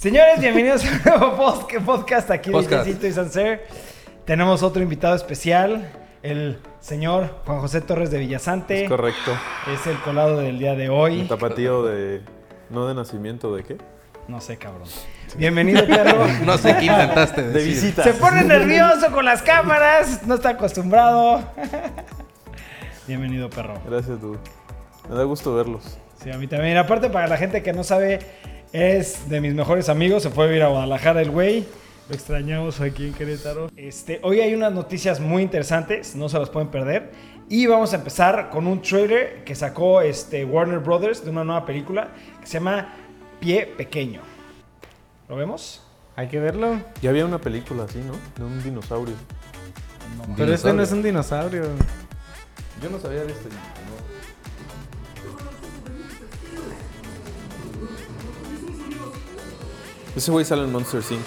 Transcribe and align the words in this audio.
Señores, 0.00 0.40
bienvenidos 0.40 0.82
a 0.82 0.88
un 0.88 1.02
nuevo 1.04 1.68
podcast 1.84 2.30
aquí 2.30 2.48
de 2.48 2.54
Podcast. 2.54 2.86
Jessito 2.86 3.06
y 3.06 3.12
Sancer. 3.12 3.66
Tenemos 4.24 4.62
otro 4.62 4.82
invitado 4.82 5.14
especial, 5.14 5.92
el 6.22 6.58
señor 6.80 7.42
Juan 7.44 7.60
José 7.60 7.82
Torres 7.82 8.10
de 8.10 8.16
Villasante. 8.16 8.84
Es 8.84 8.88
correcto. 8.88 9.32
Es 9.70 9.86
el 9.86 9.98
colado 9.98 10.38
del 10.38 10.58
día 10.58 10.74
de 10.74 10.88
Un 10.88 10.96
hoy. 10.98 11.22
tapatío 11.24 11.82
de. 11.82 12.22
No 12.70 12.86
de 12.86 12.94
nacimiento, 12.94 13.54
¿de 13.54 13.62
qué? 13.62 13.76
No 14.26 14.40
sé, 14.40 14.56
cabrón. 14.56 14.88
Bienvenido, 15.36 15.86
perro. 15.86 16.26
No 16.46 16.56
sé 16.56 16.76
qué 16.78 16.86
intentaste 16.86 17.42
De 17.42 17.62
visita. 17.62 18.02
Se 18.02 18.14
pone 18.14 18.42
nervioso 18.42 19.12
con 19.12 19.26
las 19.26 19.42
cámaras, 19.42 20.26
no 20.26 20.36
está 20.36 20.48
acostumbrado. 20.48 21.42
Bienvenido, 23.06 23.50
perro. 23.50 23.74
Gracias, 23.86 24.18
dude. 24.18 24.38
Me 25.10 25.14
da 25.14 25.24
gusto 25.24 25.54
verlos. 25.54 25.98
Sí, 26.22 26.30
a 26.30 26.38
mí 26.38 26.46
también. 26.46 26.78
Aparte, 26.78 27.10
para 27.10 27.26
la 27.26 27.36
gente 27.36 27.62
que 27.62 27.74
no 27.74 27.84
sabe, 27.84 28.20
es 28.72 29.28
de 29.28 29.40
mis 29.40 29.54
mejores 29.54 29.88
amigos. 29.88 30.22
Se 30.22 30.30
fue 30.30 30.44
a 30.44 30.46
vivir 30.48 30.62
a 30.62 30.68
Guadalajara 30.68 31.22
el 31.22 31.30
güey. 31.30 31.66
Lo 32.08 32.14
extrañamos 32.14 32.80
aquí 32.80 33.06
en 33.06 33.14
Querétaro. 33.14 33.70
Este, 33.76 34.18
hoy 34.22 34.40
hay 34.40 34.54
unas 34.54 34.72
noticias 34.72 35.20
muy 35.20 35.42
interesantes, 35.42 36.16
no 36.16 36.28
se 36.28 36.38
las 36.38 36.50
pueden 36.50 36.68
perder. 36.68 37.12
Y 37.48 37.66
vamos 37.66 37.92
a 37.92 37.96
empezar 37.96 38.50
con 38.50 38.66
un 38.66 38.82
trailer 38.82 39.44
que 39.44 39.54
sacó 39.54 40.00
este, 40.00 40.44
Warner 40.44 40.78
Brothers 40.78 41.24
de 41.24 41.30
una 41.30 41.44
nueva 41.44 41.64
película 41.66 42.08
que 42.40 42.46
se 42.46 42.54
llama 42.54 42.94
Pie 43.40 43.66
Pequeño. 43.66 44.20
¿Lo 45.28 45.36
vemos? 45.36 45.82
Hay 46.16 46.28
que 46.28 46.38
verlo. 46.38 46.80
Ya 47.00 47.10
había 47.10 47.24
una 47.24 47.38
película 47.38 47.84
así, 47.84 47.98
¿no? 47.98 48.12
De 48.36 48.44
un 48.44 48.62
dinosaurio. 48.62 49.14
Pero 50.36 50.52
este 50.52 50.72
no 50.72 50.82
es 50.82 50.92
un 50.92 51.02
dinosaurio. 51.02 51.62
Yo 52.82 52.90
no 52.90 52.98
sabía 52.98 53.22
de 53.22 53.32
este. 53.32 53.48
Ese 60.16 60.30
güey 60.30 60.44
sale 60.44 60.64
en 60.64 60.72
Monster 60.72 61.02
Inc. 61.10 61.20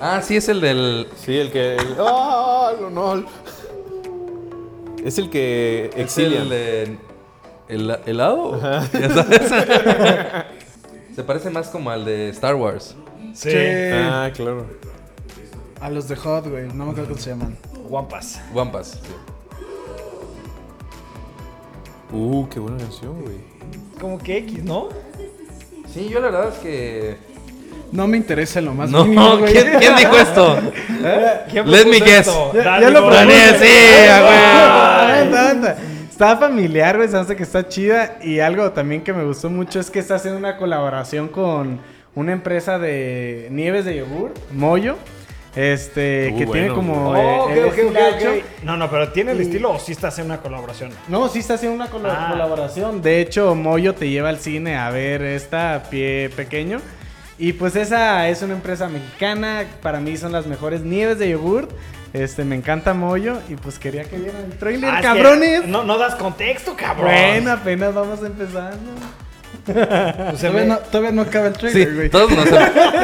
Ah, 0.00 0.22
sí, 0.22 0.36
es 0.36 0.48
el 0.48 0.60
del. 0.60 1.08
Sí, 1.16 1.36
el 1.36 1.50
que. 1.50 1.76
el- 1.76 1.96
¡Ah! 1.98 2.72
lo 2.80 2.90
no! 2.90 3.24
Es 5.04 5.18
el 5.18 5.30
que 5.30 5.90
Es 5.94 5.96
exilian. 6.04 6.42
el 6.44 6.48
de. 6.48 6.98
¿El 7.68 7.90
helado? 8.06 8.58
Ya 8.92 9.08
sabes. 9.10 9.42
Se 11.14 11.22
parece 11.24 11.50
más 11.50 11.68
como 11.68 11.90
al 11.90 12.04
de 12.04 12.30
Star 12.30 12.54
Wars. 12.54 12.94
Sí. 13.34 13.50
Ah, 13.54 14.30
claro. 14.34 14.66
A 15.80 15.90
los 15.90 16.08
de 16.08 16.16
Hot, 16.16 16.46
güey. 16.48 16.66
No 16.68 16.84
me 16.86 16.90
acuerdo 16.92 17.10
cómo 17.10 17.20
se 17.20 17.30
llaman. 17.30 17.56
Guampas. 17.88 18.40
Wampas. 18.54 18.88
sí. 18.92 18.98
Uh, 22.12 22.48
qué 22.48 22.58
buena 22.58 22.78
canción, 22.78 23.20
güey. 23.22 23.36
Como 24.00 24.18
que 24.18 24.38
X, 24.38 24.64
¿no? 24.64 24.88
Sí, 25.92 26.08
yo 26.08 26.20
la 26.20 26.30
verdad 26.30 26.48
es 26.52 26.58
que. 26.58 27.16
No 27.92 28.06
me 28.06 28.16
interesa 28.16 28.58
en 28.60 28.64
lo 28.66 28.74
más 28.74 28.90
No, 28.90 29.04
mínimo, 29.04 29.38
güey. 29.38 29.52
¿quién, 29.52 29.78
quién 29.78 29.96
dijo 29.96 30.16
esto? 30.16 30.58
¿Quién 31.50 31.70
Let 31.70 31.86
me 31.86 31.98
guess. 32.00 32.26
esto? 32.28 32.52
Ya, 32.54 32.80
lo. 32.90 33.10
Daniel, 33.10 33.56
sí. 33.58 33.66
Está 36.10 36.36
familiar, 36.36 36.96
güey. 36.96 37.08
Se 37.08 37.36
que 37.36 37.42
está 37.42 37.66
chida. 37.66 38.18
Y 38.22 38.40
algo 38.40 38.70
también 38.72 39.02
que 39.02 39.12
me 39.12 39.24
gustó 39.24 39.48
mucho 39.50 39.80
es 39.80 39.90
que 39.90 39.98
está 39.98 40.16
haciendo 40.16 40.38
una 40.38 40.56
colaboración 40.56 41.28
con 41.28 41.80
una 42.14 42.32
empresa 42.32 42.78
de 42.78 43.48
nieves 43.50 43.84
de 43.84 43.96
yogur, 43.96 44.32
Moyo. 44.52 44.96
Este, 45.56 46.30
Uh, 46.32 46.38
que 46.38 46.46
bueno, 46.46 46.52
tiene 46.52 46.68
como. 46.76 47.10
Oh, 47.10 47.50
eh. 47.50 48.44
No, 48.62 48.76
no, 48.76 48.88
pero 48.88 49.08
¿tiene 49.08 49.32
el 49.32 49.38
Y- 49.40 49.42
estilo 49.42 49.72
o 49.72 49.78
sí 49.80 49.90
está 49.92 50.06
haciendo 50.08 50.32
una 50.34 50.40
colaboración? 50.42 50.90
No, 51.08 51.28
sí 51.28 51.40
está 51.40 51.54
haciendo 51.54 51.74
una 51.74 51.86
Ah. 51.86 52.28
colaboración. 52.30 53.02
De 53.02 53.20
hecho, 53.20 53.56
Moyo 53.56 53.94
te 53.96 54.08
lleva 54.08 54.28
al 54.28 54.38
cine 54.38 54.76
a 54.76 54.90
ver 54.90 55.22
esta 55.22 55.74
a 55.74 55.82
pie 55.82 56.30
pequeño. 56.36 56.80
Y 57.40 57.54
pues 57.54 57.74
esa 57.74 58.28
es 58.28 58.42
una 58.42 58.52
empresa 58.54 58.88
mexicana. 58.88 59.64
Para 59.82 59.98
mí 59.98 60.16
son 60.18 60.30
las 60.32 60.46
mejores 60.46 60.82
nieves 60.82 61.18
de 61.18 61.30
yogur. 61.30 61.68
Este, 62.12 62.44
me 62.44 62.54
encanta 62.54 62.92
Moyo. 62.92 63.38
Y 63.48 63.54
pues 63.54 63.78
quería 63.78 64.04
que 64.04 64.16
vieran 64.18 64.42
el 64.44 64.58
trailer, 64.58 64.90
Ah, 64.90 64.94
es 64.96 65.00
que 65.00 65.06
cabrones. 65.06 65.66
No, 65.66 65.82
no 65.82 65.96
das 65.96 66.14
contexto, 66.16 66.76
cabrón. 66.76 67.06
Bueno, 67.06 67.52
apenas 67.52 67.94
vamos 67.94 68.20
empezando. 68.22 68.92
Pues 69.64 70.38
Todavía 70.40 70.64
no, 70.64 70.78
todavía 70.78 71.12
no 71.12 71.22
acaba 71.22 71.46
el 71.48 71.54
Sí, 71.54 71.60
trailer, 71.60 71.94
güey. 71.94 72.10
todos 72.10 72.30
nos, 72.30 72.48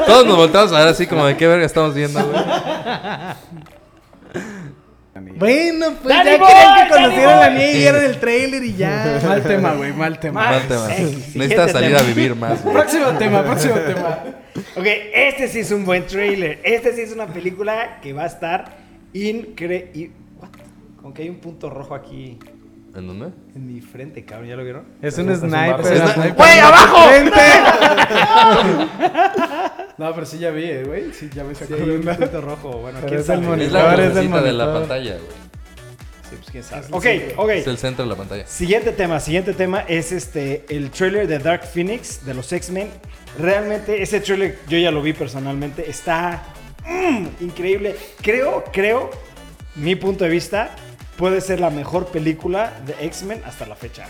todos 0.06 0.26
nos 0.26 0.36
volteamos 0.36 0.72
a 0.72 0.78
ver 0.80 0.88
así 0.88 1.06
como 1.06 1.24
de 1.26 1.36
qué 1.36 1.46
verga 1.46 1.64
estamos 1.66 1.94
viendo, 1.94 2.22
güey. 2.24 2.44
Bueno, 5.38 5.94
pues 6.02 6.16
¡Dani 6.16 6.30
ya 6.30 6.38
Boy, 6.38 6.48
querían 6.48 6.88
que 6.88 6.94
conocieran 6.94 7.40
la 7.40 7.50
nieve 7.50 7.72
y 7.72 7.78
vieron 7.78 8.04
el 8.04 8.18
trailer 8.18 8.64
y 8.64 8.74
ya. 8.74 9.20
Mal 9.26 9.42
tema, 9.42 9.72
güey. 9.74 9.92
Mal 9.92 10.18
tema. 10.18 10.40
Mal. 10.44 10.62
Tema. 10.66 10.94
Eh, 10.94 11.18
Necesitas 11.34 11.72
salir 11.72 11.90
tema. 11.90 12.00
a 12.00 12.02
vivir 12.02 12.34
más, 12.34 12.62
güey. 12.62 12.74
Próximo 12.74 13.06
tema, 13.18 13.42
próximo 13.44 13.74
tema. 13.74 14.18
Ok, 14.76 14.86
este 15.14 15.48
sí 15.48 15.60
es 15.60 15.70
un 15.70 15.84
buen 15.84 16.06
trailer. 16.06 16.60
Este 16.64 16.94
sí 16.94 17.02
es 17.02 17.12
una 17.12 17.26
película 17.26 17.98
que 18.00 18.12
va 18.14 18.22
a 18.24 18.26
estar 18.26 18.78
increíble. 19.12 20.12
Como 21.00 21.12
que 21.12 21.22
hay 21.22 21.28
un 21.28 21.36
punto 21.36 21.68
rojo 21.70 21.94
aquí 21.94 22.38
¿En 22.96 23.06
dónde? 23.06 23.26
en 23.54 23.74
mi 23.74 23.80
frente, 23.82 24.24
cabrón. 24.24 24.48
¿Ya 24.48 24.56
lo 24.56 24.64
vieron? 24.64 24.84
Es 25.02 25.18
un 25.18 25.34
sniper. 25.36 26.34
¡Güey, 26.34 26.58
abajo! 26.58 27.10
No, 29.98 30.14
pero 30.14 30.26
sí 30.26 30.38
ya 30.38 30.50
vi, 30.50 30.64
eh, 30.64 30.84
güey. 30.84 31.12
Sí, 31.12 31.30
ya 31.34 31.42
vi 31.42 31.52
esa 31.52 31.66
Sí, 31.66 31.72
un 31.72 32.02
punto 32.02 32.40
rojo. 32.42 32.70
Bueno, 32.78 32.98
Pero 33.00 33.08
quién 33.08 33.20
es 33.20 33.28
el 33.30 33.40
monitor. 33.40 33.66
Es 33.66 34.14
la 34.14 34.20
es 34.20 34.26
el 34.26 34.44
de 34.44 34.52
la 34.52 34.72
pantalla, 34.72 35.12
güey. 35.12 35.46
Sí, 36.28 36.36
pues 36.36 36.50
quién 36.50 36.64
sabe. 36.64 36.86
Ok, 36.90 37.06
ok. 37.38 37.50
Es 37.50 37.66
el 37.66 37.78
centro 37.78 38.04
de 38.04 38.10
la 38.10 38.16
pantalla. 38.16 38.46
Siguiente 38.46 38.92
tema, 38.92 39.20
siguiente 39.20 39.54
tema 39.54 39.80
es 39.88 40.12
este 40.12 40.66
el 40.68 40.90
trailer 40.90 41.26
de 41.26 41.38
Dark 41.38 41.64
Phoenix 41.64 42.24
de 42.26 42.34
los 42.34 42.52
X-Men. 42.52 42.90
Realmente 43.38 44.02
ese 44.02 44.20
trailer 44.20 44.58
yo 44.68 44.76
ya 44.78 44.90
lo 44.90 45.00
vi 45.00 45.12
personalmente, 45.12 45.88
está 45.88 46.42
mm, 46.84 47.26
increíble. 47.40 47.96
Creo, 48.20 48.64
creo, 48.72 49.10
mi 49.76 49.96
punto 49.96 50.24
de 50.24 50.30
vista 50.30 50.74
puede 51.16 51.40
ser 51.40 51.60
la 51.60 51.70
mejor 51.70 52.06
película 52.06 52.72
de 52.86 52.94
X-Men 53.06 53.42
hasta 53.44 53.66
la 53.66 53.76
fecha. 53.76 54.06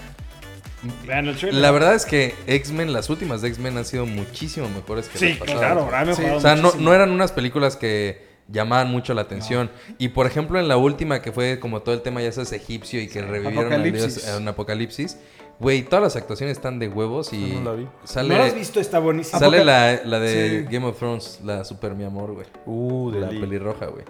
Vean 1.06 1.26
el 1.26 1.36
trailer. 1.36 1.60
La 1.60 1.70
verdad 1.70 1.94
es 1.94 2.04
que 2.06 2.34
X-Men, 2.46 2.92
las 2.92 3.08
últimas 3.10 3.42
de 3.42 3.48
X-Men 3.48 3.78
han 3.78 3.84
sido 3.84 4.06
muchísimo 4.06 4.68
mejores 4.68 5.08
que 5.08 5.18
sí, 5.18 5.28
las 5.30 5.38
pasadas. 5.38 5.60
claro, 5.60 5.88
ha 5.96 6.04
mejorado 6.04 6.36
O 6.36 6.40
sea, 6.40 6.54
no, 6.56 6.94
eran 6.94 7.10
unas 7.10 7.32
películas 7.32 7.76
que 7.76 8.24
llamaban 8.48 8.88
mucho 8.90 9.12
la 9.14 9.22
atención. 9.22 9.70
Y 9.98 10.08
por 10.08 10.26
ejemplo, 10.26 10.60
en 10.60 10.68
la 10.68 10.76
última, 10.76 11.22
que 11.22 11.32
fue 11.32 11.58
como 11.58 11.82
todo 11.82 11.94
el 11.94 12.02
tema, 12.02 12.22
ya 12.22 12.30
sabes, 12.30 12.52
egipcio 12.52 13.00
y 13.00 13.08
que 13.08 13.22
revivieron 13.22 13.72
al 13.72 13.82
dios 13.82 13.96
Apocalipsis. 14.04 14.28
en 14.28 14.48
Apocalipsis. 14.48 15.18
Güey, 15.58 15.82
todas 15.84 16.02
las 16.02 16.16
actuaciones 16.16 16.58
están 16.58 16.78
de 16.78 16.88
huevos 16.88 17.32
y 17.32 17.38
No 17.38 17.70
la 17.72 17.72
vi. 17.72 17.88
sale, 18.04 18.28
¿No 18.28 18.36
lo 18.36 18.44
has 18.44 18.54
visto? 18.54 18.78
Está 18.78 18.98
buenísimo. 18.98 19.38
sale 19.40 19.64
la, 19.64 20.00
la 20.04 20.20
de 20.20 20.60
Sí. 20.60 20.66
Game 20.70 20.86
of 20.86 20.98
Thrones, 20.98 21.40
la 21.42 21.64
super 21.64 21.94
mi 21.94 22.04
amor, 22.04 22.34
güey. 22.34 22.46
Uh, 22.66 23.10
de 23.10 23.20
La 23.20 23.28
pelirroja, 23.30 23.86
güey. 23.86 24.04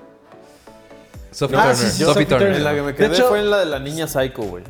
Sophie 1.36 1.56
Ah, 1.58 1.60
Turner. 1.72 1.76
sí, 1.76 1.82
sí, 1.90 1.90
Sophie 2.04 2.06
Sophie 2.06 2.26
Turner. 2.26 2.52
En 2.56 2.64
la 2.64 2.74
que 2.74 2.82
me 2.82 2.94
quedé 2.94 3.08
hecho- 3.14 3.28
fue 3.28 3.40
en 3.40 3.50
la 3.50 3.58
de 3.58 3.66
la 3.66 3.78
niña 3.78 4.06
Psycho, 4.08 4.42
güey. 4.42 4.64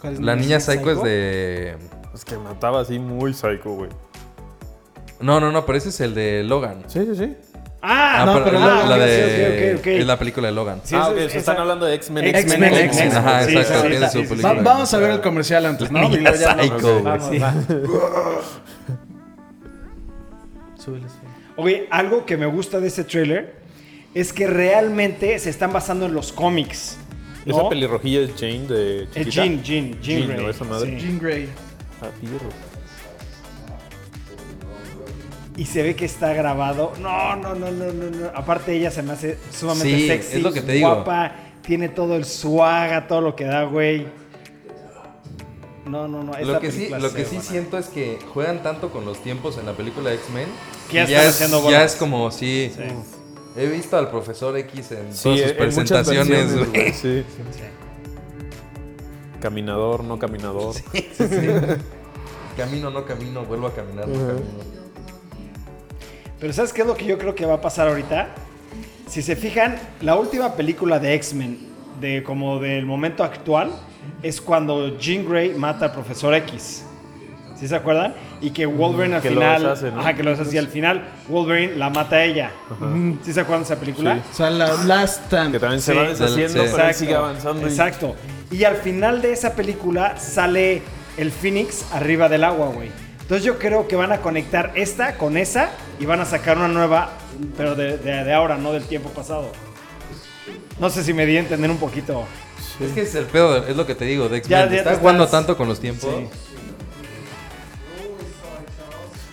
¿Cuál 0.00 0.12
es 0.14 0.20
La 0.20 0.34
niña 0.36 0.58
psycho 0.60 0.90
es 0.90 1.02
de... 1.02 1.76
Es 2.14 2.24
que 2.24 2.36
mataba 2.36 2.80
así 2.80 2.98
muy 2.98 3.32
Psycho, 3.32 3.70
güey. 3.74 3.90
No, 5.20 5.38
no, 5.40 5.52
no, 5.52 5.64
pero 5.64 5.78
ese 5.78 5.90
es 5.90 6.00
el 6.00 6.14
de 6.14 6.42
Logan. 6.42 6.82
Sí, 6.88 7.00
sí, 7.06 7.14
sí. 7.16 7.36
Ah, 7.80 8.24
no, 8.26 8.32
pero 8.34 8.44
pero 8.46 8.58
la, 8.58 8.96
de... 8.98 9.80
Es 10.00 10.06
la 10.06 10.18
película 10.18 10.48
de 10.48 10.52
Logan. 10.54 10.80
Sí, 10.82 10.96
ah, 10.98 11.12
están 11.16 11.58
hablando 11.58 11.86
de 11.86 11.94
X-Men. 11.94 12.24
X-Men, 12.26 12.64
X-Men, 12.64 12.84
X-Men. 12.86 13.16
Ajá, 13.16 13.44
Sí, 13.44 13.56
exacto, 13.56 13.82
sí, 13.84 13.88
tiene 13.90 14.06
sí, 14.08 14.12
su 14.12 14.18
sí, 14.18 14.22
sí. 14.24 14.28
película. 14.30 14.52
Va- 14.54 14.62
vamos 14.62 14.92
a 14.92 14.98
ver 14.98 15.10
el 15.12 15.20
comercial 15.20 15.64
antes, 15.66 15.90
¿no? 15.92 16.08
Niña 16.08 16.32
Psycho, 16.34 16.80
güey. 16.80 17.02
Vamos, 17.02 17.28
Sí. 17.30 17.38
va. 17.38 17.54
Súbele. 20.76 21.06
Oye, 21.56 21.86
algo 21.90 22.26
que 22.26 22.36
me 22.36 22.46
gusta 22.46 22.80
de 22.80 22.88
ese 22.88 23.04
trailer 23.04 23.54
es 24.16 24.32
que 24.32 24.46
realmente 24.46 25.38
se 25.38 25.50
están 25.50 25.74
basando 25.74 26.06
en 26.06 26.14
los 26.14 26.32
cómics. 26.32 26.96
¿no? 27.44 27.54
Esa 27.54 27.68
pelirrojilla 27.68 28.20
es 28.20 28.30
Jane 28.32 28.66
de 28.66 29.06
chiquita. 29.12 29.30
Jean, 29.30 29.62
Jean, 29.62 29.90
Jean, 30.00 30.00
Jean, 30.00 30.28
Grey. 30.28 30.42
¿no? 30.42 30.50
Esa 30.50 30.64
madre. 30.64 30.98
Sí. 30.98 31.06
Jean 31.06 31.18
Grey. 31.18 31.48
Ah. 32.00 32.08
Y 35.58 35.66
se 35.66 35.82
ve 35.82 35.94
que 35.94 36.06
está 36.06 36.32
grabado. 36.32 36.94
No, 36.98 37.36
no, 37.36 37.54
no, 37.54 37.70
no, 37.70 37.92
no, 37.92 38.10
no. 38.10 38.26
Aparte 38.34 38.74
ella 38.74 38.90
se 38.90 39.02
me 39.02 39.12
hace 39.12 39.36
sumamente 39.52 39.98
Sí, 39.98 40.06
sexy, 40.06 40.36
es 40.38 40.42
lo 40.42 40.50
que 40.50 40.62
te 40.62 40.72
digo. 40.72 40.94
guapa, 40.94 41.32
tiene 41.60 41.90
todo 41.90 42.16
el 42.16 42.24
swag, 42.24 43.06
todo 43.08 43.20
lo 43.20 43.36
que 43.36 43.44
da, 43.44 43.64
güey. 43.64 44.06
No, 45.84 46.08
no, 46.08 46.24
no. 46.24 46.32
Lo 46.40 46.58
que 46.58 46.72
sí, 46.72 46.88
lo 46.88 47.12
que 47.12 47.24
sí 47.26 47.36
buena. 47.36 47.50
siento 47.50 47.76
es 47.76 47.88
que 47.88 48.18
juegan 48.32 48.62
tanto 48.62 48.90
con 48.90 49.04
los 49.04 49.22
tiempos 49.22 49.58
en 49.58 49.66
la 49.66 49.74
película 49.74 50.10
X-Men. 50.14 50.48
Que 50.88 50.94
ya 50.94 51.02
están 51.04 51.20
es, 51.20 51.28
haciendo 51.28 51.70
ya 51.70 51.84
es 51.84 51.96
como 51.96 52.30
si... 52.30 52.72
Sí. 52.74 52.82
He 53.56 53.66
visto 53.66 53.96
al 53.96 54.10
profesor 54.10 54.56
X 54.58 54.92
en 54.92 55.12
Sí, 55.14 55.22
todas 55.22 55.40
sus 55.40 55.50
en 55.50 55.56
presentaciones. 55.56 56.68
güey. 56.68 56.92
Sí. 56.92 57.24
Caminador, 59.40 60.02
no 60.04 60.18
caminador. 60.18 60.74
Camino, 62.56 62.90
no 62.90 63.04
camino, 63.04 63.44
vuelvo 63.44 63.66
a 63.66 63.74
caminar, 63.74 64.08
no 64.08 64.14
camino. 64.14 64.40
Pero 66.40 66.52
¿sabes 66.54 66.72
qué 66.72 66.80
es 66.80 66.86
lo 66.86 66.94
que 66.96 67.04
yo 67.04 67.18
creo 67.18 67.34
que 67.34 67.44
va 67.44 67.54
a 67.54 67.60
pasar 67.60 67.86
ahorita? 67.88 68.28
Si 69.06 69.20
se 69.20 69.36
fijan, 69.36 69.76
la 70.00 70.16
última 70.16 70.56
película 70.56 70.98
de 70.98 71.12
X-Men, 71.16 71.58
de 72.00 72.22
como 72.22 72.58
del 72.58 72.86
momento 72.86 73.22
actual, 73.24 73.72
es 74.22 74.40
cuando 74.40 74.96
Jean 74.98 75.28
Grey 75.28 75.50
mata 75.54 75.84
al 75.86 75.92
profesor 75.92 76.32
X. 76.32 76.85
¿Sí 77.58 77.68
se 77.68 77.74
acuerdan? 77.76 78.14
Y 78.40 78.50
que 78.50 78.66
Wolverine 78.66 79.16
al 79.16 79.22
que 79.22 79.30
lo 79.30 79.40
final. 79.40 79.62
deshace, 79.62 79.90
¿no? 79.90 80.00
Ajá, 80.00 80.14
que 80.14 80.22
lo 80.22 80.30
deshace. 80.30 80.54
Y 80.54 80.58
al 80.58 80.68
final 80.68 81.08
Wolverine 81.28 81.76
la 81.76 81.88
mata 81.90 82.16
a 82.16 82.24
ella. 82.24 82.50
¿Sí 83.24 83.32
se 83.32 83.40
acuerdan 83.40 83.62
de 83.62 83.72
esa 83.72 83.80
película? 83.80 84.14
Sí. 84.16 84.20
O 84.32 84.34
sea, 84.36 84.50
la 84.50 84.84
Last 84.84 85.24
Stand. 85.26 85.52
Que 85.52 85.58
también 85.60 85.80
se 85.80 85.92
Sí. 85.92 85.98
va 85.98 86.04
deshaciendo, 86.04 86.64
Sí. 86.64 86.70
pero 86.76 86.92
sigue 86.92 87.14
avanzando. 87.14 87.66
Exacto. 87.66 88.14
Y 88.50 88.64
al 88.64 88.76
final 88.76 89.22
de 89.22 89.32
esa 89.32 89.54
película 89.54 90.18
sale 90.18 90.82
el 91.16 91.32
Phoenix 91.32 91.86
arriba 91.92 92.28
del 92.28 92.44
agua, 92.44 92.68
güey. 92.68 92.90
Entonces 93.22 93.44
yo 93.44 93.58
creo 93.58 93.88
que 93.88 93.96
van 93.96 94.12
a 94.12 94.18
conectar 94.18 94.72
esta 94.74 95.16
con 95.16 95.36
esa 95.36 95.70
y 95.98 96.04
van 96.06 96.20
a 96.20 96.24
sacar 96.26 96.58
una 96.58 96.68
nueva, 96.68 97.10
pero 97.56 97.74
de, 97.74 97.96
de- 97.98 98.22
de 98.24 98.32
ahora, 98.34 98.56
no 98.56 98.72
del 98.72 98.84
tiempo 98.84 99.08
pasado. 99.08 99.50
No 100.78 100.90
sé 100.90 101.02
si 101.02 101.12
me 101.14 101.26
di 101.26 101.36
a 101.36 101.40
entender 101.40 101.70
un 101.70 101.78
poquito. 101.78 102.24
Es 102.80 102.92
que 102.92 103.00
es 103.00 103.14
el 103.14 103.24
pedo, 103.24 103.66
es 103.66 103.74
lo 103.74 103.86
que 103.86 103.94
te 103.94 104.04
digo, 104.04 104.28
de 104.28 104.36
X-Men. 104.38 104.68
ya 104.70 104.76
Está 104.76 104.96
jugando 104.96 105.26
tanto 105.26 105.56
con 105.56 105.66
los 105.66 105.80
tiempos. 105.80 106.10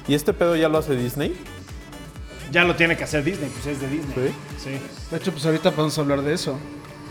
¿Y 0.07 0.15
este 0.15 0.33
pedo 0.33 0.55
ya 0.55 0.69
lo 0.69 0.77
hace 0.79 0.95
Disney? 0.95 1.35
Ya 2.51 2.63
lo 2.63 2.75
tiene 2.75 2.95
que 2.97 3.03
hacer 3.03 3.23
Disney, 3.23 3.50
pues 3.50 3.65
es 3.65 3.81
de 3.81 3.88
Disney. 3.88 4.33
Sí. 4.61 4.71
De 5.11 5.17
hecho, 5.17 5.31
pues 5.31 5.45
ahorita 5.45 5.71
podemos 5.71 5.97
hablar 5.97 6.21
de 6.21 6.33
eso. 6.33 6.57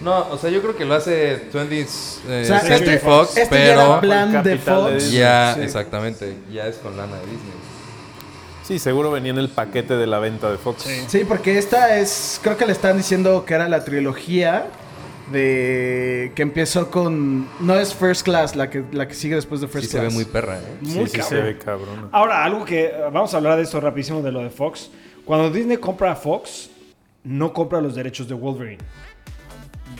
No, 0.00 0.28
o 0.30 0.38
sea, 0.38 0.50
yo 0.50 0.60
creo 0.62 0.76
que 0.76 0.84
lo 0.84 0.94
hace 0.94 1.48
20th 1.52 2.20
eh, 2.28 2.42
O 2.42 2.46
sea, 2.46 2.60
Century 2.60 2.94
este- 2.94 2.98
Fox, 2.98 3.36
Este 3.36 3.54
ya 3.56 3.64
era 3.72 3.76
pero 3.86 4.00
plan 4.00 4.42
de 4.42 4.58
Fox. 4.58 4.94
Disney. 4.94 5.12
ya, 5.18 5.54
Sí. 5.56 5.60
exactamente, 5.62 6.36
ya 6.52 6.66
es 6.66 6.76
con 6.76 6.96
lana 6.96 7.14
de 7.16 7.22
Disney. 7.22 7.52
Sí, 8.64 8.78
seguro 8.78 9.10
venía 9.10 9.30
en 9.32 9.38
el 9.38 9.48
paquete 9.48 9.94
de 9.96 10.06
la 10.06 10.18
venta 10.18 10.50
de 10.50 10.58
Fox. 10.58 10.82
Sí. 10.82 11.04
Sí, 11.08 11.24
porque 11.26 11.58
esta 11.58 11.98
es. 11.98 12.40
Creo 12.42 12.56
que 12.56 12.66
le 12.66 12.72
están 12.72 12.96
diciendo 12.96 13.44
que 13.44 13.54
era 13.54 13.68
la 13.68 13.84
trilogía 13.84 14.66
de. 15.30 16.32
que 16.34 16.42
empezó 16.42 16.90
con. 16.90 17.46
No 17.60 17.74
es 17.78 17.94
First 17.94 18.22
Class, 18.22 18.56
la 18.56 18.68
que, 18.70 18.82
la 18.92 19.06
que 19.06 19.14
sigue 19.14 19.34
después 19.36 19.60
de 19.60 19.66
Sí 19.68 19.72
First 19.74 19.90
se 19.92 19.98
ve 19.98 20.02
Class. 20.04 20.14
muy 20.14 20.24
perra, 20.24 20.58
¿eh? 20.58 20.62
Muy 20.80 21.06
sí, 21.06 21.16
sí 21.16 21.22
se 21.22 21.40
ve 21.40 21.58
cabrón. 21.58 22.08
Ahora, 22.12 22.44
algo 22.44 22.64
que 22.64 22.92
vamos 23.12 23.32
a 23.34 23.36
hablar 23.36 23.56
de 23.56 23.62
esto 23.62 23.80
rapidísimo 23.80 24.22
de 24.22 24.32
lo 24.32 24.40
de 24.40 24.50
Fox. 24.50 24.90
Cuando 25.24 25.50
Disney 25.50 25.76
compra 25.76 26.12
a 26.12 26.16
Fox, 26.16 26.70
no 27.24 27.52
compra 27.52 27.80
los 27.80 27.94
derechos 27.94 28.28
de 28.28 28.34
Wolverine. 28.34 28.78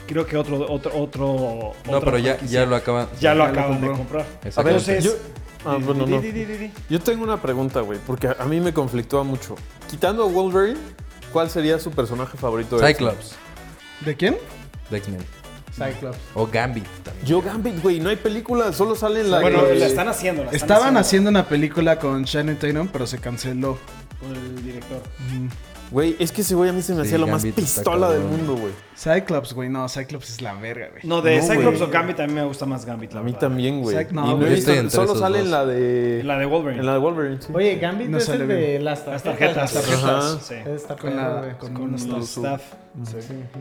Creo 0.06 0.26
que 0.26 0.36
otro, 0.36 0.66
otro, 0.68 0.92
otro. 0.98 1.72
No, 1.90 2.00
pero 2.00 2.18
ya, 2.18 2.40
ya 2.40 2.66
lo 2.66 2.74
acaban. 2.76 3.06
Ya 3.20 3.34
lo 3.34 3.44
Ya 3.44 3.52
lo 3.52 3.60
acaban 3.60 3.80
de 3.80 3.86
comprar. 3.88 4.26
Exactamente. 4.44 4.92
Entonces, 4.96 5.04
yo- 5.04 5.42
Ah, 5.64 5.78
bueno, 5.80 6.06
no. 6.06 6.20
Yo 6.90 7.00
tengo 7.00 7.22
una 7.22 7.40
pregunta, 7.40 7.82
güey, 7.82 7.98
porque 8.04 8.26
a 8.26 8.36
a 8.38 8.46
mí 8.46 8.58
me 8.58 8.72
conflictúa 8.72 9.22
mucho. 9.22 9.54
Quitando 9.88 10.24
a 10.24 10.26
Wolverine, 10.26 10.78
¿cuál 11.32 11.50
sería 11.50 11.78
su 11.78 11.92
personaje 11.92 12.36
favorito 12.36 12.78
de? 12.78 12.88
Cyclops, 12.88 13.36
¿De 14.00 14.16
quién? 14.16 14.36
De 14.92 14.98
X-Men. 14.98 15.20
Cyclops. 15.74 16.18
O 16.34 16.46
Gambit 16.46 16.84
también. 17.02 17.26
Yo 17.26 17.40
Gambit, 17.40 17.80
güey, 17.82 17.98
no 17.98 18.10
hay 18.10 18.16
película, 18.16 18.72
solo 18.72 18.94
sale 18.94 19.22
en 19.22 19.30
la 19.30 19.40
Bueno, 19.40 19.62
de- 19.64 19.74
la 19.76 19.86
están 19.86 20.06
haciendo. 20.08 20.44
la 20.44 20.50
están 20.50 20.60
Estaban 20.70 20.96
haciendo 20.98 21.30
una 21.30 21.48
película 21.48 21.98
con 21.98 22.24
Shannon 22.24 22.56
Tatum, 22.56 22.88
pero 22.88 23.06
se 23.06 23.18
canceló. 23.18 23.78
Por 24.20 24.36
el 24.36 24.62
director. 24.64 25.02
Güey, 25.92 26.16
es 26.18 26.32
que 26.32 26.40
ese 26.40 26.54
güey 26.54 26.70
a 26.70 26.72
mí 26.72 26.80
se 26.80 26.94
me 26.94 27.02
Sí, 27.02 27.08
hacía 27.08 27.18
lo 27.18 27.26
más 27.26 27.44
pistola 27.44 28.10
del 28.10 28.22
mundo, 28.22 28.54
güey. 28.56 28.72
Cyclops, 28.96 29.52
güey. 29.52 29.68
No, 29.68 29.88
Cyclops 29.88 30.30
es 30.30 30.40
la 30.40 30.54
verga, 30.54 30.88
güey. 30.90 31.02
No, 31.04 31.20
de 31.20 31.36
No, 31.36 31.42
Cyclops 31.46 31.80
o 31.82 31.88
Gambit 31.88 32.18
a 32.20 32.26
mí 32.26 32.32
me 32.32 32.44
gusta 32.44 32.64
más 32.64 32.84
Gambit. 32.86 33.12
La 33.12 33.20
A 33.20 33.22
mí 33.22 33.32
verdad. 33.32 33.40
también, 33.40 33.82
güey. 33.82 33.94
No, 34.10 34.38
no 34.38 34.46
solo 34.90 35.04
esos 35.04 35.18
sale 35.18 35.38
dos. 35.38 35.46
en 35.46 35.50
la 35.52 35.66
de... 35.66 36.22
La 36.24 36.38
de 36.38 36.46
Wolverine. 36.46 36.80
En 36.80 36.86
la 36.86 36.92
de 36.94 36.98
Wolverine, 36.98 37.42
sí. 37.42 37.52
Oye, 37.52 37.76
Gambit 37.76 38.08
No 38.08 38.16
es 38.18 38.28
el 38.30 38.46
bien. 38.46 38.48
de 38.60 38.78
las 38.78 39.06
Las 39.06 39.22
tarjetas. 39.22 39.72
tarjetas. 39.72 40.02
Ajá. 40.02 40.18
tarjetas. 40.20 40.46
Sí. 40.46 40.54
Está 40.70 40.96
Con, 40.96 41.14
la, 41.16 41.28
güey. 41.40 41.58
con, 41.58 41.74
Con 41.74 41.92
los 41.92 42.06
los 42.06 42.36
staff. 42.38 42.62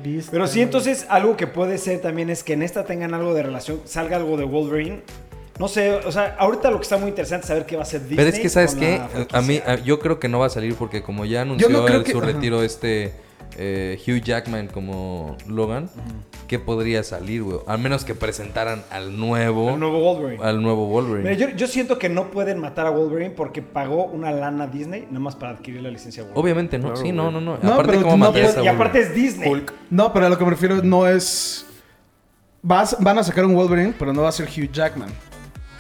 Beast. 0.04 0.30
Pero 0.31 0.48
sí, 0.48 0.62
entonces 0.62 1.06
algo 1.10 1.36
que 1.38 1.48
puede 1.48 1.78
ser 1.78 2.00
también 2.01 2.30
es 2.30 2.44
que 2.44 2.54
en 2.54 2.62
esta 2.63 2.86
tengan 2.86 3.13
algo 3.13 3.33
de 3.33 3.44
relación, 3.44 3.81
salga 3.86 4.18
algo 4.18 4.38
de 4.38 4.45
Wolverine. 4.45 5.01
No 5.59 5.68
sé, 5.68 5.92
o 5.92 6.12
sea, 6.12 6.36
ahorita 6.39 6.71
lo 6.71 6.77
que 6.77 6.83
está 6.83 6.98
muy 6.98 7.09
interesante 7.09 7.44
es 7.44 7.48
saber 7.50 7.65
qué 7.65 7.75
va 7.75 7.81
a 7.81 7.83
hacer 7.83 8.01
Disney. 8.01 8.18
Pero 8.18 8.30
es 8.30 8.39
que, 8.39 8.50
¿sabes 8.50 8.74
qué? 8.75 9.00
A 9.31 9.42
mí, 9.42 9.62
a- 9.65 9.75
yo 9.75 10.00
creo 10.00 10.19
que 10.19 10.27
no 10.27 10.39
va 10.39 10.48
a 10.48 10.50
salir 10.50 10.75
porque 10.75 11.03
como 11.03 11.25
ya 11.25 11.42
anunció 11.42 11.69
no 11.69 11.88
el- 11.88 12.03
que- 12.03 12.12
su 12.12 12.18
ajá. 12.18 12.27
retiro 12.27 12.63
este 12.63 13.13
eh, 13.57 14.00
Hugh 14.07 14.21
Jackman 14.24 14.68
como 14.68 15.36
Logan, 15.45 15.89
¿qué 16.48 16.57
podría 16.57 17.03
salir, 17.03 17.44
güey? 17.44 17.59
Al 17.68 17.80
menos 17.80 18.06
que 18.06 18.15
presentaran 18.15 18.81
al 18.89 19.19
nuevo, 19.19 19.71
El 19.71 19.80
nuevo 19.81 20.00
Wolverine. 20.00 20.42
al 20.44 20.62
nuevo 20.62 20.88
Wolverine. 20.88 21.30
Mira, 21.31 21.50
yo, 21.51 21.56
yo 21.57 21.68
siento 21.68 22.00
que 22.00 22.07
no 22.07 22.31
pueden 22.31 22.59
matar 22.59 22.88
a 22.88 22.92
Wolverine 22.92 23.31
porque 23.31 23.62
pagó 23.62 24.06
una 24.06 24.31
lana 24.31 24.63
a 24.63 24.68
Disney 24.68 25.01
nada 25.09 25.19
más 25.19 25.36
para 25.36 25.51
adquirir 25.51 25.81
la 25.81 25.89
licencia 25.92 26.24
Wolverine. 26.24 26.42
Obviamente 26.42 26.77
no, 26.80 26.88
Claro, 26.94 27.01
sí, 27.01 27.12
no, 27.12 27.30
no, 27.30 27.42
no. 27.42 27.57
No, 27.62 27.74
aparte, 27.74 27.92
pero 27.97 28.04
¿cómo 28.04 28.25
no 28.25 28.31
a 28.31 28.63
y 28.63 28.68
aparte 28.68 29.00
es 29.01 29.13
Disney. 29.13 29.50
Hulk. 29.51 29.74
No, 29.89 30.13
pero 30.13 30.27
a 30.27 30.30
lo 30.30 30.38
que 30.38 30.45
me 30.45 30.51
refiero 30.51 30.81
no 30.81 31.06
es. 31.06 31.65
Vas, 32.63 32.95
van 33.01 33.18
a 33.18 33.24
sacar 33.24 33.44
un 33.45 33.54
Wolverine, 33.54 33.94
pero 34.00 34.13
no 34.13 34.21
va 34.21 34.30
a 34.30 34.31
ser 34.31 34.47
Hugh 34.47 34.71
Jackman. 34.71 35.09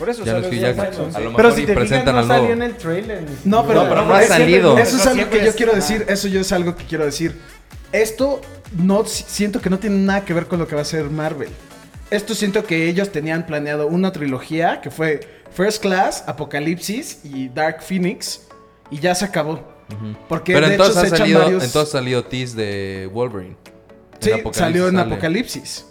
Por 0.01 0.09
eso 0.09 0.23
Ya 0.25 0.33
no 0.33 0.41
dos 0.41 0.51
Jackman. 0.51 0.87
años. 0.87 0.97
A 1.15 1.19
lo 1.19 1.31
Pero 1.35 1.49
mejor 1.49 1.53
si 1.53 1.61
y 1.61 1.65
te 1.67 1.73
fijas, 1.73 1.87
presentan 1.87 2.15
no 2.15 2.21
al 2.21 2.27
salió 2.27 2.49
en 2.53 2.61
el 2.63 2.75
trailer. 2.75 3.21
ni 3.21 3.29
No, 3.45 3.67
pero, 3.67 3.83
No, 3.83 3.89
pero 3.89 4.01
no 4.01 4.07
No, 4.07 4.13
ha 4.15 4.21
salido. 4.23 4.73
Pero 4.73 4.87
Eso 4.87 4.97
es 4.97 5.05
algo 5.05 5.29
que 5.29 5.45
yo 5.45 5.53
quiero 5.53 5.73
decir. 5.73 6.05
Eso 6.09 6.27
yo 6.27 6.39
es 6.39 6.51
algo 6.51 6.75
que 6.75 6.85
quiero 6.85 7.05
decir. 7.05 7.39
Esto 7.91 8.41
no 8.75 9.05
si- 9.05 9.23
siento 9.27 9.61
que 9.61 9.69
no 9.69 9.77
tiene 9.77 9.97
nada 9.97 10.25
que 10.25 10.33
ver 10.33 10.47
con 10.47 10.57
lo 10.57 10.67
que 10.67 10.73
va 10.73 10.81
a 10.81 10.85
ser 10.85 11.03
Marvel. 11.11 11.49
Esto 12.09 12.33
siento 12.33 12.63
que 12.65 12.89
ellos 12.89 13.11
tenían 13.11 13.45
planeado 13.45 13.85
una 13.85 14.11
trilogía 14.11 14.81
que 14.81 14.89
fue 14.89 15.19
First 15.53 15.83
Class, 15.83 16.23
Apocalipsis 16.25 17.19
y 17.23 17.49
Dark 17.49 17.83
Phoenix 17.83 18.47
y 18.89 18.97
ya 18.99 19.13
se 19.13 19.25
acabó. 19.25 19.61
Porque 20.27 20.53
Pero 20.53 20.65
de 20.67 20.73
entonces 20.73 20.95
hecho 20.95 20.99
ha 20.99 21.01
se 21.01 21.07
echan 21.09 21.17
salido, 21.19 21.39
varios. 21.41 21.63
entonces 21.63 21.91
salió 21.91 22.23
tease 22.25 22.55
de 22.55 23.09
Wolverine. 23.13 23.55
Sí, 24.19 24.31
Apocalipsis 24.31 24.55
salió 24.59 24.87
en 24.87 24.95
sale. 24.95 25.11
Apocalipsis. 25.13 25.85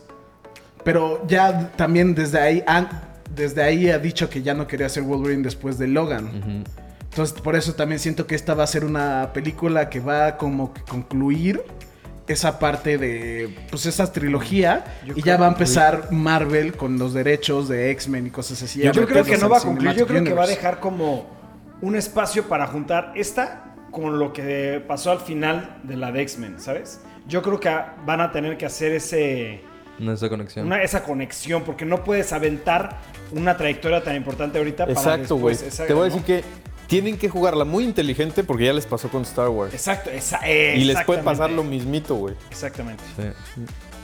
Pero 0.83 1.23
ya 1.29 1.71
también 1.77 2.15
desde 2.15 2.41
ahí 2.41 2.65
han- 2.67 2.89
desde 3.35 3.63
ahí 3.63 3.91
ha 3.91 3.99
dicho 3.99 4.29
que 4.29 4.43
ya 4.43 4.55
no 4.55 4.67
quería 4.67 4.87
hacer 4.87 5.03
Wolverine 5.03 5.43
después 5.43 5.79
de 5.79 5.87
Logan. 5.87 6.65
Entonces, 7.11 7.41
por 7.41 7.57
eso 7.57 7.75
también 7.75 7.99
siento 7.99 8.27
que 8.27 8.35
esta 8.35 8.55
va 8.55 8.65
a 8.65 8.67
ser 8.67 8.85
una 8.85 9.33
película 9.33 9.89
que 9.89 10.01
va 10.01 10.27
a 10.27 10.37
como 10.37 10.73
que 10.73 10.83
concluir 10.83 11.63
esa 12.29 12.59
parte 12.59 12.99
de, 12.99 13.57
pues, 13.71 13.87
esa 13.87 14.13
trilogía. 14.13 14.85
Yo 15.05 15.15
y 15.17 15.23
ya 15.23 15.37
va 15.37 15.47
a 15.47 15.49
empezar 15.49 16.13
Marvel 16.13 16.77
con 16.77 16.99
los 16.99 17.13
derechos 17.13 17.69
de 17.69 17.91
X-Men 17.91 18.29
y 18.29 18.31
cosas 18.31 18.63
así. 18.63 18.81
Yo, 18.81 18.93
creo 19.07 19.25
que 19.25 19.37
no 19.37 19.49
va 19.49 19.59
a 19.59 19.61
concluir. 19.61 19.97
Yo 19.97 20.07
creo 20.07 20.23
que 20.23 20.33
va 20.33 20.45
a 20.45 20.49
dejar 20.49 20.81
como 20.81 21.27
un 21.81 21.97
espacio 21.97 22.45
para 22.45 22.67
juntar 22.67 23.13
esta 23.17 23.75
con 23.91 24.19
lo 24.19 24.33
que 24.33 24.83
pasó 24.87 25.11
al 25.11 25.21
final 25.21 25.81
de 25.83 25.97
la 25.97 26.13
de 26.13 26.23
X-Men, 26.23 26.61
¿sabes? 26.61 27.01
Yo 27.27 27.43
creo 27.43 27.59
que 27.59 27.69
van 28.07 28.21
a 28.21 28.31
tener 28.31 28.57
que 28.57 28.67
hacer 28.67 28.93
ese, 28.93 29.63
No 30.01 30.13
esa 30.13 30.29
conexión. 30.29 30.67
una- 30.67 30.83
esa 30.83 31.03
conexión 31.05 31.63
porque 31.63 31.85
no 31.85 32.03
puedes 32.05 32.33
aventar 32.33 32.99
una 33.33 33.57
trayectoria 33.57 34.03
tan 34.03 34.17
importante 34.17 34.59
ahorita 34.59 34.87
para 34.87 34.99
Exacto, 34.99 35.37
güey. 35.37 35.57
Te 35.57 35.93
voy 35.95 36.03
a 36.03 36.05
decir 36.07 36.23
que 36.23 36.43
tienen 36.87 37.17
que 37.19 37.29
jugarla 37.29 37.65
muy 37.65 37.85
inteligente 37.85 38.43
porque 38.43 38.65
ya 38.65 38.73
les 38.73 38.87
pasó 38.87 39.09
con 39.09 39.23
Star 39.23 39.49
Wars. 39.49 39.73
Exacto, 39.73 40.11
esa, 40.11 40.39
Y 40.49 40.49
les 40.85 40.97
puede 41.05 41.21
exactamente. 41.21 41.25
pasar 41.25 41.51
lo 41.51 41.63
mismito, 41.63 42.15
güey. 42.17 42.35
Exactamente. 42.51 43.05
Sí. 43.17 43.23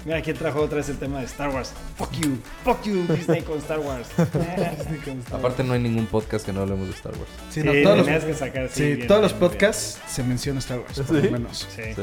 Mira, 0.05 0.23
¿quién 0.23 0.37
trajo 0.37 0.61
otra 0.61 0.77
vez 0.77 0.89
el 0.89 0.99
tema 0.99 1.19
de 1.19 1.25
Star 1.25 1.49
Wars? 1.49 1.73
Fuck 1.99 2.13
you, 2.13 2.37
fuck 2.63 2.81
you, 2.85 3.05
Disney 3.13 3.43
con 3.43 3.59
Star 3.59 3.81
Wars. 3.81 4.07
Aparte 5.33 5.65
no 5.65 5.73
hay 5.73 5.81
ningún 5.81 6.07
podcast 6.07 6.47
que 6.47 6.53
no 6.53 6.61
hablemos 6.61 6.87
de 6.87 6.95
Star 6.95 7.13
Wars. 7.13 7.29
Sí, 7.51 7.61
Sí, 7.63 7.67
no, 7.67 7.73
todos 7.83 7.97
los, 7.99 8.07
tenías 8.07 8.25
que 8.25 8.35
sacar. 8.35 8.69
sí, 8.71 8.95
bien, 8.95 9.07
todos 9.09 9.23
los 9.23 9.33
bien. 9.33 9.41
podcasts 9.51 9.99
se 10.07 10.23
menciona 10.23 10.61
Star 10.61 10.79
Wars, 10.79 11.01
por 11.01 11.17
lo 11.17 11.31
menos. 11.31 11.67
Sí. 11.75 11.83
Sí. 11.95 12.03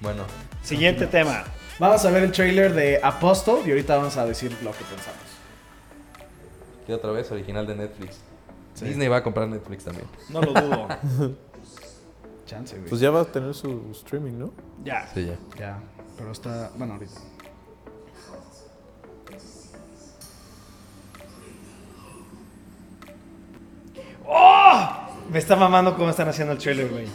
Bueno, 0.00 0.22
Siguiente 0.62 1.06
tema. 1.08 1.44
Vamos 1.78 2.04
a 2.04 2.10
ver 2.10 2.22
el 2.22 2.32
trailer 2.32 2.72
de 2.72 3.00
Apostle 3.02 3.62
y 3.66 3.70
ahorita 3.70 3.96
vamos 3.96 4.16
a 4.16 4.26
decir 4.26 4.52
lo 4.62 4.70
que 4.72 4.84
pensamos. 4.84 5.34
¿qué 6.86 6.94
otra 6.94 7.10
vez? 7.12 7.30
Original 7.30 7.66
de 7.66 7.74
Netflix. 7.76 8.20
Disney 8.80 9.08
va 9.08 9.18
a 9.18 9.22
comprar 9.22 9.48
Netflix 9.48 9.84
también. 9.84 10.06
No 10.28 10.40
lo 10.42 10.52
dudo. 10.52 10.88
Chance, 12.46 12.76
güey. 12.76 12.88
Pues 12.88 13.00
ya 13.00 13.10
va 13.10 13.22
a 13.22 13.24
tener 13.24 13.54
su 13.54 13.88
streaming, 13.92 14.38
¿no? 14.38 14.52
ya. 14.84 15.08
Sí, 15.14 15.24
ya. 15.26 15.36
ya, 15.58 15.80
pero 16.16 16.32
está, 16.32 16.70
bueno, 16.76 16.94
ahorita. 16.94 17.20
¡Oh! 24.26 24.90
Me 25.30 25.38
está 25.38 25.56
mamando 25.56 25.96
cómo 25.96 26.10
están 26.10 26.28
haciendo 26.28 26.52
el 26.52 26.58
trailer, 26.58 26.90
güey. 26.90 27.06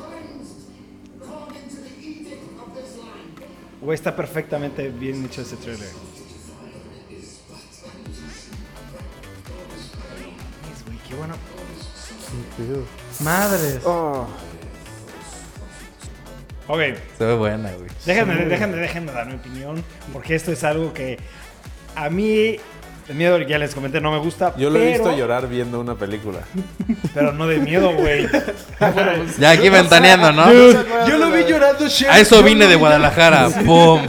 Güey, 3.82 3.96
está 3.96 4.16
perfectamente 4.16 4.90
bien 4.90 5.24
hecho 5.26 5.42
ese 5.42 5.56
trailer. 5.58 5.88
Es, 10.74 10.86
güey, 10.86 10.98
qué 11.08 11.16
bueno. 11.16 11.36
Madres. 13.22 13.80
Ok, 16.68 16.80
Se 17.18 17.26
ve 17.26 17.36
buena, 17.36 17.72
güey. 17.74 17.90
déjenme, 18.06 18.46
déjenme, 18.46 18.78
déjenme 18.78 19.12
dar 19.12 19.26
mi 19.28 19.36
opinión, 19.36 19.84
porque 20.14 20.36
esto 20.36 20.52
es 20.52 20.64
algo 20.64 20.94
que 20.94 21.18
a 21.96 22.10
mí, 22.12 22.58
el 23.10 23.16
miedo, 23.16 23.38
ya 23.40 23.58
les 23.58 23.74
comenté, 23.74 24.00
no 24.00 24.12
me 24.12 24.20
gusta. 24.20 24.54
Yo 24.56 24.70
lo 24.70 24.80
he 24.80 24.92
visto 24.92 25.16
llorar 25.16 25.48
viendo 25.48 25.80
una 25.80 25.96
película. 25.96 26.40
Pero 27.14 27.34
no 27.34 27.48
de 27.48 27.58
miedo, 27.58 27.92
güey. 27.94 28.28
Ya 29.40 29.52
aquí 29.52 29.70
ventaneando, 29.70 30.32
¿no? 30.32 30.52
Yo 31.08 31.18
lo 31.18 31.32
vi 31.32 31.44
llorando 31.46 31.88
Cher. 31.88 32.10
A 32.12 32.20
eso 32.20 32.42
vine 32.44 32.68
de 32.68 32.76
Guadalajara. 32.76 33.50
¡Pum! 33.66 34.02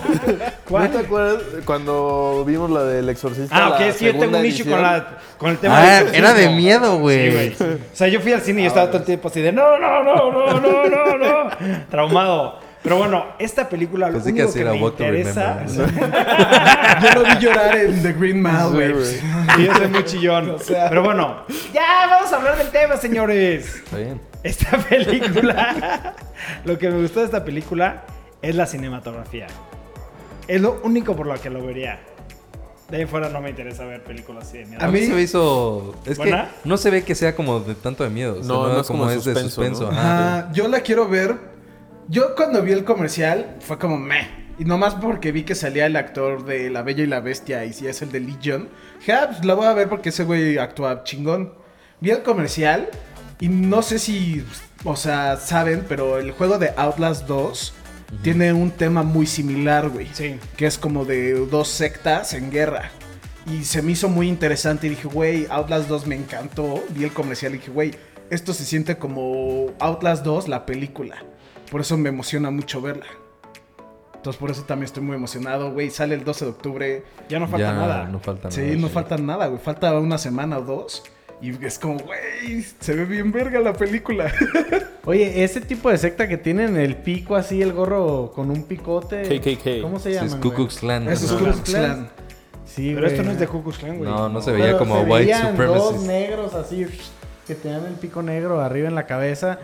¿No 0.70 0.88
te 0.90 0.98
acuerdas 0.98 1.42
cuando 1.64 2.44
vimos 2.46 2.70
la 2.70 2.84
del 2.84 3.08
exorcista? 3.08 3.54
Ah, 3.56 3.70
ok, 3.70 3.96
que 3.98 4.04
yo 4.12 4.18
tengo 4.18 4.38
un 4.38 4.46
issue 4.46 4.64
con, 4.70 4.80
la, 4.82 5.18
con 5.38 5.50
el 5.50 5.58
tema 5.58 5.78
Ah, 5.82 6.04
del 6.04 6.14
era 6.14 6.32
de 6.34 6.48
miedo, 6.50 6.92
Sí, 6.96 7.00
güey. 7.00 7.30
güey. 7.32 7.48
O 7.52 7.78
sea, 7.96 8.06
yo 8.08 8.20
fui 8.20 8.32
al 8.32 8.40
cine 8.42 8.60
y 8.60 8.64
yo 8.64 8.68
estaba 8.68 8.86
todo 8.88 8.98
el 8.98 9.04
tiempo 9.04 9.28
así 9.28 9.40
de 9.40 9.50
no, 9.50 9.78
no, 9.78 10.02
no, 10.04 10.30
no, 10.30 10.60
no, 10.60 10.86
no, 10.88 11.18
no. 11.18 11.50
Traumado. 11.90 12.60
Pero 12.82 12.96
bueno, 12.96 13.26
esta 13.38 13.68
película 13.68 14.06
lo 14.08 14.14
Pensé 14.14 14.32
que 14.34 14.42
único 14.42 14.54
que, 14.54 14.60
era 14.60 14.72
me 14.72 14.78
interesa... 14.78 15.64
Remember. 15.64 17.00
Yo 17.02 17.20
lo 17.20 17.28
vi 17.28 17.38
llorar 17.44 17.76
en 17.76 18.02
The 18.02 18.12
Green 18.14 18.42
Mile, 18.42 18.92
güey. 18.92 19.04
Sí, 19.04 19.66
yo 19.66 19.74
soy 19.74 19.88
muy 19.88 20.04
chillón. 20.04 20.56
Pero 20.66 21.02
bueno, 21.02 21.44
ya 21.74 22.06
vamos 22.08 22.32
a 22.32 22.36
hablar 22.36 22.56
del 22.56 22.70
tema, 22.70 22.96
señores. 22.96 23.76
Está 23.76 23.96
bien. 23.98 24.20
Esta 24.42 24.78
película, 24.88 26.14
lo 26.64 26.78
que 26.78 26.88
me 26.88 27.02
gustó 27.02 27.20
de 27.20 27.26
esta 27.26 27.44
película 27.44 28.04
es 28.40 28.54
la 28.54 28.66
cinematografía. 28.66 29.46
Es 30.48 30.60
lo 30.60 30.80
único 30.82 31.14
por 31.14 31.26
lo 31.26 31.34
que 31.34 31.50
lo 31.50 31.64
vería. 31.64 32.00
De 32.90 32.96
ahí 32.96 33.06
fuera 33.06 33.28
no 33.28 33.40
me 33.40 33.50
interesa 33.50 33.84
ver 33.84 34.02
películas 34.02 34.48
así 34.48 34.58
de 34.58 34.64
miedo. 34.66 34.82
A 34.84 34.88
mí 34.88 35.00
se 35.00 35.12
me 35.12 35.22
hizo. 35.22 35.94
Es 36.06 36.16
¿Buena? 36.16 36.50
que 36.62 36.68
no 36.68 36.76
se 36.76 36.90
ve 36.90 37.04
que 37.04 37.14
sea 37.14 37.36
como 37.36 37.60
de 37.60 37.74
tanto 37.74 38.02
de 38.02 38.10
miedo. 38.10 38.32
o 38.32 38.42
sea, 38.42 38.46
No, 38.46 38.68
no 38.68 38.80
es 38.80 38.86
como 38.86 39.06
de 39.06 39.16
es 39.16 39.24
de 39.24 39.32
suspenso, 39.34 39.62
suspenso. 39.62 39.92
¿no? 39.92 39.98
ajá. 39.98 40.38
Ajá, 40.38 40.52
yo 40.52 40.66
la 40.66 40.80
quiero 40.80 41.06
ver. 41.08 41.36
Yo 42.10 42.34
cuando 42.34 42.60
vi 42.60 42.72
el 42.72 42.82
comercial 42.82 43.56
fue 43.60 43.78
como 43.78 43.96
meh. 43.96 44.26
Y 44.58 44.64
nomás 44.64 44.96
porque 44.96 45.30
vi 45.30 45.44
que 45.44 45.54
salía 45.54 45.86
el 45.86 45.94
actor 45.94 46.44
de 46.44 46.68
La 46.68 46.82
Bella 46.82 47.04
y 47.04 47.06
la 47.06 47.20
Bestia 47.20 47.64
y 47.64 47.72
si 47.72 47.86
es 47.86 48.02
el 48.02 48.10
de 48.10 48.18
Legion. 48.18 48.68
Dije, 48.98 49.12
ah, 49.12 49.28
pues 49.30 49.44
la 49.44 49.54
voy 49.54 49.66
a 49.66 49.74
ver 49.74 49.88
porque 49.88 50.08
ese 50.08 50.24
güey 50.24 50.58
actúa 50.58 51.04
chingón. 51.04 51.54
Vi 52.00 52.10
el 52.10 52.24
comercial 52.24 52.88
y 53.38 53.48
no 53.48 53.80
sé 53.82 54.00
si, 54.00 54.44
o 54.82 54.96
sea, 54.96 55.36
saben, 55.36 55.86
pero 55.88 56.18
el 56.18 56.32
juego 56.32 56.58
de 56.58 56.72
Outlast 56.76 57.28
2 57.28 57.74
tiene 58.22 58.52
un 58.52 58.72
tema 58.72 59.04
muy 59.04 59.28
similar, 59.28 59.88
güey. 59.88 60.08
Sí. 60.12 60.34
Que 60.56 60.66
es 60.66 60.78
como 60.78 61.04
de 61.04 61.34
dos 61.46 61.68
sectas 61.68 62.34
en 62.34 62.50
guerra. 62.50 62.90
Y 63.46 63.62
se 63.62 63.82
me 63.82 63.92
hizo 63.92 64.08
muy 64.08 64.28
interesante 64.28 64.88
y 64.88 64.90
dije, 64.90 65.06
güey, 65.06 65.46
Outlast 65.48 65.86
2 65.86 66.08
me 66.08 66.16
encantó. 66.16 66.82
Vi 66.88 67.04
el 67.04 67.12
comercial 67.12 67.54
y 67.54 67.58
dije, 67.58 67.70
güey, 67.70 67.94
esto 68.30 68.52
se 68.52 68.64
siente 68.64 68.96
como 68.96 69.68
Outlast 69.78 70.24
2, 70.24 70.48
la 70.48 70.66
película. 70.66 71.22
Por 71.70 71.80
eso 71.80 71.96
me 71.96 72.08
emociona 72.08 72.50
mucho 72.50 72.80
verla. 72.80 73.06
Entonces 74.14 74.38
por 74.38 74.50
eso 74.50 74.62
también 74.64 74.84
estoy 74.84 75.02
muy 75.02 75.16
emocionado, 75.16 75.72
güey. 75.72 75.90
Sale 75.90 76.14
el 76.14 76.24
12 76.24 76.44
de 76.44 76.50
octubre. 76.50 77.02
Ya 77.28 77.38
no 77.38 77.46
falta 77.48 77.66
Ya 77.66 77.72
nada. 77.72 78.04
No 78.06 78.18
falta 78.20 78.50
Sí, 78.50 78.60
nada. 78.62 78.76
no 78.76 78.88
falta 78.88 79.16
nada, 79.16 79.46
güey. 79.46 79.60
Falta 79.60 79.98
una 79.98 80.18
semana 80.18 80.58
o 80.58 80.62
dos. 80.62 81.02
Y 81.40 81.64
es 81.64 81.78
como, 81.78 81.98
güey, 81.98 82.62
se 82.80 82.94
ve 82.94 83.06
bien 83.06 83.32
verga 83.32 83.60
la 83.60 83.72
película. 83.72 84.30
Oye, 85.06 85.42
ese 85.42 85.62
tipo 85.62 85.88
de 85.90 85.96
secta 85.96 86.28
que 86.28 86.36
tienen 86.36 86.76
el 86.76 86.96
pico 86.96 87.34
así, 87.34 87.62
el 87.62 87.72
gorro 87.72 88.30
con 88.34 88.50
un 88.50 88.64
picote. 88.64 89.22
KKK. 89.22 89.80
¿Cómo 89.80 89.98
se 89.98 90.10
Sí, 90.10 90.14
llama? 90.16 90.26
es 90.26 90.34
Ku 90.34 90.52
Klux 90.52 90.78
Klan. 90.80 91.08
Eso 91.08 91.24
es. 91.24 91.32
Ku 91.32 91.38
Klux 91.38 91.60
Klan. 91.62 92.10
Sí, 92.66 92.92
Pero 92.94 93.06
esto 93.06 93.22
no 93.22 93.30
es 93.30 93.38
de 93.40 93.46
Ku 93.48 93.62
Klux 93.62 93.78
Klan, 93.78 93.96
güey. 93.98 94.10
No, 94.10 94.28
no 94.28 94.42
se 94.42 94.52
veía 94.52 94.66
Pero 94.66 94.78
como 94.80 94.96
se 95.02 95.04
white 95.10 95.24
veían 95.24 95.56
dos 95.56 96.02
negros 96.02 96.54
así 96.54 96.86
que 97.46 97.54
tenían 97.54 97.86
el 97.86 97.94
pico 97.94 98.22
negro 98.22 98.60
arriba 98.60 98.88
en 98.88 98.94
la 98.94 99.06
cabeza. 99.06 99.58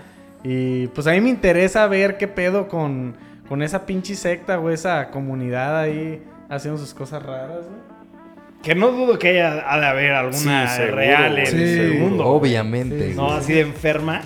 Y 0.49 0.87
pues 0.89 1.07
a 1.09 1.11
mí 1.13 1.21
me 1.21 1.31
interesa 1.31 1.87
ver 1.89 2.19
qué 2.19 2.29
pedo 2.29 2.69
con, 2.69 3.17
con 3.49 3.63
esa 3.63 3.85
pinche 3.85 4.15
secta 4.15 4.61
o 4.61 4.71
esa 4.71 5.11
comunidad 5.11 5.79
ahí 5.81 6.23
haciendo 6.49 6.79
sus 6.79 6.95
cosas 6.95 7.23
raras, 7.23 7.63
¿no? 7.69 7.97
Que 8.63 8.75
no 8.75 8.91
dudo 8.93 9.19
que 9.19 9.29
haya 9.31 9.65
ha 9.69 9.81
de 9.81 9.87
haber 9.87 10.13
alguna 10.13 10.69
Sí, 10.69 10.77
seguro, 10.77 10.97
real 10.97 11.39
en 11.39 11.47
Sí, 11.47 11.57
el 11.79 11.99
mundo. 11.99 12.25
güey. 12.25 12.37
Obviamente. 12.39 13.13
No, 13.15 13.27
güey. 13.27 13.39
así 13.39 13.53
de 13.55 13.61
enferma. 13.63 14.21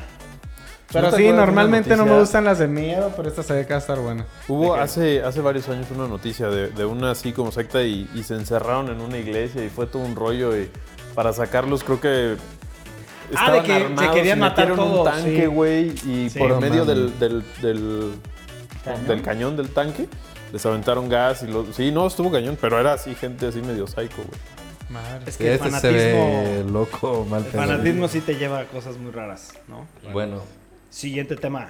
Pero 0.92 1.06
¿No 1.06 1.10
te 1.12 1.16
sí, 1.18 1.30
normalmente 1.30 1.96
no 1.96 2.04
me 2.04 2.18
gustan 2.18 2.44
las 2.44 2.58
de 2.58 2.66
miedo, 2.66 3.12
pero 3.16 3.28
esta 3.28 3.42
se 3.44 3.54
ve 3.54 3.62
que 3.64 3.70
va 3.72 3.76
a 3.76 3.80
estar 3.80 3.98
buena. 4.00 4.26
Hubo 4.48 4.74
hace, 4.74 5.22
hace 5.22 5.40
varios 5.40 5.68
años 5.68 5.86
una 5.94 6.08
noticia 6.08 6.48
de, 6.48 6.68
de 6.68 6.84
una 6.84 7.12
así 7.12 7.32
como 7.32 7.52
secta 7.52 7.82
y, 7.82 8.10
y 8.14 8.24
se 8.24 8.34
encerraron 8.34 8.88
en 8.88 9.00
una 9.00 9.16
iglesia 9.16 9.64
y 9.64 9.68
fue 9.68 9.86
todo 9.86 10.02
un 10.02 10.16
rollo 10.16 10.56
y 10.58 10.68
para 11.14 11.32
sacarlos 11.32 11.84
creo 11.84 12.00
que 12.00 12.34
Ah, 13.36 13.52
de 13.52 13.60
que 13.62 13.66
se 13.68 13.74
armados 13.84 14.14
querían 14.14 14.38
y 14.38 14.40
matar 14.40 14.74
todos, 14.74 14.98
un 14.98 15.04
tanque, 15.12 15.40
sí. 15.40 15.46
güey, 15.46 15.88
y 16.06 16.30
Sí. 16.30 16.38
por 16.38 16.60
medio 16.60 16.84
del, 16.84 17.18
del, 17.18 17.42
del, 17.62 18.12
¿Cañón? 18.84 19.06
del 19.06 19.22
cañón 19.22 19.56
del 19.56 19.68
tanque 19.70 20.08
les 20.52 20.66
aventaron 20.66 21.08
gas 21.08 21.42
y 21.42 21.46
lo, 21.46 21.72
sí, 21.72 21.92
no, 21.92 22.06
estuvo 22.06 22.30
cañón, 22.32 22.58
pero 22.60 22.80
era 22.80 22.94
así 22.94 23.14
gente 23.14 23.46
así 23.46 23.60
medio 23.62 23.86
psycho, 23.86 24.16
güey. 24.16 24.40
Madre. 24.88 25.24
Es 25.26 25.36
que 25.36 25.46
el 25.46 25.52
Este 25.54 25.70
se 25.70 25.92
ve 25.92 26.12
fanatismo, 26.12 26.72
loco, 26.72 27.26
mal 27.30 27.44
el 27.44 27.50
fanatismo 27.52 28.08
sí 28.08 28.20
te 28.20 28.34
lleva 28.34 28.58
a 28.58 28.64
cosas 28.64 28.96
muy 28.96 29.12
raras, 29.12 29.52
¿no? 29.68 29.86
Bueno. 30.12 30.42
Siguiente 30.88 31.36
tema. 31.36 31.68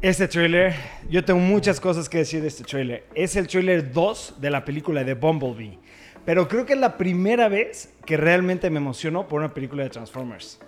Este 0.00 0.26
trailer, 0.26 0.74
yo 1.08 1.24
tengo 1.24 1.38
muchas 1.38 1.78
cosas 1.78 2.08
que 2.08 2.18
decir 2.18 2.42
de 2.42 2.48
este 2.48 2.64
trailer. 2.64 3.06
Es 3.14 3.36
el 3.36 3.46
trailer 3.46 3.92
2 3.92 4.34
de 4.40 4.50
la 4.50 4.64
película 4.64 5.04
de 5.04 5.14
Bumblebee. 5.14 5.78
Pero 6.24 6.48
creo 6.48 6.66
que 6.66 6.72
es 6.72 6.78
la 6.80 6.98
primera 6.98 7.48
vez 7.48 7.90
que 8.04 8.16
realmente 8.16 8.68
me 8.70 8.78
emociono 8.78 9.28
por 9.28 9.38
una 9.38 9.54
película 9.54 9.84
de 9.84 9.90
Transformers. 9.90 10.58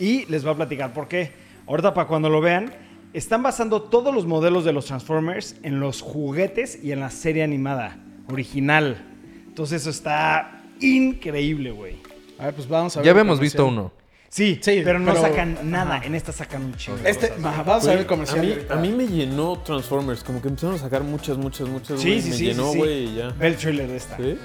Y 0.00 0.24
les 0.26 0.42
voy 0.42 0.52
a 0.54 0.56
platicar 0.56 0.92
por 0.92 1.06
qué. 1.06 1.30
Ahorita 1.68 1.94
para 1.94 2.08
cuando 2.08 2.28
lo 2.28 2.40
vean, 2.40 2.72
están 3.12 3.42
basando 3.42 3.82
todos 3.82 4.12
los 4.14 4.26
modelos 4.26 4.64
de 4.64 4.72
los 4.72 4.86
Transformers 4.86 5.56
en 5.62 5.78
los 5.78 6.00
juguetes 6.02 6.82
y 6.82 6.90
en 6.92 7.00
la 7.00 7.10
serie 7.10 7.42
animada 7.44 7.98
original. 8.28 9.04
Entonces 9.46 9.82
eso 9.82 9.90
está 9.90 10.62
increíble, 10.80 11.70
güey. 11.70 11.96
A 12.38 12.46
ver, 12.46 12.54
pues 12.54 12.66
vamos 12.68 12.96
a 12.96 13.00
ver. 13.00 13.04
Ya 13.06 13.10
habíamos 13.12 13.38
visto 13.38 13.66
uno. 13.66 13.92
Sí, 14.30 14.60
Sí, 14.62 14.80
pero 14.84 15.00
no 15.00 15.12
pero- 15.12 15.22
sacan 15.26 15.58
nada. 15.70 15.96
ajá. 15.96 16.06
En 16.06 16.14
esta 16.14 16.30
sacan 16.32 16.64
un 16.64 16.74
chingo. 16.76 16.98
Este, 17.04 17.32
ajá, 17.44 17.62
vamos 17.64 17.84
a 17.86 17.90
ver 17.90 17.98
el 17.98 18.04
A 18.04 18.06
comercial. 18.06 18.46
mí, 18.46 18.54
a 18.70 18.76
mí 18.76 18.88
me 18.92 19.06
llenó 19.08 19.58
Transformers, 19.58 20.22
como 20.22 20.40
que 20.40 20.46
empezaron 20.48 20.76
a 20.76 20.78
sacar 20.78 21.02
muchas, 21.02 21.36
muchas, 21.36 21.68
muchas, 21.68 22.00
Sí, 22.00 22.10
güey, 22.10 22.22
sí, 22.22 22.30
me 22.30 22.36
sí, 22.36 22.44
llenó, 22.44 22.72
sí, 22.72 23.14
ya. 23.16 23.28
Ve 23.30 23.48
el 23.48 23.56
trailer 23.56 23.88
de 23.88 23.96
esta. 23.96 24.16
¿Sí? 24.16 24.38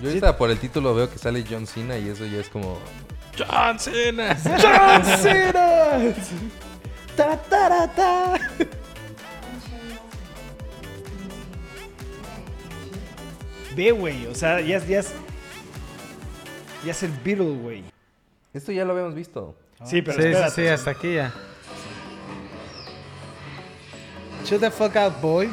Yo 0.00 0.08
ahorita 0.08 0.36
por 0.36 0.50
el 0.50 0.58
título 0.58 0.94
veo 0.94 1.10
que 1.10 1.18
sale 1.18 1.44
John 1.48 1.66
Cena 1.66 1.98
y 1.98 2.08
eso 2.08 2.24
ya 2.24 2.40
es 2.40 2.48
como. 2.48 2.78
¡John 3.36 3.78
Cena! 3.78 4.36
¡John 4.44 5.04
Cena! 5.18 6.14
Ta, 7.16 7.36
ta, 7.36 7.68
ra, 7.68 7.94
ta. 7.94 8.34
Ve, 13.76 13.90
güey. 13.92 14.26
O 14.26 14.34
sea, 14.34 14.60
ya 14.60 14.78
es. 14.78 14.88
Ya 14.88 15.00
es, 15.00 15.12
ya 16.84 16.92
es 16.92 17.02
el 17.02 17.12
Beatle, 17.24 17.56
güey. 17.56 17.84
Esto 18.54 18.72
ya 18.72 18.84
lo 18.84 18.92
habíamos 18.92 19.14
visto. 19.14 19.54
Sí, 19.84 20.02
pero 20.02 20.16
sí, 20.16 20.22
sí, 20.22 20.28
espérate. 20.28 20.54
sí, 20.54 20.66
hasta 20.66 20.90
aquí 20.90 21.14
ya. 21.14 21.32
Shut 24.44 24.60
the 24.60 24.70
fuck 24.70 24.96
out, 24.96 25.20
boy. 25.20 25.48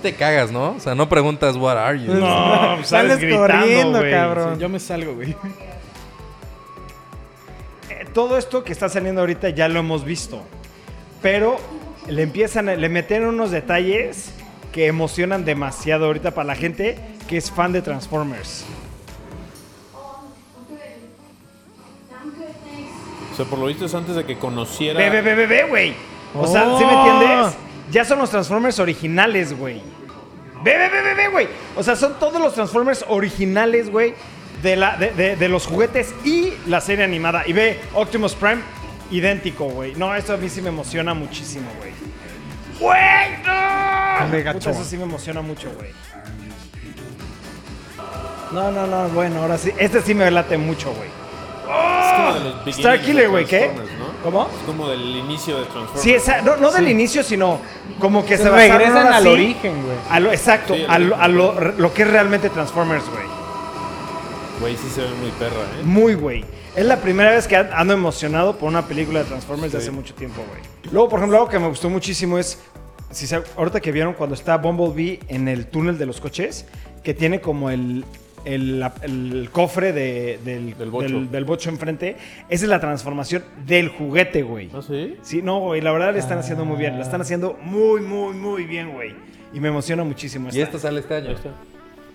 Te 0.00 0.14
cagas, 0.14 0.50
¿no? 0.50 0.70
O 0.72 0.80
sea, 0.80 0.94
no 0.94 1.08
preguntas 1.08 1.56
what 1.56 1.76
are 1.76 1.98
you. 1.98 2.12
No, 2.12 2.74
pues, 2.76 2.88
sales 2.88 3.12
Sales 3.12 3.18
gritando, 3.20 3.46
corriendo, 3.46 3.98
güey. 4.00 4.10
cabrón. 4.12 4.58
Yo 4.58 4.68
me 4.68 4.80
salgo, 4.80 5.14
güey. 5.14 5.36
Eh, 7.90 8.06
Todo 8.12 8.36
esto 8.38 8.64
que 8.64 8.72
está 8.72 8.88
saliendo 8.88 9.20
ahorita 9.20 9.50
ya 9.50 9.68
lo 9.68 9.80
hemos 9.80 10.04
visto. 10.04 10.42
Pero 11.22 11.58
le 12.08 12.22
empiezan, 12.22 12.68
a- 12.68 12.74
le 12.76 12.88
meten 12.88 13.24
unos 13.26 13.50
detalles 13.50 14.32
que 14.72 14.86
emocionan 14.86 15.44
demasiado 15.44 16.06
ahorita 16.06 16.30
para 16.32 16.46
la 16.46 16.54
gente 16.56 16.98
que 17.28 17.36
es 17.36 17.50
fan 17.50 17.72
de 17.72 17.82
Transformers. 17.82 18.64
O 23.32 23.36
sea, 23.36 23.44
por 23.46 23.58
lo 23.58 23.66
visto 23.66 23.84
es 23.86 23.94
antes 23.94 24.16
de 24.16 24.24
que 24.24 24.36
conociera... 24.38 24.98
Ve, 24.98 25.08
ve, 25.10 25.22
ve, 25.22 25.34
ve, 25.34 25.46
ve, 25.46 25.62
güey. 25.68 25.94
O 26.34 26.46
sea, 26.46 26.64
¿sí 26.78 26.84
me 26.84 26.92
Oh. 26.94 27.06
entiendes? 27.06 27.54
Ya 27.90 28.04
son 28.04 28.18
los 28.18 28.30
Transformers 28.30 28.78
originales, 28.78 29.56
güey. 29.56 29.82
Ve, 30.62 30.76
ve, 30.76 30.88
ve, 30.88 31.02
ve, 31.02 31.14
ve, 31.14 31.28
güey. 31.28 31.48
O 31.76 31.82
sea, 31.82 31.96
son 31.96 32.18
todos 32.18 32.40
los 32.40 32.54
Transformers 32.54 33.04
originales, 33.08 33.90
güey. 33.90 34.14
De, 34.62 34.76
la, 34.76 34.96
de, 34.96 35.10
de- 35.12 35.36
de 35.36 35.48
los 35.48 35.66
juguetes 35.66 36.14
y 36.24 36.52
la 36.66 36.80
serie 36.82 37.04
animada. 37.04 37.44
Y 37.46 37.52
ve, 37.54 37.80
Optimus 37.94 38.34
Prime, 38.34 38.60
idéntico, 39.10 39.64
güey. 39.64 39.94
No, 39.96 40.14
esto 40.14 40.34
a 40.34 40.36
mí 40.36 40.48
sí 40.50 40.60
me 40.60 40.68
emociona 40.68 41.14
muchísimo, 41.14 41.70
güey. 41.78 41.92
¡Güey! 42.78 43.42
¡No! 43.44 44.18
Puta, 44.52 44.70
eso 44.70 44.84
sí 44.84 44.96
me 44.98 45.04
emociona 45.04 45.40
mucho, 45.40 45.70
güey. 45.72 45.90
No, 48.52 48.70
no, 48.70 48.86
no, 48.86 49.08
bueno, 49.10 49.42
ahora 49.42 49.56
sí. 49.58 49.70
Este 49.78 50.02
sí 50.02 50.14
me 50.14 50.30
late 50.30 50.58
mucho, 50.58 50.92
güey. 50.92 51.08
Es 51.08 52.12
como 52.16 52.34
de 52.34 52.40
los 52.40 52.54
beginnings 52.64 52.78
Star 52.78 53.00
Killer, 53.00 53.28
güey, 53.30 53.46
¿qué? 53.46 53.70
¿no? 53.98 54.09
¿Cómo? 54.22 54.42
Es 54.42 54.66
como 54.66 54.88
del 54.88 55.16
inicio 55.16 55.56
de 55.58 55.64
Transformers. 55.64 56.02
Sí, 56.02 56.12
esa, 56.12 56.42
no, 56.42 56.56
no 56.56 56.70
del 56.70 56.88
inicio, 56.88 57.22
sino 57.22 57.58
como 57.98 58.24
que 58.24 58.36
se, 58.36 58.42
Se 58.44 58.50
basaron 58.50 58.78
regresan 58.78 59.12
al 59.12 59.22
sí 59.22 59.28
origen, 59.30 59.82
güey. 59.82 59.96
A 60.10 60.20
lo, 60.20 60.30
exacto, 60.30 60.74
Sí, 60.74 60.84
a, 60.86 60.98
lo, 60.98 61.16
a 61.16 61.26
lo- 61.28 61.54
lo 61.72 61.94
que 61.94 62.02
es 62.02 62.10
realmente 62.10 62.50
Transformers, 62.50 63.04
güey. 63.10 63.24
Güey, 64.60 64.76
sí 64.76 64.90
se 64.94 65.00
ve 65.02 65.08
muy 65.20 65.30
perra, 65.38 65.56
¿eh? 65.62 65.82
Muy, 65.84 66.14
güey. 66.14 66.44
Es 66.76 66.84
la 66.84 66.98
primera 66.98 67.30
vez 67.30 67.48
que 67.48 67.56
an- 67.56 67.70
ando 67.72 67.94
emocionado 67.94 68.56
por 68.56 68.68
una 68.68 68.86
película 68.86 69.20
de 69.20 69.24
Transformers 69.24 69.72
de 69.72 69.78
hace 69.78 69.90
mucho 69.90 70.14
tiempo, 70.14 70.42
güey. 70.48 70.60
Luego, 70.92 71.08
por 71.08 71.18
ejemplo, 71.18 71.38
algo 71.38 71.48
que 71.50 71.58
me 71.58 71.66
gustó 71.68 71.88
muchísimo 71.88 72.38
es, 72.38 72.58
si 73.10 73.26
se- 73.26 73.42
ahorita 73.56 73.80
que 73.80 73.90
vieron 73.90 74.12
cuando 74.12 74.34
está 74.34 74.58
Bumblebee 74.58 75.20
en 75.28 75.48
el 75.48 75.66
túnel 75.66 75.96
de 75.98 76.04
los 76.06 76.20
coches, 76.20 76.66
que 77.02 77.14
tiene 77.14 77.40
como 77.40 77.70
el, 77.70 78.04
el, 78.44 78.80
la- 78.80 78.94
el 79.02 79.48
cofre 79.52 79.92
de- 79.92 80.38
del, 80.44 80.76
Del 80.76 80.90
bocho. 80.90 81.08
del- 81.08 81.30
del 81.30 81.44
bocho 81.44 81.70
enfrente, 81.70 82.16
esa 82.48 82.64
es 82.64 82.68
la 82.68 82.80
transformación 82.80 83.44
del 83.66 83.88
juguete, 83.88 84.42
güey. 84.42 84.70
¿Ah, 84.74 84.80
sí? 84.86 85.16
Sí, 85.22 85.42
no, 85.42 85.60
güey, 85.60 85.80
la 85.80 85.92
verdad 85.92 86.12
le 86.12 86.18
están 86.18 86.38
haciendo 86.38 86.64
muy 86.64 86.76
bien. 86.78 86.96
La 86.96 87.02
están 87.02 87.20
haciendo 87.20 87.58
muy, 87.62 88.00
muy, 88.00 88.34
muy 88.34 88.64
bien, 88.64 88.92
güey. 88.92 89.14
Y 89.52 89.60
me 89.60 89.68
emociona 89.68 90.04
muchísimo. 90.04 90.48
Y 90.52 90.60
esta 90.60 90.78
sale 90.78 91.00
este 91.00 91.14
año. 91.14 91.34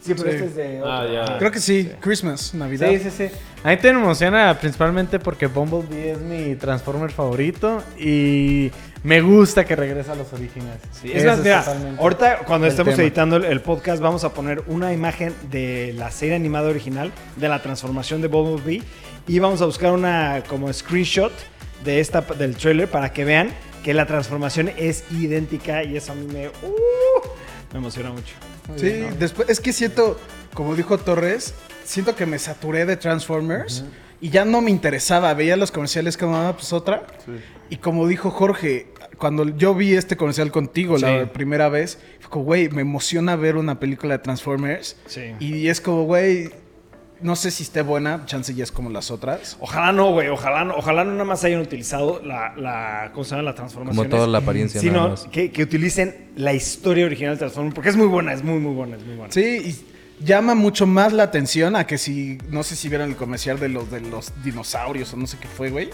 Sí, 0.01 0.13
pero 0.15 0.29
Sí. 0.29 0.35
este 0.35 0.45
es 0.45 0.55
de. 0.55 0.81
Ah, 0.85 1.23
otro. 1.23 1.37
Creo 1.39 1.51
que 1.51 1.59
sí, 1.59 1.89
Christmas, 1.99 2.53
Navidad. 2.53 2.89
Sí, 2.91 2.99
sí, 2.99 3.09
sí. 3.09 3.27
A 3.63 3.69
mí 3.71 3.77
te 3.77 3.89
emociona 3.89 4.55
principalmente 4.59 5.17
porque 5.19 5.47
Bumblebee 5.47 6.11
es 6.11 6.19
mi 6.19 6.55
Transformer 6.55 7.11
favorito 7.11 7.81
y 7.99 8.69
me 9.05 9.21
gusta 9.21 9.65
que 9.65 9.75
regresa 9.75 10.13
a 10.13 10.15
los 10.15 10.33
orígenes. 10.33 10.79
Sí, 10.91 11.11
es 11.13 11.23
más, 11.23 11.37
mira, 11.37 11.63
ahorita 11.99 12.39
cuando 12.39 12.65
estemos 12.65 12.95
tema. 12.95 13.03
editando 13.03 13.35
el, 13.35 13.45
el 13.45 13.61
podcast 13.61 14.01
vamos 14.01 14.23
a 14.23 14.33
poner 14.33 14.63
una 14.65 14.93
imagen 14.93 15.35
de 15.51 15.93
la 15.95 16.09
serie 16.09 16.35
animada 16.35 16.69
original, 16.69 17.11
de 17.35 17.47
la 17.47 17.61
transformación 17.61 18.21
de 18.21 18.29
Bumblebee 18.29 18.81
y 19.27 19.37
vamos 19.37 19.61
a 19.61 19.65
buscar 19.65 19.91
una 19.91 20.43
como 20.49 20.73
screenshot 20.73 21.31
de 21.83 21.99
esta 21.99 22.21
del 22.21 22.55
trailer 22.55 22.89
para 22.89 23.13
que 23.13 23.25
vean 23.25 23.51
que 23.83 23.93
la 23.93 24.07
transformación 24.07 24.71
es 24.75 25.03
idéntica 25.11 25.83
y 25.83 25.97
eso 25.97 26.13
a 26.13 26.15
mí 26.15 26.25
me, 26.25 26.47
uh, 26.47 26.51
me 27.73 27.77
emociona 27.77 28.09
mucho. 28.09 28.33
Sí, 28.75 29.05
después, 29.19 29.47
es 29.49 29.59
que 29.59 29.71
siento, 29.71 30.19
como 30.55 30.73
dijo 30.73 30.97
Torres, 30.97 31.53
siento 31.83 32.15
que 32.15 32.25
me 32.25 32.39
saturé 32.39 32.87
de 32.87 32.97
Transformers 32.97 33.85
y 34.19 34.31
ya 34.31 34.43
no 34.45 34.61
me 34.61 34.71
interesaba. 34.71 35.31
Veía 35.35 35.55
los 35.55 35.71
comerciales 35.71 36.17
como, 36.17 36.35
ah, 36.37 36.53
pues 36.53 36.73
otra. 36.73 37.03
Y 37.69 37.77
como 37.77 38.07
dijo 38.07 38.31
Jorge, 38.31 38.87
cuando 39.17 39.55
yo 39.57 39.73
vi 39.75 39.93
este 39.93 40.15
comercial 40.17 40.51
contigo 40.51 40.97
la 40.97 41.21
Sí. 41.23 41.29
primera 41.33 41.69
vez, 41.69 41.99
fue 42.19 42.29
como, 42.29 42.45
güey, 42.45 42.69
me 42.69 42.81
emociona 42.81 43.35
ver 43.35 43.55
una 43.57 43.79
película 43.79 44.17
de 44.17 44.19
Transformers. 44.23 44.97
Sí. 45.07 45.21
Y 45.39 45.67
es 45.67 45.81
como, 45.81 46.03
güey, 46.03 46.49
no 47.21 47.35
sé 47.37 47.49
si 47.49 47.63
esté 47.63 47.81
buena, 47.81 48.25
chance 48.25 48.53
ya 48.53 48.63
es 48.63 48.71
como 48.71 48.89
las 48.89 49.09
otras. 49.09 49.55
Ojalá 49.61 49.91
no, 49.93 50.11
güey, 50.11 50.27
ojalá 50.27 50.65
no, 50.65 50.75
ojalá 50.75 51.03
no 51.05 51.11
nada 51.13 51.23
más 51.23 51.43
hayan 51.45 51.61
utilizado 51.61 52.21
la, 52.23 52.53
la 52.57 53.11
¿cómo 53.13 53.23
se 53.23 53.31
llama? 53.31 53.43
La 53.43 53.55
transformación. 53.55 54.05
Como 54.05 54.09
toda 54.17 54.27
la 54.27 54.39
apariencia 54.39 54.81
nada 54.81 54.93
Sino 54.93 55.09
más. 55.09 55.23
que, 55.31 55.49
que 55.51 55.63
utilicen 55.63 56.31
la 56.35 56.53
historia 56.53 57.05
original 57.05 57.35
de 57.35 57.39
Transformers, 57.39 57.73
porque 57.73 57.89
es 57.89 57.95
muy 57.95 58.07
buena, 58.07 58.33
es 58.33 58.43
muy, 58.43 58.59
muy 58.59 58.73
buena, 58.73 58.97
es 58.97 59.03
muy 59.05 59.15
buena. 59.15 59.31
Sí, 59.31 59.41
y 60.19 60.23
llama 60.25 60.55
mucho 60.55 60.85
más 60.87 61.13
la 61.13 61.23
atención 61.23 61.75
a 61.77 61.87
que 61.87 61.97
si, 61.97 62.37
no 62.49 62.63
sé 62.63 62.75
si 62.75 62.89
vieron 62.89 63.09
el 63.09 63.15
comercial 63.15 63.59
de 63.59 63.69
los, 63.69 63.89
de 63.89 64.01
los 64.01 64.31
dinosaurios 64.43 65.13
o 65.13 65.17
no 65.17 65.25
sé 65.25 65.37
qué 65.39 65.47
fue, 65.47 65.69
güey. 65.69 65.89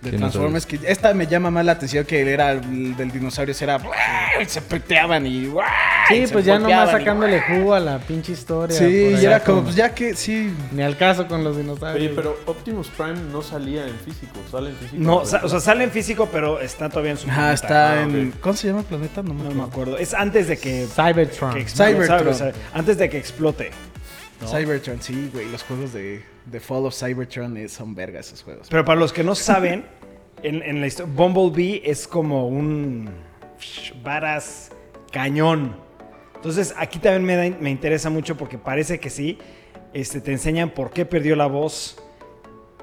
De. 0.00 0.12
Transformers, 0.12 0.64
que 0.64 0.78
esta 0.86 1.12
me 1.12 1.26
llama 1.26 1.50
más 1.50 1.64
la 1.64 1.72
atención 1.72 2.04
que 2.04 2.20
era 2.32 2.52
el 2.52 2.96
del 2.96 3.10
dinosaurio, 3.10 3.52
era 3.60 3.80
se 4.46 4.62
peteaban 4.62 5.26
y 5.26 5.46
Sí, 6.08 6.24
pues 6.32 6.44
ya 6.44 6.58
nomás 6.60 6.88
y- 6.88 6.92
sacándole 6.92 7.40
jugo 7.40 7.74
a 7.74 7.80
la 7.80 7.98
pinche 7.98 8.30
historia. 8.32 8.76
Sí, 8.78 9.16
y 9.20 9.24
era 9.24 9.40
como, 9.40 9.64
pues 9.64 9.74
ya 9.74 9.92
que, 9.92 10.14
sí. 10.14 10.54
Ni 10.70 10.82
al 10.82 10.96
caso 10.96 11.26
con 11.26 11.42
los 11.42 11.56
dinosaurios. 11.56 11.96
Oye, 11.96 12.12
pero 12.14 12.38
Optimus 12.46 12.86
Prime 12.88 13.18
no 13.32 13.42
salía 13.42 13.86
en 13.88 13.94
físico, 13.98 14.38
sale 14.50 14.70
en 14.70 14.76
físico. 14.76 15.02
No, 15.02 15.24
sa- 15.26 15.40
o 15.42 15.48
sea, 15.48 15.58
sale 15.58 15.82
en 15.82 15.90
físico, 15.90 16.28
pero 16.30 16.60
está 16.60 16.88
todavía 16.88 17.10
en 17.12 17.18
su 17.18 17.24
planeta. 17.26 17.52
está 17.52 17.92
Ah, 17.94 18.02
en. 18.02 18.32
¿Cómo 18.40 18.54
se 18.54 18.68
llama 18.68 18.80
el 18.80 18.86
planeta? 18.86 19.22
No 19.24 19.34
me 19.34 19.42
No 19.42 19.48
acuerdo. 19.50 19.62
me 19.64 19.68
acuerdo. 19.68 19.98
Es 19.98 20.14
antes 20.14 20.46
de 20.46 20.58
que, 20.58 20.86
Cybertron. 20.86 21.54
que 21.54 21.60
explote, 21.60 21.92
Cybertron. 22.06 22.52
antes 22.72 22.98
de 22.98 23.08
que 23.10 23.18
explote. 23.18 23.70
¿No? 24.40 24.46
Cybertron, 24.48 25.00
sí, 25.02 25.30
güey. 25.32 25.48
Los 25.50 25.62
juegos 25.64 25.92
de, 25.92 26.22
de 26.46 26.60
Fall 26.60 26.86
of 26.86 26.94
Cybertron 26.94 27.56
eh, 27.56 27.68
son 27.68 27.94
verga 27.94 28.20
esos 28.20 28.42
juegos. 28.42 28.68
Pero 28.70 28.84
para 28.84 28.98
los 29.00 29.12
que 29.12 29.22
no 29.24 29.34
saben, 29.34 29.84
en, 30.42 30.62
en 30.62 30.80
la 30.80 30.86
historia, 30.86 31.12
Bumblebee 31.14 31.82
es 31.84 32.06
como 32.08 32.48
un 32.48 33.10
varas 34.02 34.70
cañón. 35.12 35.76
Entonces, 36.36 36.72
aquí 36.76 36.98
también 36.98 37.24
me, 37.24 37.36
da- 37.50 37.56
me 37.60 37.70
interesa 37.70 38.10
mucho 38.10 38.36
porque 38.36 38.58
parece 38.58 39.00
que 39.00 39.10
sí. 39.10 39.38
Este, 39.92 40.20
te 40.20 40.32
enseñan 40.32 40.70
por 40.70 40.90
qué 40.90 41.04
perdió 41.06 41.34
la 41.34 41.46
voz. 41.46 41.96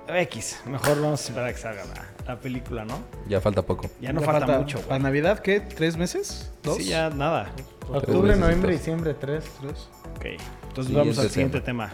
X, 0.08 0.60
mejor 0.66 1.02
vamos 1.02 1.22
a 1.22 1.24
esperar 1.30 1.50
a 1.50 1.54
que 1.54 1.60
salga 1.60 1.84
la, 1.86 2.34
la 2.34 2.40
película, 2.40 2.86
¿no? 2.86 3.00
Ya 3.28 3.42
falta 3.42 3.64
poco. 3.64 3.90
Ya 4.00 4.14
no 4.14 4.20
Ya 4.22 4.26
falta, 4.28 4.60
mucho. 4.60 4.80
¿Para. 4.82 5.00
Navidad 5.00 5.40
qué? 5.40 5.60
¿Tres 5.62 5.98
meses? 5.98 6.52
¿Dos? 6.62 6.78
Sí, 6.78 6.86
ya 6.90 7.10
nada. 7.10 7.52
Octubre, 7.90 8.36
noviembre, 8.36 8.74
diciembre, 8.74 9.14
tres. 9.16 9.46
¿Tres? 9.62 9.88
Ok. 10.16 10.26
Entonces 10.76 10.92
Siguiente 10.92 11.10
vamos 11.10 11.18
al 11.20 11.24
tema. 11.24 11.34
siguiente 11.34 11.62
tema. 11.62 11.94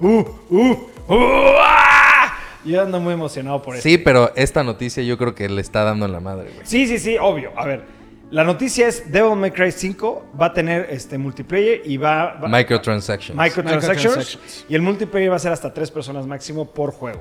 Uh, 0.00 0.24
uh, 0.48 0.72
uh, 1.08 1.56
ah. 1.60 2.34
Yo 2.64 2.80
ando 2.80 2.98
muy 2.98 3.12
emocionado 3.12 3.60
por 3.60 3.74
eso. 3.74 3.82
Sí, 3.82 3.98
pero 3.98 4.32
esta 4.34 4.64
noticia 4.64 5.02
yo 5.02 5.18
creo 5.18 5.34
que 5.34 5.50
le 5.50 5.60
está 5.60 5.84
dando 5.84 6.06
en 6.06 6.12
la 6.12 6.20
madre, 6.20 6.50
güey. 6.54 6.66
Sí, 6.66 6.86
sí, 6.86 6.98
sí, 6.98 7.18
obvio. 7.20 7.52
A 7.58 7.66
ver, 7.66 7.84
la 8.30 8.42
noticia 8.44 8.88
es 8.88 9.12
Devil 9.12 9.36
May 9.36 9.50
Cry 9.50 9.70
5 9.70 10.28
va 10.40 10.46
a 10.46 10.52
tener 10.54 10.86
este 10.88 11.18
multiplayer 11.18 11.82
y 11.84 11.98
va, 11.98 12.34
va- 12.34 12.48
Microtransactions. 12.48 13.38
microtransactions, 13.38 14.16
Microtransactions. 14.16 14.64
y 14.66 14.74
el 14.74 14.80
multiplayer 14.80 15.30
va 15.30 15.36
a 15.36 15.40
ser 15.40 15.52
hasta 15.52 15.74
tres 15.74 15.90
personas 15.90 16.26
máximo 16.26 16.64
por 16.64 16.90
juego. 16.92 17.20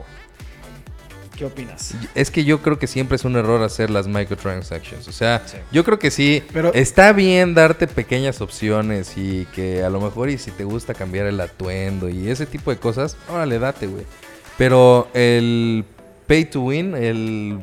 ¿Qué 1.39 1.45
opinas? 1.45 1.95
Es 2.15 2.31
que 2.31 2.43
yo 2.43 2.61
creo 2.61 2.77
que 2.77 2.85
siempre 2.85 3.15
es 3.15 3.23
un 3.23 3.37
error 3.37 3.63
hacer 3.63 3.89
las 3.89 4.07
microtransactions. 4.09 5.07
O 5.07 5.13
sea, 5.13 5.41
Sí. 5.45 5.55
yo 5.71 5.85
creo 5.85 5.97
que 5.97 6.11
sí. 6.11 6.43
Pero- 6.51 6.73
está 6.73 7.13
bien 7.13 7.53
darte 7.53 7.87
pequeñas 7.87 8.41
opciones 8.41 9.13
y 9.15 9.45
que 9.55 9.81
a 9.83 9.89
lo 9.89 10.01
mejor 10.01 10.29
y 10.29 10.37
si 10.37 10.51
te 10.51 10.65
gusta 10.65 10.93
cambiar 10.93 11.27
el 11.27 11.39
atuendo 11.39 12.09
y 12.09 12.29
ese 12.29 12.45
tipo 12.45 12.71
de 12.71 12.77
cosas, 12.77 13.15
órale, 13.29 13.57
date, 13.57 13.87
güey. 13.87 14.03
Pero 14.57 15.07
el 15.13 15.85
pay 16.27 16.43
to 16.43 16.59
win, 16.61 16.93
el, 16.93 17.61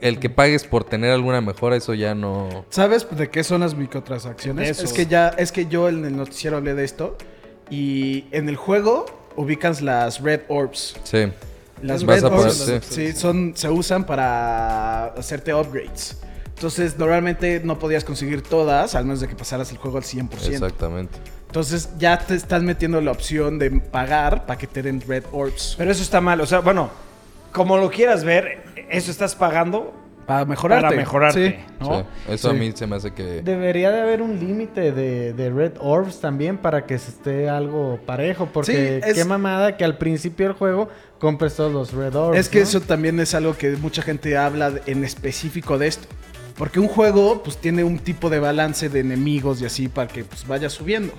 el 0.00 0.18
que 0.18 0.30
pagues 0.30 0.64
por 0.64 0.84
tener 0.84 1.10
alguna 1.10 1.42
mejora, 1.42 1.76
eso 1.76 1.92
ya 1.92 2.14
no... 2.14 2.64
¿Sabes 2.70 3.06
de 3.10 3.28
qué 3.28 3.44
son 3.44 3.60
las 3.60 3.74
microtransacciones? 3.74 4.66
Eso. 4.70 4.84
Es 4.84 4.94
que 4.94 5.04
ya, 5.04 5.28
es 5.28 5.52
que 5.52 5.66
yo 5.66 5.90
en 5.90 6.06
el 6.06 6.16
noticiero 6.16 6.56
hablé 6.56 6.72
de 6.74 6.84
esto. 6.86 7.18
Y 7.68 8.24
en 8.30 8.48
el 8.48 8.56
juego 8.56 9.04
ubicas 9.36 9.82
las 9.82 10.22
Red 10.22 10.40
Orbs. 10.48 10.96
Sí. 11.04 11.26
Las 11.82 12.04
Vas 12.04 12.16
Red 12.16 12.24
a 12.24 12.30
poder- 12.30 12.46
Orbs 12.48 12.84
sí. 12.84 12.94
sí, 12.94 13.12
son, 13.12 13.52
se 13.54 13.68
usan 13.68 14.04
para 14.04 15.06
hacerte 15.06 15.52
upgrades. 15.54 16.16
Entonces, 16.54 16.98
normalmente 16.98 17.60
no 17.64 17.78
podías 17.78 18.02
conseguir 18.04 18.42
todas, 18.42 18.94
al 18.96 19.04
menos 19.04 19.20
de 19.20 19.28
que 19.28 19.36
pasaras 19.36 19.70
el 19.70 19.76
juego 19.78 19.98
al 19.98 20.02
100%. 20.04 20.48
Exactamente. 20.48 21.18
Entonces, 21.46 21.90
ya 21.98 22.18
te 22.18 22.34
estás 22.34 22.62
metiendo 22.62 23.00
la 23.00 23.12
opción 23.12 23.58
de 23.58 23.70
pagar 23.70 24.44
para 24.44 24.58
que 24.58 24.66
te 24.66 24.82
den 24.82 25.00
Red 25.00 25.24
Orbs. 25.32 25.76
Pero 25.78 25.90
eso 25.92 26.02
está 26.02 26.20
mal. 26.20 26.40
O 26.40 26.46
sea, 26.46 26.58
bueno, 26.60 26.90
como 27.52 27.76
lo 27.78 27.88
quieras 27.90 28.24
ver, 28.24 28.64
eso 28.90 29.10
estás 29.10 29.34
pagando 29.36 29.94
Para 30.28 30.44
mejorarte. 30.44 30.84
para 30.86 30.96
mejorarte. 30.96 31.50
Sí. 31.50 31.74
¿no? 31.80 32.00
Sí. 32.00 32.04
Eso 32.34 32.50
a 32.50 32.52
mí 32.52 32.70
se 32.74 32.86
me 32.86 32.96
hace 32.96 33.12
que... 33.12 33.40
Debería 33.42 33.90
de 33.90 34.00
haber 34.02 34.20
un 34.22 34.38
límite 34.38 34.92
de, 34.92 35.32
de 35.32 35.50
Red 35.50 35.72
Orbs 35.80 36.20
también 36.20 36.58
para 36.58 36.84
que 36.86 36.98
se 36.98 37.10
esté 37.10 37.48
algo 37.48 37.98
parejo. 38.06 38.46
Porque 38.52 39.00
Sí, 39.02 39.08
es- 39.10 39.14
qué 39.16 39.24
mamada 39.24 39.76
que 39.78 39.84
al 39.84 39.96
principio 39.98 40.46
del 40.48 40.54
juego 40.54 40.88
compres 41.18 41.56
todos 41.56 41.72
los 41.72 41.92
Red 41.94 42.14
Orbs. 42.14 42.38
Es 42.38 42.48
que 42.50 42.58
¿no? 42.58 42.64
eso 42.64 42.80
también 42.82 43.18
es 43.20 43.34
algo 43.34 43.56
que 43.56 43.70
mucha 43.78 44.02
gente 44.02 44.36
habla 44.36 44.70
en 44.86 45.02
específico 45.02 45.78
de 45.78 45.88
esto. 45.88 46.06
Porque 46.58 46.78
un 46.78 46.88
juego, 46.88 47.42
pues, 47.42 47.56
tiene 47.56 47.82
un 47.82 47.98
tipo 47.98 48.28
de 48.30 48.38
balance 48.38 48.88
de 48.90 49.00
enemigos 49.00 49.62
y 49.62 49.64
así 49.64 49.88
para 49.88 50.08
que, 50.08 50.24
pues, 50.24 50.46
vaya 50.46 50.68
subiendo. 50.68 51.14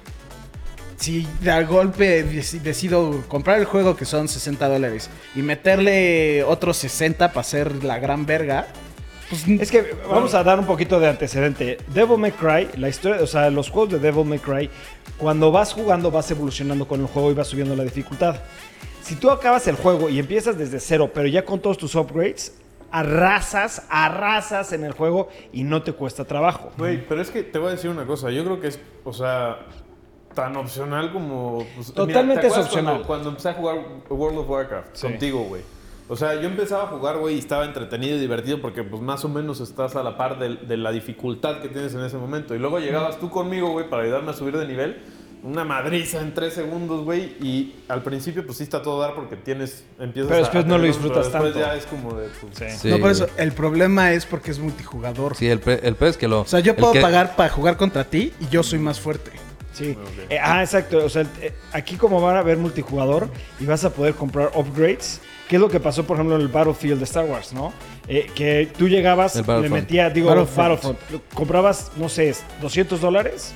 Si 0.97 1.25
de 1.41 1.49
al 1.49 1.65
golpe 1.65 2.25
deci- 2.25 2.59
decido 2.59 3.23
comprar 3.29 3.57
el 3.57 3.63
juego 3.65 3.95
que 3.95 4.03
son 4.03 4.27
60 4.27 4.67
dólares 4.67 5.09
y 5.33 5.41
meterle 5.41 6.43
otros 6.43 6.75
60 6.77 7.29
para 7.29 7.39
hacer 7.39 7.83
la 7.85 7.99
gran 7.99 8.25
verga, 8.25 8.67
pues 9.29 9.47
Es 9.47 9.71
que 9.71 9.95
vamos 10.09 10.33
a 10.33 10.43
dar 10.43 10.59
un 10.59 10.65
poquito 10.65 10.99
de 10.99 11.07
antecedente. 11.07 11.77
Devil 11.87 12.17
May 12.17 12.31
Cry, 12.31 12.69
la 12.77 12.89
historia, 12.89 13.21
o 13.23 13.27
sea, 13.27 13.49
los 13.49 13.69
juegos 13.69 13.91
de 13.93 13.99
Devil 13.99 14.25
May 14.25 14.39
Cry, 14.39 14.69
cuando 15.17 15.51
vas 15.51 15.73
jugando 15.73 16.11
vas 16.11 16.29
evolucionando 16.31 16.87
con 16.87 17.01
el 17.01 17.07
juego 17.07 17.31
y 17.31 17.33
vas 17.33 17.47
subiendo 17.47 17.75
la 17.75 17.83
dificultad. 17.83 18.35
Si 19.01 19.15
tú 19.15 19.29
acabas 19.31 19.67
el 19.67 19.75
juego 19.75 20.09
y 20.09 20.19
empiezas 20.19 20.57
desde 20.57 20.79
cero, 20.79 21.09
pero 21.13 21.27
ya 21.27 21.43
con 21.45 21.59
todos 21.59 21.77
tus 21.77 21.95
upgrades, 21.95 22.55
arrasas, 22.91 23.83
arrasas 23.89 24.73
en 24.73 24.83
el 24.83 24.91
juego 24.93 25.29
y 25.53 25.63
no 25.63 25.83
te 25.83 25.93
cuesta 25.93 26.25
trabajo. 26.25 26.71
Güey, 26.77 27.05
pero 27.07 27.21
es 27.21 27.29
que 27.29 27.43
te 27.43 27.59
voy 27.59 27.69
a 27.69 27.71
decir 27.71 27.89
una 27.89 28.05
cosa. 28.05 28.29
Yo 28.31 28.43
creo 28.43 28.59
que 28.59 28.67
es, 28.67 28.79
o 29.03 29.13
sea, 29.13 29.59
tan 30.33 30.55
opcional 30.57 31.11
como. 31.11 31.65
pues, 31.75 31.93
Totalmente 31.93 32.41
¿te 32.41 32.47
es 32.47 32.57
opcional. 32.57 32.93
Cuando, 32.93 33.07
cuando 33.07 33.29
empecé 33.29 33.49
a 33.49 33.53
jugar 33.53 33.77
World 34.09 34.39
of 34.39 34.49
Warcraft 34.49 34.87
Sí. 34.95 35.07
contigo, 35.07 35.43
güey. 35.43 35.61
O 36.11 36.15
sea, 36.15 36.33
yo 36.35 36.47
empezaba 36.47 36.83
a 36.83 36.87
jugar, 36.87 37.17
güey, 37.19 37.35
y 37.35 37.39
estaba 37.39 37.63
entretenido 37.65 38.17
y 38.17 38.19
divertido 38.19 38.59
porque, 38.59 38.83
pues, 38.83 39.01
más 39.01 39.23
o 39.23 39.29
menos 39.29 39.59
estás 39.61 39.95
a 39.95 40.01
la 40.03 40.17
par 40.17 40.39
de, 40.39 40.55
de 40.55 40.75
la 40.75 40.91
dificultad 40.91 41.61
que 41.61 41.69
tienes 41.69 41.93
en 41.93 42.01
ese 42.01 42.17
momento. 42.17 42.55
Y 42.55 42.59
luego 42.59 42.79
llegabas 42.79 43.19
tú 43.19 43.29
conmigo, 43.29 43.69
güey, 43.71 43.87
para 43.89 44.03
ayudarme 44.03 44.31
a 44.31 44.33
subir 44.33 44.57
de 44.57 44.67
nivel. 44.67 45.01
Una 45.41 45.63
madriza 45.63 46.19
en 46.19 46.33
tres 46.33 46.53
segundos, 46.55 47.05
güey. 47.05 47.37
Y 47.41 47.75
al 47.87 48.01
principio, 48.03 48.43
pues 48.45 48.57
sí 48.57 48.63
está 48.63 48.77
a 48.77 48.81
todo 48.81 48.99
dar 48.99 49.13
porque 49.15 49.37
tienes. 49.37 49.85
Empiezas 49.99 50.27
Pero 50.29 50.35
a- 50.35 50.41
después 50.41 50.65
a 50.65 50.67
no 50.67 50.77
lo 50.79 50.83
disfrutas 50.85 51.27
pero 51.29 51.45
después 51.45 51.53
tanto. 51.53 51.59
ya 51.69 51.75
es 51.75 51.85
como 51.85 52.13
de. 52.15 52.27
pues, 52.41 52.79
Sí, 52.81 52.89
no 52.89 52.97
por 52.99 53.11
eso. 53.11 53.27
El 53.37 53.51
problema 53.53 54.11
es 54.11 54.25
porque 54.25 54.51
es 54.51 54.59
multijugador. 54.59 55.35
Sí, 55.37 55.47
el, 55.47 55.61
el 55.83 55.95
peor 55.95 56.09
es 56.09 56.17
que 56.17 56.27
lo... 56.27 56.41
O 56.41 56.45
sea, 56.45 56.59
yo 56.59 56.75
puedo 56.75 56.91
que- 56.91 56.99
pagar 57.01 57.35
para 57.37 57.49
jugar 57.49 57.77
contra 57.77 58.03
ti 58.03 58.33
y 58.41 58.47
yo 58.49 58.63
soy 58.63 58.79
más 58.79 58.99
fuerte. 58.99 59.31
Sí. 59.71 59.95
Eh, 60.29 60.39
ah, 60.41 60.61
exacto. 60.61 61.05
O 61.05 61.09
sea, 61.09 61.21
eh, 61.39 61.53
aquí 61.71 61.95
como 61.95 62.19
van 62.19 62.35
a 62.35 62.41
ver 62.41 62.57
multijugador 62.57 63.29
y 63.61 63.65
vas 63.65 63.85
a 63.85 63.91
poder 63.93 64.15
comprar 64.15 64.51
upgrades, 64.55 65.21
¿qué 65.49 65.55
es 65.57 65.61
lo 65.61 65.67
que 65.67 65.81
pasó, 65.81 66.05
por 66.05 66.15
ejemplo, 66.15 66.35
en 66.37 66.41
el 66.41 66.47
Battlefield 66.47 66.99
de 66.99 67.03
Star 67.03 67.25
Wars, 67.25 67.51
no? 67.51 67.73
Eh, 68.07 68.27
que 68.33 68.69
tú 68.77 68.87
llegabas, 68.87 69.35
le 69.35 69.69
metías, 69.69 70.13
digo, 70.13 70.29
Battlefront. 70.29 70.57
Battlefront. 70.83 71.23
comprabas, 71.33 71.91
no 71.97 72.07
sé, 72.07 72.33
200 72.61 73.01
dólares, 73.01 73.53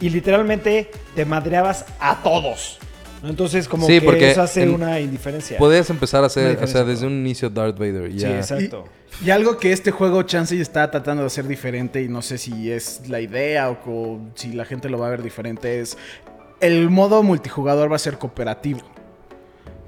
y 0.00 0.10
literalmente 0.10 0.90
te 1.14 1.24
madreabas 1.24 1.84
a 2.00 2.22
todos. 2.22 2.78
¿no? 3.22 3.28
Entonces, 3.28 3.68
como 3.68 3.86
Sí, 3.86 4.00
que 4.00 4.02
porque 4.06 4.30
eso 4.32 4.42
hace 4.42 4.62
en- 4.64 4.74
una 4.74 4.98
indiferencia. 5.00 5.58
Podías 5.58 5.88
empezar 5.90 6.22
a 6.24 6.26
hacer, 6.26 6.58
o 6.62 6.66
sea, 6.66 6.84
desde 6.84 7.06
un 7.06 7.12
inicio 7.14 7.48
Darth 7.50 7.78
Vader. 7.78 8.10
Sí, 8.12 8.24
exacto. 8.26 8.84
Y 9.24 9.30
algo 9.30 9.56
que 9.56 9.72
este 9.72 9.90
juego 9.90 10.22
Chansey 10.24 10.60
está 10.60 10.90
tratando 10.90 11.22
de 11.22 11.28
hacer 11.28 11.46
diferente 11.46 12.02
y 12.02 12.08
no 12.08 12.20
sé 12.20 12.36
si 12.36 12.70
es 12.70 13.08
la 13.08 13.20
idea 13.20 13.70
o, 13.70 14.20
si 14.34 14.52
la 14.52 14.64
gente 14.66 14.90
lo 14.90 14.98
va 14.98 15.06
a 15.06 15.10
ver 15.10 15.22
diferente 15.22 15.80
es 15.80 15.96
el 16.60 16.90
modo 16.90 17.22
multijugador 17.22 17.90
va 17.90 17.96
a 17.96 17.98
ser 17.98 18.18
cooperativo. 18.18 18.80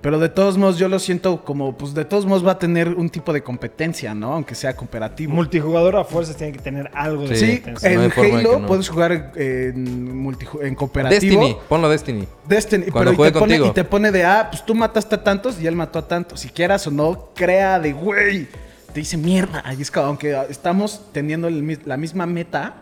Pero 0.01 0.21
de 0.21 0.29
todos 0.29 0.57
modos 0.57 0.79
yo 0.79 0.89
lo 0.89 0.99
siento 1.01 1.45
como 1.45 1.77
pues 1.77 1.93
de 1.93 2.05
todos 2.05 2.25
modos 2.25 2.47
va 2.47 2.53
a 2.53 2.59
tener 2.59 2.89
un 2.91 3.11
tipo 3.11 3.33
de 3.33 3.43
competencia, 3.43 4.15
¿no? 4.15 4.33
Aunque 4.35 4.55
sea 4.55 4.77
cooperativo. 4.77 5.33
Multijugador 5.35 5.97
a 5.97 6.05
fuerzas 6.05 6.37
tiene 6.37 6.53
que 6.53 6.61
tener 6.61 6.89
algo 6.95 7.27
de 7.27 7.35
Sí, 7.37 7.63
no 7.67 7.77
hay 7.83 7.95
en 7.95 8.11
forma 8.13 8.31
de 8.37 8.41
Halo 8.41 8.51
que 8.55 8.61
no. 8.61 8.67
puedes 8.69 8.89
jugar 8.89 9.33
en, 9.35 10.15
multiju- 10.25 10.63
en 10.65 10.75
cooperativo. 10.77 11.41
Destiny, 11.43 11.57
ponlo 11.69 11.89
Destiny. 11.89 12.27
Destiny, 12.47 12.85
Cuando 12.93 13.11
pero 13.11 13.13
y 13.13 13.17
juegue 13.17 13.33
te, 13.33 13.39
pone, 13.41 13.53
contigo. 13.59 13.67
y 13.67 13.75
te 13.75 13.85
pone 13.85 14.13
de, 14.13 14.25
ah, 14.25 14.49
pues 14.51 14.65
tú 14.65 14.75
mataste 14.75 15.17
a 15.17 15.25
tantos 15.25 15.61
y 15.61 15.67
él 15.67 15.75
mató 15.75 15.99
a 15.99 16.07
tantos. 16.07 16.41
Si 16.41 16.49
quieras 16.49 16.87
o 16.87 16.91
no, 16.93 17.31
crea 17.35 17.81
de, 17.81 17.93
güey. 17.93 18.47
Te 18.93 19.01
dice 19.01 19.17
mierda. 19.17 19.63
Y 19.77 19.83
es 19.83 19.91
que 19.91 19.99
aunque 20.01 20.41
estamos 20.49 21.03
teniendo 21.13 21.49
el 21.49 21.63
mis- 21.63 21.85
la 21.87 21.97
misma 21.97 22.25
meta, 22.25 22.75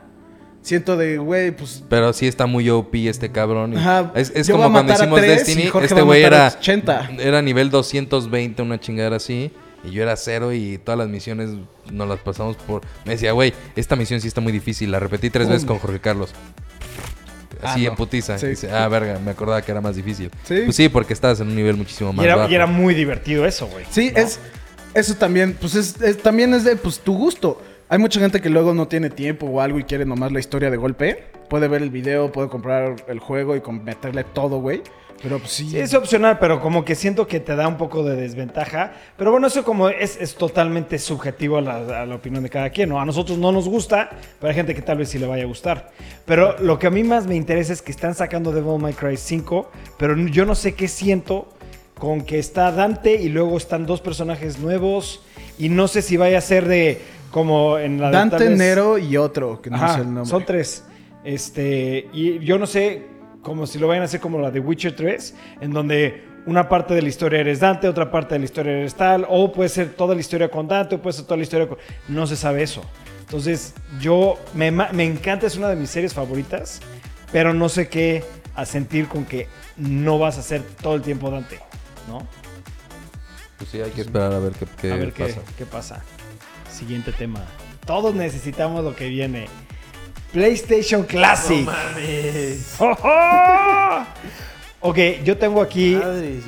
siento 0.67 0.97
de, 0.97 1.19
güey, 1.19 1.53
pues... 1.53 1.83
Pero 1.89 2.13
sí 2.13 2.27
está 2.27 2.47
muy 2.47 2.69
OP 2.69 2.95
este 3.09 3.31
cabrón. 3.31 3.73
y- 3.75 3.77
Ajá, 3.77 4.13
Es, 4.15 4.33
es 4.35 4.51
como 4.51 4.71
cuando 4.73 4.93
hicimos 4.93 5.21
tres 5.21 5.49
y 5.49 5.55
Destiny. 5.55 5.85
Este 5.85 6.03
güey 6.03 6.23
era, 6.25 6.49
80. 6.59 7.11
era 7.21 7.41
nivel 7.43 7.71
220, 7.71 8.63
una 8.63 8.81
chingada 8.81 9.17
así. 9.17 9.51
Y 9.85 9.91
yo 9.93 10.03
era 10.03 10.17
cero 10.17 10.53
y 10.53 10.79
todas 10.79 10.99
las 10.99 11.09
misiones 11.09 11.51
nos 11.93 12.09
las 12.09 12.19
pasamos 12.19 12.57
por... 12.57 12.83
Me 13.05 13.13
decía, 13.13 13.31
güey, 13.33 13.55
esta 13.77 13.95
misión 13.95 14.21
sí 14.21 14.27
está 14.29 14.41
muy 14.41 14.51
difícil. 14.53 14.91
La 14.91 14.99
repetí 14.99 15.31
tres 15.31 15.49
veces 15.49 15.65
con 15.65 15.79
Jorge 15.79 16.01
Carlos. 16.01 16.31
Ah, 17.63 17.73
Así 17.73 17.85
no. 17.85 17.91
en 17.91 17.97
putiza. 17.97 18.37
Sí. 18.39 18.49
Dice, 18.49 18.71
ah, 18.73 18.89
verga, 18.89 19.19
me 19.19 19.31
acordaba 19.31 19.63
que 19.63 19.71
era 19.73 19.81
más 19.81 19.97
difícil. 19.97 20.31
Sí. 20.45 20.63
Pues 20.65 20.77
sí, 20.77 20.89
porque 20.89 21.13
estabas 21.13 21.41
en 21.41 21.49
un 21.49 21.57
nivel 21.57 21.77
muchísimo 21.77 22.11
Y 22.11 22.15
más 22.17 22.25
era, 22.27 22.37
bajo. 22.37 22.51
y 22.51 22.55
era 22.55 22.67
muy 22.67 22.95
divertido 22.95 23.47
eso, 23.47 23.67
güey. 23.69 23.85
Sí, 23.91 24.11
¿no? 24.15 24.21
es... 24.21 24.41
Eso 24.95 25.15
también, 25.15 25.57
pues 25.61 25.75
es, 25.75 26.01
es- 26.01 26.19
también 26.19 26.53
es 26.55 26.65
de, 26.65 26.75
pues, 26.77 26.99
tu 27.01 27.15
gusto. 27.17 27.63
Hay 27.89 28.01
mucha 28.01 28.19
gente 28.19 28.41
que 28.41 28.51
luego 28.51 28.75
no 28.75 28.89
tiene 28.89 29.11
tiempo 29.11 29.47
o 29.47 29.61
algo 29.61 29.79
y 29.79 29.85
quiere 29.85 30.05
nomás 30.05 30.33
la 30.33 30.41
historia 30.41 30.71
de 30.71 30.77
golpe. 30.77 31.23
Puede 31.49 31.69
ver 31.69 31.83
el 31.83 31.91
video, 31.91 32.33
puede 32.33 32.49
comprar 32.49 32.97
el 33.07 33.21
juego 33.21 33.55
y 33.55 33.63
meterle 33.71 34.25
todo, 34.25 34.59
güey. 34.59 34.83
Pero 35.23 35.39
pues 35.39 35.53
sí. 35.53 35.79
Es 35.79 35.95
opcional, 35.95 36.41
pero 36.41 36.61
como 36.61 36.85
que 36.85 36.97
siento 36.97 37.29
que 37.29 37.39
te 37.39 37.55
da 37.55 37.69
un 37.69 37.77
poco 37.77 38.03
de 38.03 38.17
desventaja. 38.17 38.93
Pero 39.17 39.31
bueno, 39.31 39.47
eso 39.47 39.63
como 39.63 39.89
es, 39.89 40.21
es 40.21 40.35
totalmente 40.35 40.99
subjetivo 40.99 41.59
a 41.59 41.61
la, 41.61 42.03
a 42.03 42.07
la 42.07 42.17
opinión 42.17 42.43
de 42.43 42.51
cada 42.51 42.71
quien, 42.71 42.89
¿no? 42.89 43.01
A 43.01 43.05
nosotros 43.05 43.39
no 43.39 43.53
nos 43.53 43.69
gusta, 43.69 44.11
pero 44.41 44.49
hay 44.51 44.57
gente 44.57 44.75
que 44.75 44.83
tal 44.83 44.99
vez 44.99 45.09
sí 45.09 45.21
le 45.21 45.27
vaya 45.27 45.45
a 45.45 45.47
gustar. 45.47 45.93
Pero 46.25 46.59
lo 46.59 46.81
que 46.81 46.89
a 46.89 46.91
mí 46.91 47.05
más 47.05 47.29
me 47.29 47.37
interesa 47.37 47.73
es 47.73 47.83
que 47.83 47.93
están 47.93 48.17
sacando 48.17 48.51
Devil 48.51 48.81
May 48.81 48.95
Cry 48.95 49.17
5, 49.17 49.71
pero 49.97 50.17
yo 50.17 50.45
no 50.45 50.57
sé 50.57 50.75
qué 50.75 50.89
siento 50.89 51.49
con 51.99 52.23
que 52.23 52.41
está 52.41 52.73
Dante 52.73 53.15
y 53.15 53.29
luego 53.29 53.57
están 53.57 53.87
dos 53.87 54.01
personajes 54.01 54.59
nuevos 54.59 55.23
y 55.59 55.71
no 55.71 55.89
sé 55.89 56.03
si 56.03 56.17
vaya 56.17 56.39
a 56.39 56.43
ser 56.43 56.69
de 56.69 57.01
como 57.37 57.77
en 57.77 58.01
la 58.01 58.07
de 58.07 58.17
Dante, 58.17 58.49
vez- 58.49 58.57
Nero 58.59 58.97
y 58.97 59.19
otro, 59.19 59.61
que 59.61 59.69
no 59.69 59.77
Ajá, 59.77 59.97
sé 59.97 60.01
el 60.01 60.07
nombre. 60.07 60.25
Son 60.25 60.43
tres. 60.47 60.85
Este, 61.23 62.09
y 62.15 62.39
yo 62.39 62.59
no 62.59 62.67
sé, 62.67 63.09
como 63.43 63.67
si 63.67 63.79
lo 63.79 63.87
vayan 63.89 64.01
a 64.01 64.07
hacer 64.07 64.21
como 64.21 64.39
la 64.39 64.51
de 64.51 64.59
Witcher 64.59 64.97
3, 64.97 65.35
en 65.61 65.71
donde 65.71 66.25
una 66.47 66.67
parte 66.67 66.95
de 66.95 67.03
la 67.03 67.09
historia 67.09 67.41
eres 67.41 67.61
Dante, 67.61 67.89
otra 67.89 68.11
parte 68.11 68.37
de 68.37 68.39
la 68.39 68.47
historia 68.47 68.73
eres 68.73 68.95
tal, 68.95 69.27
o 69.29 69.53
puede 69.53 69.69
ser 69.69 69.91
toda 69.93 70.15
la 70.15 70.21
historia 70.23 70.51
con 70.51 70.67
Dante, 70.67 70.95
o 70.95 71.03
puede 71.03 71.13
ser 71.13 71.27
toda 71.27 71.37
la 71.37 71.43
historia 71.43 71.69
con... 71.69 71.77
No 72.09 72.27
se 72.27 72.37
sabe 72.37 72.63
eso. 72.63 72.81
Entonces, 73.21 73.75
yo 74.01 74.39
me, 74.55 74.71
me 74.71 75.05
encanta, 75.05 75.47
es 75.47 75.57
una 75.59 75.69
de 75.69 75.77
mis 75.77 75.91
series 75.91 76.15
favoritas, 76.15 76.81
pero 77.33 77.53
no 77.53 77.69
sé 77.69 77.89
qué 77.91 78.25
a 78.55 78.65
sentir 78.65 79.09
con 79.09 79.27
que 79.27 79.47
no 79.77 80.19
vas 80.19 80.39
a 80.39 80.43
ser 80.43 80.63
todo 80.81 80.95
el 80.95 81.03
tiempo 81.03 81.31
Dante, 81.31 81.61
¿no? 82.09 82.27
Pues 83.59 83.69
sí, 83.69 83.79
hay 83.83 83.91
que 83.91 84.01
esperar 84.01 84.33
a 84.33 84.39
ver 84.39 84.53
qué, 84.53 84.65
qué 84.81 84.93
a 84.93 84.97
ver 84.97 85.13
qué 85.13 85.25
pasa. 85.25 85.41
qué 85.59 85.67
pasa. 85.67 86.03
Siguiente 86.77 87.13
tema. 87.13 87.41
Todos 87.87 88.15
necesitamos 88.15 88.85
lo 88.85 88.95
que 88.95 89.09
viene. 89.09 89.47
PlayStation 90.33 91.05
Classic. 91.05 91.65
No 91.65 91.73
mames. 91.73 92.77
¡Oh, 92.81 92.95
oh! 93.03 94.05
Ok, 94.81 94.99
yo 95.25 95.39
tengo 95.39 95.63
aquí 95.63 95.99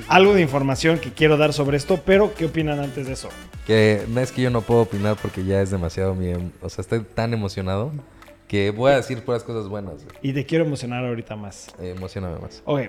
algo 0.07 0.35
de 0.35 0.43
información 0.43 0.99
que 0.99 1.11
quiero 1.13 1.37
dar 1.39 1.53
sobre 1.53 1.77
esto, 1.79 2.01
pero 2.05 2.35
¿qué 2.35 2.45
opinan 2.45 2.79
antes 2.79 3.07
de 3.07 3.15
eso? 3.15 3.31
Que 3.67 4.05
no 4.09 4.21
es 4.21 4.31
que 4.31 4.43
yo 4.43 4.51
no 4.51 4.61
puedo 4.61 4.83
opinar 4.83 5.17
porque 5.21 5.45
ya 5.45 5.63
es 5.63 5.71
demasiado 5.71 6.15
mi... 6.15 6.29
em- 6.29 6.53
O 6.61 6.69
sea, 6.69 6.83
estoy 6.83 7.01
tan 7.01 7.33
emocionado 7.33 7.91
que 8.47 8.71
voy 8.71 8.93
a 8.93 8.97
decir 8.97 9.25
puras 9.25 9.43
cosas 9.43 9.69
buenas. 9.69 9.95
Y 10.23 10.33
te 10.35 10.45
quiero 10.45 10.65
emocionar 10.67 11.05
ahorita 11.05 11.37
más. 11.37 11.69
Eh, 11.81 11.95
emocioname 11.97 12.39
más. 12.39 12.63
Ok, 12.67 12.83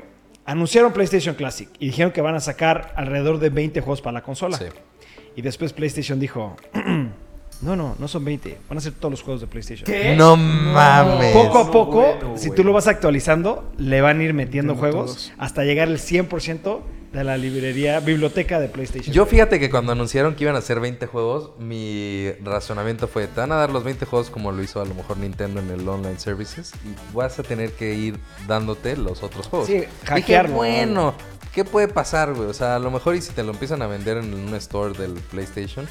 anunciaron 0.45 0.91
PlayStation 0.91 1.35
Classic 1.35 1.69
y 1.79 1.87
dijeron 1.87 2.11
que 2.11 2.21
van 2.21 2.35
a 2.35 2.39
sacar 2.41 2.93
alrededor 2.95 3.39
de 3.39 3.49
20 3.49 3.79
juegos 3.81 4.01
para 4.01 4.13
la 4.15 4.23
consola. 4.23 4.57
Sí. 4.57 4.65
Y 5.35 5.41
después 5.41 5.71
PlayStation 5.73 6.19
dijo, 6.19 6.55
no, 7.61 7.75
no, 7.75 7.95
no 7.99 8.07
son 8.07 8.23
20, 8.25 8.57
van 8.69 8.77
a 8.77 8.81
ser 8.81 8.93
todos 8.93 9.11
los 9.11 9.21
juegos 9.21 9.41
de 9.41 9.47
PlayStation. 9.47 10.17
No 10.17 10.35
mames. 10.37 11.33
Poco 11.33 11.59
a 11.59 11.63
No, 11.65 11.71
poco, 11.71 12.01
bueno, 12.01 12.37
si 12.37 12.51
tú 12.51 12.63
lo 12.63 12.71
vas 12.73 12.87
actualizando, 12.87 13.69
le 13.77 14.01
van 14.01 14.19
a 14.19 14.23
ir 14.23 14.33
metiendo 14.33 14.75
juegos 14.75 15.05
todos. 15.11 15.31
hasta 15.37 15.63
llegar 15.63 15.87
el 15.89 15.97
100% 15.99 16.79
de 17.11 17.23
la 17.23 17.37
librería, 17.37 17.99
biblioteca 18.01 18.59
de 18.59 18.69
PlayStation. 18.69 19.11
Yo 19.13 19.25
fíjate 19.25 19.59
que 19.59 19.69
cuando 19.71 19.91
anunciaron 19.91 20.35
que 20.35 20.43
iban 20.43 20.55
a 20.55 20.59
hacer 20.59 20.79
20 20.79 21.07
juegos, 21.07 21.51
mi 21.59 22.31
razonamiento 22.43 23.07
fue, 23.07 23.27
te 23.27 23.39
van 23.41 23.51
a 23.51 23.55
dar 23.55 23.71
los 23.71 23.83
20 23.83 24.05
juegos 24.05 24.29
como 24.29 24.51
lo 24.51 24.61
hizo 24.61 24.79
a 24.79 24.85
lo 24.85 24.93
mejor 24.93 25.17
Nintendo 25.17 25.59
en 25.59 25.71
el 25.71 25.87
Online 25.89 26.19
Services 26.19 26.71
y 26.85 27.15
vas 27.17 27.39
a 27.39 27.43
tener 27.43 27.71
que 27.73 27.95
ir 27.95 28.19
dándote 28.47 28.95
los 28.95 29.23
otros 29.23 29.47
juegos. 29.47 29.67
Sí, 29.67 29.73
Dije, 29.73 29.89
hackearlo, 30.05 30.55
bueno, 30.55 31.15
¿qué 31.53 31.65
puede 31.65 31.87
pasar, 31.87 32.35
güey? 32.35 32.47
O 32.47 32.53
sea, 32.53 32.75
a 32.75 32.79
lo 32.79 32.91
mejor 32.91 33.15
y 33.15 33.21
si 33.21 33.33
te 33.33 33.41
lo 33.43 33.51
empiezan 33.53 33.81
a 33.81 33.87
vender 33.87 34.17
en 34.17 34.31
un 34.33 34.53
store 34.55 34.93
del 34.95 35.13
PlayStation, 35.13 35.87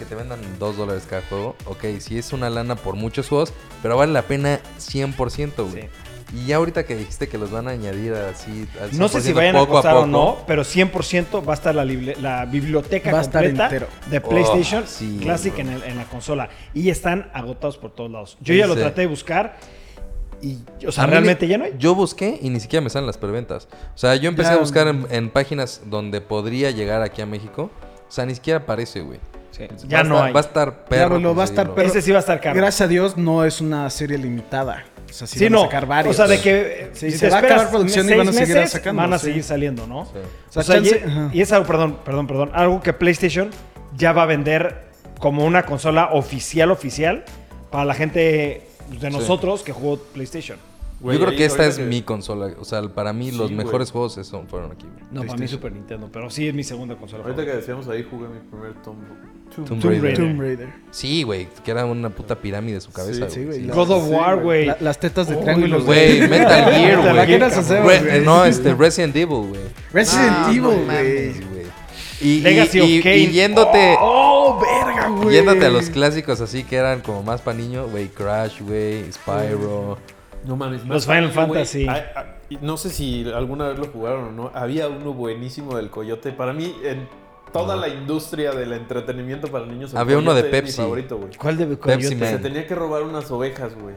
que 0.00 0.04
te 0.06 0.16
vendan 0.16 0.40
2 0.58 0.76
dólares 0.76 1.04
cada 1.08 1.22
juego. 1.28 1.54
Ok, 1.66 1.84
sí 2.00 2.18
es 2.18 2.32
una 2.32 2.50
lana 2.50 2.74
por 2.74 2.96
muchos 2.96 3.28
juegos, 3.28 3.52
pero 3.82 3.96
vale 3.96 4.12
la 4.12 4.22
pena 4.22 4.58
100%, 4.80 5.70
güey. 5.70 5.82
Sí. 5.82 5.88
Y 6.32 6.46
ya 6.46 6.56
ahorita 6.56 6.84
que 6.84 6.94
dijiste 6.96 7.28
que 7.28 7.38
los 7.38 7.50
van 7.50 7.66
a 7.68 7.72
añadir 7.72 8.14
así 8.14 8.66
al 8.80 8.96
No 8.96 9.08
sé 9.08 9.20
si 9.20 9.32
100% 9.32 9.34
vayan 9.34 9.56
a 9.56 9.66
costar 9.66 9.94
o 9.94 9.96
poco. 9.98 10.06
no, 10.06 10.36
pero 10.46 10.62
100% 10.62 11.46
va 11.46 11.52
a 11.52 11.54
estar 11.54 11.74
la, 11.74 11.84
biblioteca 12.46 13.10
Va 13.12 13.18
a 13.18 13.22
estar 13.22 13.44
completa 13.44 13.86
de 14.08 14.20
PlayStation 14.20 14.84
Oh, 14.84 14.86
sí, 14.86 15.18
Classic 15.20 15.58
en, 15.58 15.68
el- 15.70 15.82
en 15.82 15.96
la 15.96 16.04
consola. 16.04 16.48
Y 16.72 16.88
están 16.90 17.30
agotados 17.34 17.78
por 17.78 17.90
todos 17.92 18.10
lados. 18.10 18.38
Yo 18.40 18.54
ya 18.54 18.66
lo 18.68 18.74
traté 18.76 19.02
de 19.02 19.06
buscar 19.08 19.58
y, 20.40 20.58
o 20.86 20.92
sea, 20.92 21.04
realmente 21.06 21.46
ni- 21.46 21.50
ya 21.50 21.58
no 21.58 21.64
hay. 21.64 21.74
Yo 21.78 21.94
busqué 21.96 22.38
y 22.40 22.48
ni 22.48 22.60
siquiera 22.60 22.82
me 22.82 22.90
salen 22.90 23.06
las 23.08 23.18
preventas. 23.18 23.68
O 23.94 23.98
sea, 23.98 24.14
yo 24.14 24.28
empecé 24.28 24.50
Ya. 24.50 24.56
a 24.56 24.58
buscar 24.60 24.86
en, 24.88 25.06
en 25.10 25.30
páginas 25.30 25.82
donde 25.86 26.20
podría 26.20 26.70
llegar 26.70 27.02
aquí 27.02 27.20
a 27.22 27.26
México. 27.26 27.70
O 28.08 28.12
sea, 28.12 28.24
ni 28.24 28.34
siquiera 28.36 28.60
aparece, 28.60 29.00
güey. 29.00 29.18
Sí, 29.50 29.64
Va 29.66 29.76
ya 29.88 30.00
a 30.00 30.04
no 30.04 30.14
estar- 30.16 30.26
hay. 30.26 30.32
Va 30.32 30.40
a 30.40 30.42
estar 30.42 30.84
perro. 30.84 31.08
Diablo, 31.18 31.34
va 31.34 31.42
a 31.42 31.46
estar 31.46 31.74
perro. 31.74 31.88
Ese 31.88 32.02
sí 32.02 32.10
va 32.12 32.18
a 32.18 32.20
estar 32.20 32.40
caro. 32.40 32.56
Gracias 32.56 32.80
a 32.82 32.88
Dios 32.88 33.16
no 33.16 33.44
es 33.44 33.60
una 33.60 33.88
serie 33.90 34.16
limitada. 34.18 34.84
O 35.08 35.12
sea, 35.12 35.26
sí, 35.26 35.38
Sí, 35.38 35.44
van 35.46 35.52
no. 35.54 35.60
a 35.62 35.64
sacar 35.64 35.86
varios. 35.86 36.14
O 36.14 36.16
sea, 36.16 36.28
de 36.28 36.40
que 36.40 36.90
Sí, 36.92 37.10
si 37.10 37.18
se 37.18 37.28
va 37.30 37.36
a 37.36 37.40
acabar 37.40 37.68
producción 37.70 38.06
y 38.06 38.08
seis 38.10 38.18
van 38.18 38.28
a 38.28 38.32
seguir 38.32 38.54
meses, 38.56 38.70
sacando, 38.70 39.02
Van 39.02 39.12
a 39.12 39.18
sí. 39.18 39.24
seguir 39.26 39.42
saliendo, 39.42 39.86
¿no? 39.88 40.04
Sí. 40.04 40.12
O 40.12 40.52
sea, 40.52 40.60
O 40.60 40.64
sea, 40.64 40.74
chance- 40.76 41.04
y- 41.32 41.38
y, 41.38 41.42
es 41.42 41.50
algo, 41.52 41.66
perdón, 41.66 41.98
perdón, 42.04 42.26
perdón, 42.28 42.50
algo 42.54 42.80
que 42.80 42.92
PlayStation 42.92 43.50
ya 43.96 44.12
va 44.12 44.22
a 44.22 44.26
vender 44.26 44.84
como 45.18 45.44
una 45.44 45.64
consola 45.66 46.10
oficial, 46.12 46.70
oficial, 46.70 47.24
para 47.72 47.84
la 47.84 47.94
gente 47.94 48.68
de 49.00 49.10
nosotros 49.10 49.62
que 49.62 49.72
jugó 49.72 49.98
PlayStation. 49.98 50.58
Güey, 51.00 51.18
yo 51.18 51.24
creo 51.24 51.36
que 51.36 51.44
esta 51.46 51.66
es 51.66 51.78
que- 51.78 51.84
mi 51.84 52.02
consola. 52.02 52.50
O 52.58 52.64
sea, 52.64 52.82
para 52.82 53.12
mí 53.12 53.30
Sí, 53.30 53.36
los 53.38 53.50
güey. 53.50 53.64
mejores 53.64 53.90
juegos 53.90 54.14
son, 54.22 54.46
fueron 54.48 54.72
aquí. 54.72 54.84
güey. 54.86 55.04
No, 55.10 55.22
para 55.22 55.38
mí. 55.38 55.48
Super 55.48 55.72
Nintendo, 55.72 56.08
pero 56.12 56.28
sí 56.30 56.46
es 56.46 56.54
mi 56.54 56.62
segunda 56.62 56.96
consola. 56.96 57.22
Ahorita 57.24 57.42
que 57.42 57.50
favorita. 57.52 57.72
decíamos 57.72 57.88
ahí 57.88 58.06
jugué 58.10 58.28
mi 58.28 58.38
primer 58.40 58.74
Tomb, 58.82 58.98
Tomb 59.54 59.66
Tomb 59.68 59.82
Raider. 59.84 60.02
Raider. 60.02 60.18
Tomb 60.18 60.40
Raider. 60.40 60.68
Sí, 60.90 61.22
güey. 61.22 61.48
Que 61.64 61.70
era 61.70 61.86
una 61.86 62.10
puta 62.10 62.36
pirámide 62.36 62.74
de 62.74 62.80
su 62.82 62.92
cabeza, 62.92 63.30
sí, 63.30 63.44
güey. 63.44 63.60
Sí. 63.62 63.66
God 63.68 63.90
of 63.90 64.08
War, 64.10 64.34
güey. 64.36 64.44
güey. 64.44 64.66
La- 64.66 64.76
las 64.80 65.00
tetas 65.00 65.26
de 65.28 65.36
Uy, 65.36 65.42
triángulo. 65.42 65.76
los 65.78 65.86
Güey, 65.86 66.20
Metal 66.28 66.64
Gear, 66.74 67.00
güey. 67.14 67.26
quieres 67.26 67.56
hacer, 67.56 67.82
Re- 67.82 67.98
güey. 68.00 68.20
no, 68.24 68.44
este, 68.44 68.74
Resident 68.74 69.16
Evil, 69.16 69.48
güey. 69.48 69.60
Resident 69.92 70.30
Ah, 70.32 70.46
Evil, 70.50 70.62
no 70.62 70.68
güey. 70.70 70.84
mames, 70.86 71.50
güey. 71.50 71.60
Y, 72.20 72.28
y- 72.28 72.40
Legacy 72.42 72.80
of 72.80 72.88
y- 72.90 73.02
Kain. 73.02 73.30
y 73.30 73.32
yéndote, 73.32 73.96
Oh, 73.98 74.60
verga, 74.60 75.08
güey. 75.08 75.34
yéndote 75.34 75.64
a 75.64 75.70
los 75.70 75.88
clásicos 75.88 76.42
así 76.42 76.62
que 76.64 76.76
eran 76.76 77.00
como 77.00 77.22
más 77.22 77.40
pa' 77.40 77.54
niño, 77.54 77.88
güey. 77.88 78.08
Crash, 78.08 78.60
güey. 78.60 79.10
Spyro. 79.10 79.96
No 80.44 80.56
mames, 80.56 80.86
Los 80.86 81.06
Final 81.06 81.30
Fantasy. 81.30 81.86
hay- 81.88 82.02
no 82.60 82.76
sé 82.76 82.90
si 82.90 83.30
alguna 83.32 83.68
vez 83.68 83.78
lo 83.78 83.86
jugaron 83.86 84.24
o 84.24 84.32
no. 84.32 84.50
Había 84.54 84.88
uno 84.88 85.12
buenísimo 85.12 85.76
del 85.76 85.90
Coyote. 85.90 86.32
Para 86.32 86.52
mí, 86.52 86.74
en 86.82 87.06
toda 87.52 87.76
la 87.76 87.88
industria 87.88 88.52
del 88.52 88.72
entretenimiento 88.72 89.48
para 89.48 89.66
niños, 89.66 89.94
Había 89.94 90.18
uno 90.18 90.34
de 90.34 90.44
Pepsi. 90.44 90.76
favorito, 90.78 91.18
güey. 91.18 91.34
¿Cuál 91.36 91.56
de 91.58 91.66
Pepsi? 91.76 92.14
Man. 92.16 92.28
Se 92.30 92.38
tenía 92.38 92.66
que 92.66 92.74
robar 92.74 93.02
unas 93.02 93.30
ovejas, 93.30 93.74
güey. 93.80 93.94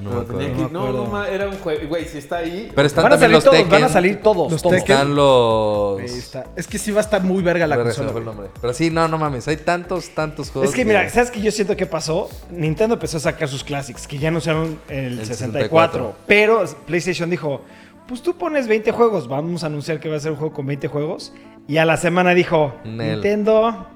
No 0.00 0.10
me 0.10 0.24
tenía 0.24 0.46
acuerdo. 0.48 0.66
que- 0.68 0.72
no, 0.72 0.92
no, 0.92 1.04
ma- 1.06 1.28
era 1.28 1.48
un 1.48 1.58
juego. 1.58 1.88
Güey, 1.88 2.04
si 2.06 2.18
está 2.18 2.36
ahí. 2.38 2.70
Pero 2.74 2.86
están 2.86 3.02
Van 3.04 3.12
a 3.12 3.16
también 3.16 3.30
salir 3.30 3.34
los 3.34 3.44
todos, 3.44 3.56
Tekken. 3.56 3.70
van 3.72 3.84
a 3.84 3.88
salir 3.88 4.22
todos. 4.22 4.52
Los 4.52 4.62
todos. 4.62 4.76
Tekken. 4.76 4.96
Están 4.96 5.14
los... 5.14 6.00
Ahí 6.00 6.04
está. 6.06 6.44
Es 6.56 6.66
que 6.66 6.78
sí 6.78 6.90
va 6.92 6.98
a 7.00 7.04
estar 7.04 7.22
muy 7.22 7.42
verga 7.42 7.66
la 7.66 7.76
Verga, 7.76 7.92
se 7.92 8.00
me 8.00 8.06
consola. 8.06 8.12
fue 8.12 8.20
el 8.20 8.24
güey. 8.36 8.36
nombre. 8.48 8.60
Pero 8.60 8.72
sí, 8.74 8.90
no, 8.90 9.08
no 9.08 9.18
mames. 9.18 9.46
Hay 9.48 9.56
tantos, 9.58 10.10
tantos 10.10 10.50
juegos. 10.50 10.70
Es 10.70 10.76
que 10.76 10.84
mira, 10.84 11.08
¿sabes 11.10 11.30
qué 11.30 11.40
yo 11.40 11.50
siento 11.50 11.76
que 11.76 11.86
pasó? 11.86 12.28
Nintendo 12.50 12.94
empezó 12.94 13.16
a 13.16 13.20
sacar 13.20 13.48
sus 13.48 13.64
classics, 13.64 14.06
que 14.06 14.18
ya 14.18 14.30
no 14.30 14.38
usaron 14.38 14.78
el, 14.88 15.18
El 15.20 15.26
64, 15.26 15.68
64. 15.68 16.14
pero 16.26 16.64
PlayStation 16.86 17.28
dijo, 17.30 17.60
pues 18.08 18.22
tú 18.22 18.36
pones 18.36 18.66
20 18.68 18.90
juegos, 18.92 19.28
vamos 19.28 19.62
a 19.64 19.66
anunciar 19.66 20.00
que 20.00 20.08
va 20.08 20.16
a 20.16 20.20
ser 20.20 20.32
un 20.32 20.38
juego 20.38 20.52
con 20.54 20.66
20 20.66 20.88
juegos. 20.88 21.32
Y 21.68 21.76
a 21.76 21.84
la 21.84 21.96
semana 21.96 22.34
dijo, 22.34 22.74
Nel. 22.84 23.12
Nintendo, 23.14 23.86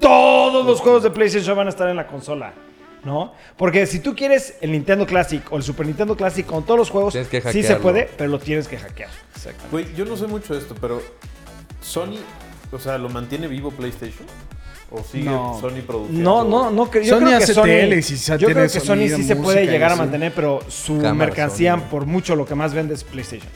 todos 0.00 0.64
los 0.64 0.80
juegos 0.80 1.02
de 1.02 1.10
PlayStation 1.10 1.56
van 1.56 1.66
a 1.66 1.70
estar 1.70 1.88
en 1.88 1.96
la 1.96 2.06
consola. 2.06 2.52
¿No? 3.04 3.32
Porque 3.56 3.86
si 3.86 3.98
tú 3.98 4.14
quieres 4.14 4.54
el 4.60 4.70
Nintendo 4.72 5.06
Classic 5.06 5.42
o 5.50 5.56
el 5.56 5.62
Super 5.64 5.86
Nintendo 5.86 6.16
Classic 6.16 6.46
con 6.46 6.64
todos 6.64 6.78
los 6.78 6.90
juegos, 6.90 7.14
que 7.30 7.40
sí 7.52 7.62
se 7.64 7.76
puede, 7.76 8.08
pero 8.16 8.30
lo 8.30 8.38
tienes 8.38 8.68
que 8.68 8.78
hackear. 8.78 9.10
Exacto. 9.34 9.64
Güey, 9.72 9.92
yo 9.96 10.04
no 10.04 10.16
sé 10.16 10.26
mucho 10.28 10.54
de 10.54 10.60
esto, 10.60 10.76
pero 10.80 11.02
Sony, 11.80 12.18
o 12.70 12.78
sea, 12.78 12.98
¿lo 12.98 13.08
mantiene 13.08 13.48
vivo 13.48 13.70
PlayStation? 13.72 14.26
¿O 14.94 15.02
sigue 15.02 15.24
No. 15.24 15.58
Sony 15.60 15.80
produciendo? 15.86 16.22
No, 16.22 16.44
no, 16.44 16.70
no 16.70 16.90
creo. 16.90 17.02
Yo 17.02 17.14
Sony 17.18 17.24
creo 17.24 17.38
que 17.38 17.44
hace 17.44 17.54
Sony, 17.54 18.02
sa- 18.18 18.36
yo 18.36 18.48
creo 18.48 18.62
que 18.70 18.80
Sony 18.80 19.08
sí 19.16 19.24
se 19.24 19.36
puede 19.36 19.66
llegar 19.66 19.90
a 19.92 19.96
mantener, 19.96 20.32
pero 20.34 20.60
su 20.68 20.94
Cámara, 20.98 21.14
mercancía 21.14 21.74
Sony. 21.76 21.88
por 21.90 22.06
mucho 22.06 22.36
lo 22.36 22.44
que 22.46 22.54
más 22.54 22.72
vende 22.74 22.94
es 22.94 23.02
PlayStation. 23.02 23.50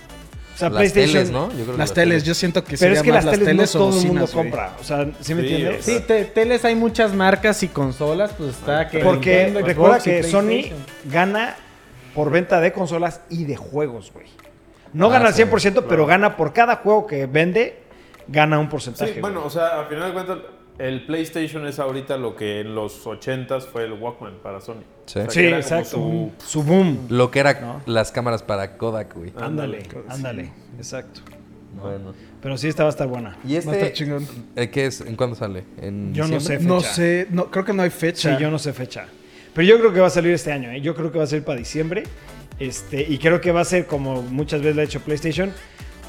O 0.56 0.58
sea, 0.58 0.70
Las 0.70 0.78
PlayStation. 0.90 1.12
teles, 1.12 1.30
¿no? 1.30 1.48
Yo 1.50 1.54
creo 1.64 1.72
que 1.72 1.76
Las 1.78 1.92
teles, 1.92 2.24
yo 2.24 2.34
siento 2.34 2.64
que 2.64 2.78
Pero 2.78 2.94
es 2.94 3.02
que 3.02 3.12
más 3.12 3.24
las 3.26 3.38
teles, 3.38 3.74
no 3.74 3.78
todo 3.80 4.00
el 4.00 4.06
mundo 4.06 4.26
compra. 4.26 4.74
O 4.80 4.84
sea, 4.84 5.06
¿sí 5.20 5.34
me 5.34 5.42
Sí, 5.42 5.48
entiendes? 5.54 5.84
Sí, 5.84 6.00
te- 6.06 6.24
teles 6.24 6.64
hay 6.64 6.74
muchas 6.74 7.12
marcas 7.14 7.62
y 7.62 7.68
consolas, 7.68 8.32
pues 8.38 8.50
está 8.56 8.88
que 8.88 9.00
Porque 9.00 9.44
Nintendo, 9.44 9.66
recuerda 9.66 10.00
que 10.00 10.22
Sony 10.22 10.72
gana 11.04 11.56
por 12.14 12.30
venta 12.30 12.58
de 12.62 12.72
consolas 12.72 13.20
y 13.28 13.44
de 13.44 13.56
juegos, 13.56 14.10
güey. 14.14 14.26
No 14.94 15.08
Ah, 15.08 15.10
gana 15.10 15.26
al 15.28 15.34
sí, 15.34 15.42
100%, 15.42 15.84
pero 15.86 16.06
gana 16.06 16.36
por 16.38 16.54
cada 16.54 16.76
juego 16.76 17.06
que 17.06 17.26
vende, 17.26 17.80
gana 18.26 18.58
un 18.58 18.70
porcentaje. 18.70 19.12
Sí, 19.14 19.20
bueno, 19.20 19.40
güey. 19.40 19.48
o 19.48 19.50
sea, 19.50 19.80
al 19.80 19.86
final 19.88 20.08
de 20.08 20.12
cuentas, 20.14 20.38
el 20.78 21.04
PlayStation 21.04 21.66
es 21.66 21.78
ahorita 21.78 22.16
lo 22.16 22.34
que 22.34 22.60
en 22.60 22.74
los 22.74 23.06
80s 23.06 23.66
fue 23.66 23.84
el 23.84 23.92
Walkman 23.92 24.38
para 24.42 24.62
Sony. 24.62 24.84
Sí. 25.06 25.18
O 25.20 25.22
sea, 25.22 25.30
sí, 25.30 25.46
exacto. 25.46 25.90
su- 25.90 26.30
Su 26.44 26.62
boom. 26.62 27.06
Lo 27.08 27.30
que 27.30 27.38
era 27.40 27.60
¿No? 27.60 27.80
las 27.86 28.10
cámaras 28.12 28.42
para 28.42 28.76
Kodak, 28.76 29.14
güey. 29.16 29.32
Ándale, 29.40 29.82
ándale. 30.08 30.50
Exacto. 30.76 31.20
Bueno. 31.80 32.12
Pero 32.42 32.56
sí, 32.58 32.68
esta 32.68 32.82
va 32.84 32.88
a 32.88 32.90
estar 32.90 33.06
buena. 33.06 33.36
¿Y 33.44 33.52
Va 33.52 33.56
a 33.56 33.58
estar 33.60 33.74
este 33.76 33.92
chingón. 33.92 34.26
eh, 34.56 34.68
qué 34.70 34.86
es? 34.86 35.00
¿En 35.00 35.14
cuándo 35.16 35.36
sale? 35.36 35.64
¿En 35.80 36.12
Yo 36.14 36.26
no 36.26 36.40
sé. 36.40 36.58
No 36.60 36.80
fecha. 36.80 36.94
sé, 36.94 37.26
no, 37.30 37.50
creo 37.50 37.64
que 37.64 37.72
no 37.72 37.82
hay 37.82 37.90
Sí, 37.90 37.96
fecha. 37.98 38.38
yo 38.38 38.50
no 38.50 38.58
sé 38.58 38.72
fecha. 38.72 39.06
Pero 39.54 39.66
yo 39.68 39.78
creo 39.78 39.92
que 39.92 40.00
va 40.00 40.06
a 40.08 40.10
salir 40.10 40.32
este 40.32 40.52
año, 40.52 40.70
¿eh? 40.70 40.80
Yo 40.80 40.94
creo 40.94 41.10
que 41.12 41.18
va 41.18 41.24
a 41.24 41.26
salir 41.26 41.44
para 41.44 41.58
diciembre. 41.58 42.04
Este, 42.58 43.02
y 43.02 43.18
creo 43.18 43.40
que 43.40 43.52
va 43.52 43.60
a 43.60 43.64
ser 43.64 43.86
como 43.86 44.22
muchas 44.22 44.60
veces 44.60 44.76
lo 44.76 44.82
ha 44.82 44.84
hecho 44.84 45.00
PlayStation. 45.00 45.52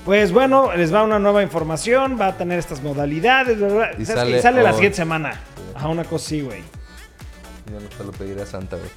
Pues 0.06 0.32
bueno, 0.32 0.74
les 0.76 0.94
va 0.94 1.04
una 1.04 1.20
nueva 1.20 1.44
información, 1.44 2.18
va 2.20 2.28
a 2.28 2.38
tener 2.38 2.60
estas 2.60 2.82
modalidades, 2.82 3.58
bla, 3.58 3.68
bla. 3.68 3.92
Y 4.00 4.06
¿Sabes 4.06 4.22
sale 4.22 4.42
sale 4.42 4.64
la 4.64 4.72
siguiente 4.74 4.96
semana. 4.98 5.34
A 5.76 5.90
una 5.90 6.04
cosa 6.06 6.30
sí, 6.30 6.42
güey. 6.42 6.62
Yo 7.72 7.80
no 7.80 7.88
te 7.98 8.04
lo 8.04 8.12
pediré 8.12 8.42
a 8.42 8.46
Santa, 8.46 8.78
güey. 8.78 8.90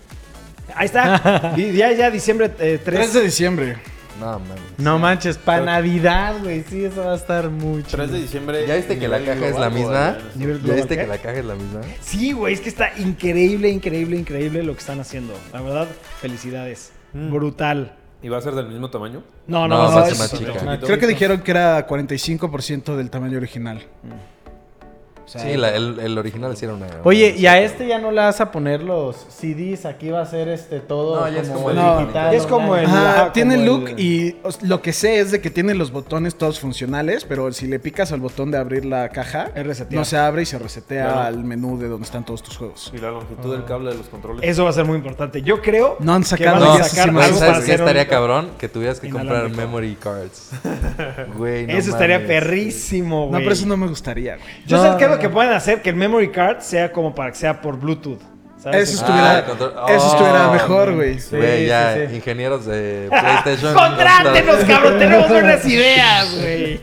Ahí 0.75 0.87
está. 0.87 1.53
Di- 1.57 1.73
ya, 1.73 1.93
ya, 1.93 2.11
diciembre 2.11 2.51
eh, 2.59 2.81
3. 2.83 2.83
3 3.01 3.13
de 3.15 3.21
diciembre. 3.23 3.77
No, 4.19 4.39
mames. 4.39 4.59
No 4.77 4.99
manches, 4.99 5.39
para 5.39 5.65
Navidad, 5.65 6.35
güey. 6.43 6.63
Sí, 6.69 6.85
eso 6.85 7.03
va 7.05 7.13
a 7.13 7.17
estar 7.17 7.49
muy 7.49 7.83
3 7.83 8.11
de 8.13 8.19
diciembre. 8.21 8.67
¿Ya 8.67 8.77
viste 8.77 8.99
que 8.99 9.09
la 9.09 9.19
nivel 9.19 9.35
caja 9.39 9.47
es 9.49 9.59
la 9.59 9.69
global, 9.71 9.73
misma? 9.73 10.11
güey. 10.13 10.37
Nivel 10.37 10.57
¿Ya 10.59 10.63
global, 10.63 10.77
viste 10.77 10.95
¿qué? 10.97 11.01
que 11.03 11.07
la 11.07 11.19
caja 11.19 11.39
es 11.39 11.45
la 11.47 11.55
misma? 11.55 11.81
Sí, 12.01 12.33
güey, 12.33 12.55
es 12.55 12.61
que 12.61 12.69
está 12.69 12.91
increíble, 12.99 13.71
increíble, 13.71 14.17
increíble 14.19 14.63
lo 14.63 14.75
que 14.75 14.81
están 14.81 15.01
haciendo. 15.01 15.33
La 15.55 15.63
verdad, 15.63 15.89
felicidades. 16.21 16.93
Brutal. 17.15 17.97
¿Y 18.23 18.29
va 18.29 18.37
a 18.37 18.43
ser 18.43 18.55
del 18.55 18.69
mismo 18.69 18.91
tamaño? 18.91 19.23
No, 19.47 19.67
no, 19.67 19.77
No, 19.79 19.89
no, 19.91 19.97
va 19.97 20.03
a 20.03 20.05
ser 20.05 20.13
es- 20.13 20.19
más 20.19 20.35
chica. 20.39 20.79
Creo 20.81 20.99
que 20.99 21.07
dijeron 21.07 21.41
que 21.41 21.51
era 21.53 21.87
45% 21.87 22.97
del 22.97 23.09
tamaño 23.09 23.39
original. 23.39 23.83
O 25.31 25.33
sea, 25.39 25.43
Sí, 25.43 25.57
la- 25.57 25.73
el, 25.77 26.01
el 26.01 26.19
original 26.19 26.57
sí 26.57 26.65
era 26.65 26.75
una... 26.75 26.89
Oye, 27.05 27.37
y 27.39 27.47
a 27.47 27.61
este 27.61 27.87
ya 27.87 28.01
no 28.01 28.11
le 28.11 28.21
vas 28.21 28.41
a 28.41 28.51
poner 28.51 28.83
los 28.83 29.15
CDs, 29.29 29.87
aquí 29.87 30.11
va 30.11 30.23
a 30.23 30.27
ser 30.27 30.49
este 30.49 30.81
todo 30.81 31.21
No, 31.21 31.29
ya 31.29 31.41
es 31.43 31.49
como 31.49 31.71
el 31.71 31.77
digital. 31.77 32.35
es 32.35 32.47
como 32.47 32.75
el- 32.77 32.87
Ajá, 32.87 33.11
ajá, 33.23 33.33
tiene 33.33 33.55
como 33.55 33.67
look 33.67 33.89
el- 33.91 34.01
y 34.01 34.37
os- 34.43 34.61
lo 34.63 34.83
que 34.83 34.93
sé 34.93 35.21
es 35.21 35.31
de 35.31 35.41
que 35.41 35.51
tiene 35.51 35.75
los 35.75 35.93
botones 35.93 36.35
todos 36.35 36.59
funcionales, 36.59 37.25
pero 37.25 37.53
si 37.53 37.69
le 37.69 37.79
picas 37.79 38.11
al 38.11 38.19
botón 38.19 38.51
de 38.51 38.59
abrir 38.59 38.85
la 38.85 39.09
caja, 39.11 39.51
no 39.91 40.05
se 40.05 40.17
abre 40.19 40.43
y 40.43 40.47
se 40.47 40.59
resetea 40.59 41.05
Claro. 41.05 41.21
al 41.21 41.45
menú 41.45 41.79
de 41.79 41.87
donde 41.89 42.05
están 42.07 42.25
todos 42.25 42.43
tus 42.43 42.57
juegos. 42.57 42.91
Y 42.93 42.99
la 42.99 43.11
longitud 43.13 43.53
del 43.53 43.65
cable 43.65 43.93
de 43.93 43.99
los 43.99 44.09
controles. 44.09 44.41
Eso 44.43 44.65
va 44.65 44.71
a 44.71 44.73
ser 44.73 44.85
muy 44.85 44.97
importante. 44.97 45.43
Yo 45.43 45.63
creo 45.63 45.97
No 46.01 46.13
han 46.15 46.23
que 46.23 46.29
sacado 46.29 46.61
van 46.61 46.63
a 46.63 46.67
No, 46.73 46.79
ya 46.79 46.85
sacar 46.85 47.05
sí, 47.05 47.11
algo 47.11 47.23
sí, 47.23 47.29
para 47.29 47.39
¿sabes 47.39 47.57
qué 47.67 47.73
hacer 47.73 47.81
un- 47.83 47.89
estaría 47.89 48.09
cabrón? 48.09 48.51
Que 48.59 48.69
tuvieras 48.69 48.99
que 48.99 49.09
comprar 49.11 49.49
memory 49.51 49.95
cards. 49.95 50.51
Güey, 51.37 51.67
no 51.67 51.73
Eso 51.75 51.91
estaría 51.91 52.27
perrísimo, 52.27 53.21
No, 53.25 53.27
güey. 53.29 53.43
pero 53.43 53.53
eso 53.53 53.67
no 53.67 53.77
me 53.77 53.87
gustaría, 53.87 54.37
güey. 54.37 54.49
Yo 54.67 54.77
No, 54.79 54.83
sé 54.83 54.89
no, 54.91 55.09
lo 55.09 55.19
que 55.21 55.29
pueden 55.29 55.53
hacer, 55.53 55.83
que 55.83 55.91
el 55.91 55.97
memory 55.97 56.31
card 56.31 56.61
sea 56.61 56.91
como 56.93 57.15
para 57.15 57.31
que 57.31 57.37
sea 57.39 57.61
por 57.61 57.79
Bluetooth. 57.79 58.21
¿sabes? 58.59 58.91
Eso 58.91 59.05
Ah, 59.07 59.07
estuviera, 59.07 59.47
control- 59.47 59.91
eso 59.91 60.07
Oh, 60.07 60.11
estuviera 60.13 60.51
mejor, 60.51 60.95
güey. 60.95 61.19
Güey, 61.31 61.67
ya, 61.67 61.95
sí, 61.95 62.01
sí. 62.11 62.17
ingenieros 62.17 62.67
de 62.67 63.07
PlayStation. 63.11 63.73
¡Contrátenos, 63.75 64.65
cabrón! 64.67 64.99
Tenemos 64.99 65.31
unas 65.31 65.65
ideas, 65.65 66.35
güey. 66.39 66.81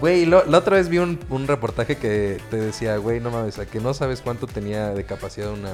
Güey, 0.00 0.26
la 0.26 0.58
otra 0.58 0.76
vez 0.76 0.88
vi 0.88 0.98
un, 0.98 1.18
un 1.28 1.48
reportaje 1.48 1.96
que 1.96 2.38
te 2.50 2.56
decía, 2.56 2.96
güey, 2.98 3.18
no 3.18 3.30
mames, 3.30 3.58
a 3.58 3.66
que 3.66 3.80
no 3.80 3.92
sabes 3.94 4.20
cuánto 4.20 4.46
tenía 4.46 4.90
de 4.90 5.02
capacidad 5.04 5.50
una 5.50 5.70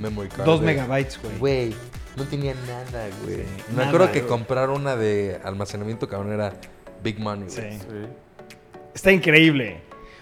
memory 0.00 0.30
card. 0.30 0.46
Dos 0.46 0.62
megabytes, 0.62 1.20
güey. 1.22 1.38
Güey, 1.38 1.74
no 2.16 2.24
tenía 2.24 2.54
nada, 2.66 3.06
güey. 3.22 3.42
Me 3.68 3.76
nada, 3.76 3.88
acuerdo 3.88 4.10
que 4.12 4.22
comprar 4.24 4.70
una 4.70 4.96
de 4.96 5.38
almacenamiento 5.44 6.08
cabrón 6.08 6.32
era 6.32 6.54
big 7.02 7.20
money. 7.20 7.50
Sí. 7.50 7.60
Sí. 7.72 8.06
Está 8.98 9.12
increíble. 9.12 9.76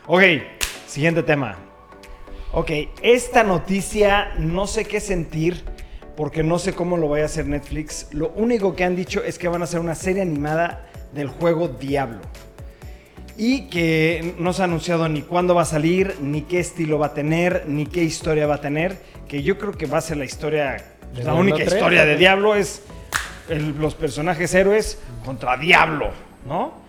Ok, 0.07 0.21
siguiente 0.87 1.23
tema. 1.23 1.57
Ok, 2.53 2.71
esta 3.01 3.43
noticia 3.43 4.35
no 4.39 4.67
sé 4.67 4.85
qué 4.85 5.01
sentir 5.01 5.65
porque 6.15 6.43
no 6.43 6.59
sé 6.59 6.75
cómo 6.75 6.99
lo 6.99 7.09
vaya 7.09 7.23
a 7.23 7.27
hacer 7.27 7.47
Netflix. 7.47 8.09
Lo 8.13 8.29
único 8.37 8.77
que 8.77 8.85
han 8.85 8.95
dicho 8.95 9.25
es 9.25 9.39
que 9.39 9.49
van 9.49 9.63
a 9.63 9.65
hacer 9.65 9.81
una 9.81 9.95
serie 9.95 10.21
animada 10.21 10.91
del 11.15 11.29
juego 11.29 11.69
Diablo. 11.69 12.19
Y 13.39 13.69
que 13.71 14.35
no 14.39 14.53
se 14.53 14.61
ha 14.61 14.67
anunciado 14.67 15.09
ni 15.09 15.23
cuándo 15.23 15.55
va 15.55 15.63
a 15.63 15.65
salir, 15.65 16.15
ni 16.21 16.43
qué 16.43 16.61
estilo 16.61 16.99
va 16.99 17.07
a 17.07 17.15
tener, 17.15 17.65
ni 17.67 17.87
qué 17.87 18.03
historia 18.05 18.47
va 18.47 18.57
a 18.57 18.61
tener. 18.61 18.99
Que 19.27 19.43
yo 19.43 19.57
creo 19.57 19.73
que 19.73 19.87
va 19.87 19.97
a 19.97 20.03
ser 20.03 20.19
la 20.19 20.27
historia, 20.27 20.85
¿De 21.15 21.25
la 21.25 21.33
única 21.33 21.57
3? 21.65 21.73
historia 21.73 22.05
de 22.05 22.17
Diablo 22.19 22.55
es 22.55 22.83
el- 23.49 23.75
los 23.79 23.95
personajes 23.95 24.53
héroes 24.55 24.99
contra 25.25 25.57
Diablo, 25.57 26.11
¿no? 26.47 26.85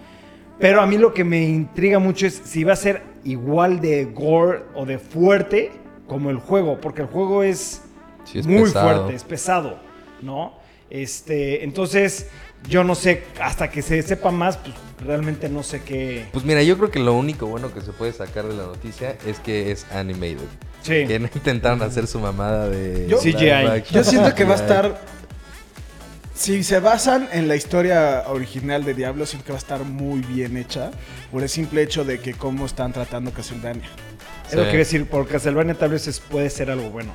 Pero 0.59 0.81
a 0.81 0.87
mí 0.87 0.97
lo 0.97 1.13
que 1.13 1.23
me 1.23 1.43
intriga 1.43 1.99
mucho 1.99 2.25
es 2.25 2.41
si 2.43 2.63
va 2.63 2.73
a 2.73 2.77
ser 2.77 3.01
igual 3.23 3.79
de 3.79 4.05
gore 4.05 4.63
o 4.73 4.85
de 4.85 4.97
fuerte 4.97 5.71
como 6.07 6.29
el 6.29 6.37
juego, 6.37 6.79
porque 6.81 7.01
el 7.01 7.07
juego 7.07 7.43
es, 7.43 7.81
Sí, 8.23 8.39
es 8.39 8.47
muy 8.47 8.63
pesado. 8.63 8.85
fuerte, 8.97 9.15
es 9.15 9.23
pesado, 9.23 9.79
¿no? 10.21 10.53
Este, 10.89 11.63
entonces 11.63 12.27
yo 12.67 12.83
no 12.83 12.95
sé, 12.95 13.23
hasta 13.41 13.69
que 13.69 13.81
se 13.81 14.01
sepa 14.01 14.31
más, 14.31 14.57
pues 14.57 14.73
realmente 15.05 15.47
no 15.47 15.61
sé 15.63 15.81
qué. 15.83 16.25
Pues 16.33 16.43
mira, 16.43 16.63
yo 16.63 16.77
creo 16.77 16.89
que 16.89 16.99
lo 16.99 17.13
único 17.13 17.45
bueno 17.45 17.71
que 17.73 17.81
se 17.81 17.91
puede 17.91 18.13
sacar 18.13 18.45
de 18.45 18.55
la 18.55 18.63
noticia 18.63 19.15
es 19.27 19.39
que 19.39 19.71
es 19.71 19.85
animated. 19.91 20.47
Sí. 20.81 21.05
Que 21.05 21.19
no 21.19 21.27
intentaron 21.35 21.81
hacer 21.83 22.07
su 22.07 22.19
mamada 22.19 22.67
de 22.69 23.07
Yo- 23.07 23.19
CGI. 23.19 23.83
Yo 23.91 24.03
siento 24.03 24.33
que 24.33 24.43
va 24.45 24.53
a 24.53 24.55
estar. 24.61 24.99
Si 26.37 26.63
se 26.63 26.79
basan 26.79 27.27
en 27.33 27.47
la 27.47 27.55
historia 27.55 28.25
original 28.27 28.85
de 28.85 28.93
Diablo, 28.93 29.25
siento 29.25 29.45
que 29.47 29.51
va 29.53 29.57
a 29.57 29.59
estar 29.59 29.83
muy 29.83 30.19
bien 30.21 30.55
hecha. 30.55 30.91
Por 31.31 31.41
el 31.41 31.49
simple 31.49 31.81
hecho 31.81 32.05
de 32.05 32.19
que 32.19 32.33
cómo 32.35 32.65
están 32.67 32.93
tratando 32.93 33.31
Castlevania. 33.31 33.89
Es 34.47 34.53
lo 34.53 34.59
que 34.59 34.65
Sí. 34.65 34.69
quiero 34.69 34.77
decir, 34.77 35.05
por 35.09 35.27
Castlevania 35.27 35.73
tal 35.73 35.89
vez 35.89 36.07
es- 36.07 36.19
puede 36.19 36.49
ser 36.51 36.69
algo 36.69 36.89
bueno. 36.91 37.11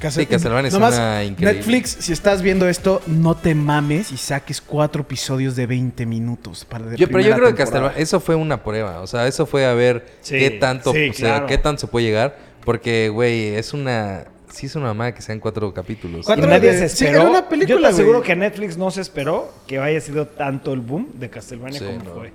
Castle- 0.00 0.22
Sí, 0.22 0.26
Castlevania 0.26 0.68
es 0.68 0.74
Nomás, 0.74 0.94
una 0.94 1.24
increíble. 1.24 1.54
Netflix, 1.58 1.96
si 2.00 2.12
estás 2.12 2.40
viendo 2.40 2.68
esto, 2.68 3.02
no 3.08 3.36
te 3.36 3.56
mames 3.56 4.12
y 4.12 4.16
saques 4.16 4.60
cuatro 4.60 5.02
episodios 5.02 5.56
de 5.56 5.66
20 5.66 6.06
minutos 6.06 6.64
para 6.64 6.84
de 6.86 6.96
Yo, 6.96 7.08
pero 7.08 7.20
yo 7.20 7.34
creo 7.34 7.48
que. 7.48 7.54
Castlevania, 7.56 7.98
eso 7.98 8.20
fue 8.20 8.36
una 8.36 8.62
prueba. 8.62 9.00
O 9.00 9.08
sea, 9.08 9.26
eso 9.26 9.44
fue 9.46 9.66
a 9.66 9.74
ver 9.74 10.06
Sí, 10.20 10.38
qué 10.38 10.50
tanto, 10.50 10.92
sí, 10.92 11.08
o 11.08 11.12
sea, 11.12 11.28
claro. 11.30 11.46
qué 11.48 11.58
tanto 11.58 11.80
se 11.80 11.86
puede 11.88 12.06
llegar. 12.06 12.38
Porque, 12.64 13.08
güey, 13.08 13.56
es 13.56 13.72
una. 13.72 14.24
Sí, 14.52 14.66
es 14.66 14.74
una 14.76 14.86
mamada 14.86 15.14
que 15.14 15.22
sean 15.22 15.40
cuatro 15.40 15.72
capítulos. 15.74 16.20
Y 16.22 16.24
Cuatro 16.24 16.46
nadie 16.46 16.72
de- 16.72 16.78
se 16.78 16.88
sí, 16.88 17.04
esperó. 17.04 17.22
era 17.22 17.30
una 17.30 17.48
película, 17.48 17.76
yo 17.76 17.80
te 17.82 17.86
aseguro 17.88 18.18
güey. 18.18 18.26
que 18.26 18.36
Netflix 18.36 18.76
no 18.76 18.90
se 18.90 19.00
esperó 19.00 19.52
que 19.66 19.78
haya 19.78 20.00
sido 20.00 20.26
tanto 20.26 20.72
el 20.72 20.80
boom 20.80 21.08
de 21.14 21.28
Castlevania 21.30 21.78
Sí, 21.78 21.84
como 21.84 22.02
no. 22.02 22.14
fue. 22.14 22.32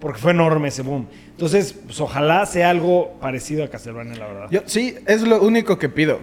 Porque 0.00 0.18
fue 0.18 0.30
enorme 0.32 0.68
ese 0.68 0.82
boom. 0.82 1.06
Entonces, 1.32 1.74
pues 1.86 2.00
ojalá 2.00 2.46
sea 2.46 2.70
algo 2.70 3.18
parecido 3.20 3.64
a 3.64 3.68
Castlevania, 3.68 4.16
la 4.16 4.26
verdad. 4.26 4.46
Yo, 4.50 4.60
sí, 4.66 4.94
es 5.06 5.22
lo 5.22 5.42
único 5.42 5.78
que 5.78 5.88
pido. 5.88 6.18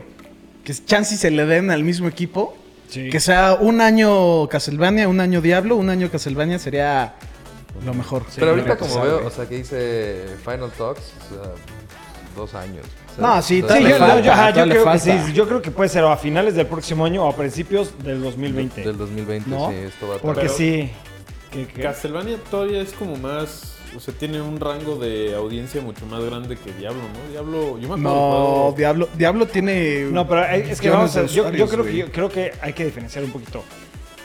Que 0.63 0.73
chance 0.73 1.15
se 1.15 1.29
le 1.31 1.45
den 1.45 1.69
al 1.71 1.83
mismo 1.83 2.07
equipo. 2.07 2.55
Sí. 2.89 3.09
Que 3.09 3.19
sea 3.19 3.55
un 3.59 3.81
año 3.81 4.47
Castlevania, 4.49 5.07
un 5.07 5.19
año 5.19 5.41
Diablo, 5.41 5.75
un 5.75 5.89
año 5.89 6.09
Castlevania 6.09 6.57
sería 6.57 7.15
lo 7.85 7.93
mejor. 7.93 8.23
Pero 8.35 8.51
ahorita, 8.51 8.77
como 8.77 9.01
veo, 9.01 9.27
o 9.27 9.29
sea, 9.29 9.45
que 9.47 9.57
dice 9.57 10.23
Final 10.43 10.71
Talks, 10.77 11.13
o 11.29 11.33
sea, 11.43 11.51
dos 12.35 12.53
años. 12.55 12.85
No, 13.17 13.41
sí, 13.41 13.61
Sí, 13.61 13.67
yo, 13.67 13.79
le 13.79 13.93
falta, 13.95 14.19
yo- 14.21 14.31
ajá, 14.31 14.49
yo 14.49 14.53
todavía 14.53 14.65
le 14.65 14.71
creo 14.71 14.83
que 14.93 14.99
falta. 14.99 15.25
sí. 15.27 15.33
Yo 15.33 15.47
creo 15.47 15.61
que 15.61 15.71
puede 15.71 15.89
ser 15.89 16.03
o 16.03 16.11
a 16.11 16.17
finales 16.17 16.55
del 16.55 16.67
próximo 16.67 17.05
año 17.05 17.23
o 17.25 17.29
a 17.29 17.35
principios 17.35 17.93
del 18.03 18.21
2020. 18.21 18.81
Del 18.81 18.97
2020, 18.97 19.49
¿No? 19.49 19.69
sí, 19.69 19.75
esto 19.75 20.07
va 20.07 20.15
a 20.15 20.19
Porque 20.19 20.49
sí. 20.49 20.91
que- 21.51 21.67
que- 21.67 21.81
Castlevania 21.81 22.37
todavía 22.51 22.81
es 22.81 22.93
como 22.93 23.15
más. 23.15 23.73
O 23.95 23.99
sea, 23.99 24.13
tiene 24.13 24.41
un 24.41 24.59
rango 24.59 24.97
de 24.97 25.33
audiencia 25.33 25.81
mucho 25.81 26.05
más 26.05 26.21
grande 26.23 26.57
que 26.57 26.71
Diablo, 26.73 26.99
¿no? 27.01 27.31
Diablo. 27.31 27.79
Yo 27.79 27.87
me 27.87 27.99
acuerdo. 27.99 28.01
No, 28.69 28.73
Diablo, 28.77 29.09
Diablo 29.17 29.47
tiene. 29.47 30.01
No, 30.11 30.27
pero 30.27 30.43
es 30.45 30.69
es 30.69 30.81
que 30.81 30.89
vamos 30.89 31.15
a, 31.15 31.25
yo, 31.25 31.49
yo 31.51 31.67
creo 31.67 31.83
que 31.85 31.95
yo 31.95 32.11
creo 32.11 32.29
que 32.29 32.51
hay 32.61 32.73
que 32.73 32.85
diferenciar 32.85 33.23
un 33.23 33.31
poquito. 33.31 33.63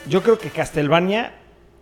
Yo 0.08 0.22
creo 0.22 0.36
que 0.38 0.50
Castlevania 0.50 1.32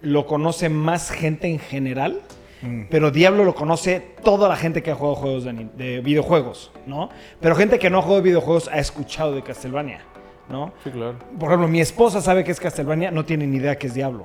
lo 0.02 0.26
conoce 0.26 0.68
más 0.68 1.10
gente 1.10 1.48
en 1.48 1.58
general, 1.58 2.20
Mm. 2.62 2.82
pero 2.90 3.10
Diablo 3.10 3.44
lo 3.44 3.54
conoce 3.54 4.14
toda 4.22 4.48
la 4.48 4.56
gente 4.56 4.82
que 4.82 4.90
ha 4.90 4.94
jugado 4.94 5.16
juegos 5.16 5.44
de, 5.44 5.68
de 5.76 6.00
videojuegos, 6.00 6.70
¿no? 6.86 7.08
Pero 7.40 7.54
gente 7.54 7.78
que 7.78 7.88
no 7.88 7.98
ha 7.98 8.02
jugado 8.02 8.22
videojuegos 8.22 8.68
ha 8.68 8.78
escuchado 8.78 9.34
de 9.34 9.42
Castlevania, 9.42 10.00
¿no? 10.48 10.72
Sí, 10.84 10.90
claro. 10.90 11.16
Por 11.38 11.48
ejemplo, 11.48 11.68
mi 11.68 11.80
esposa 11.80 12.20
sabe 12.20 12.44
que 12.44 12.50
es 12.50 12.60
Castlevania, 12.60 13.10
no 13.10 13.24
tiene 13.24 13.46
ni 13.46 13.56
idea 13.56 13.78
que 13.78 13.86
es 13.86 13.94
Diablo. 13.94 14.24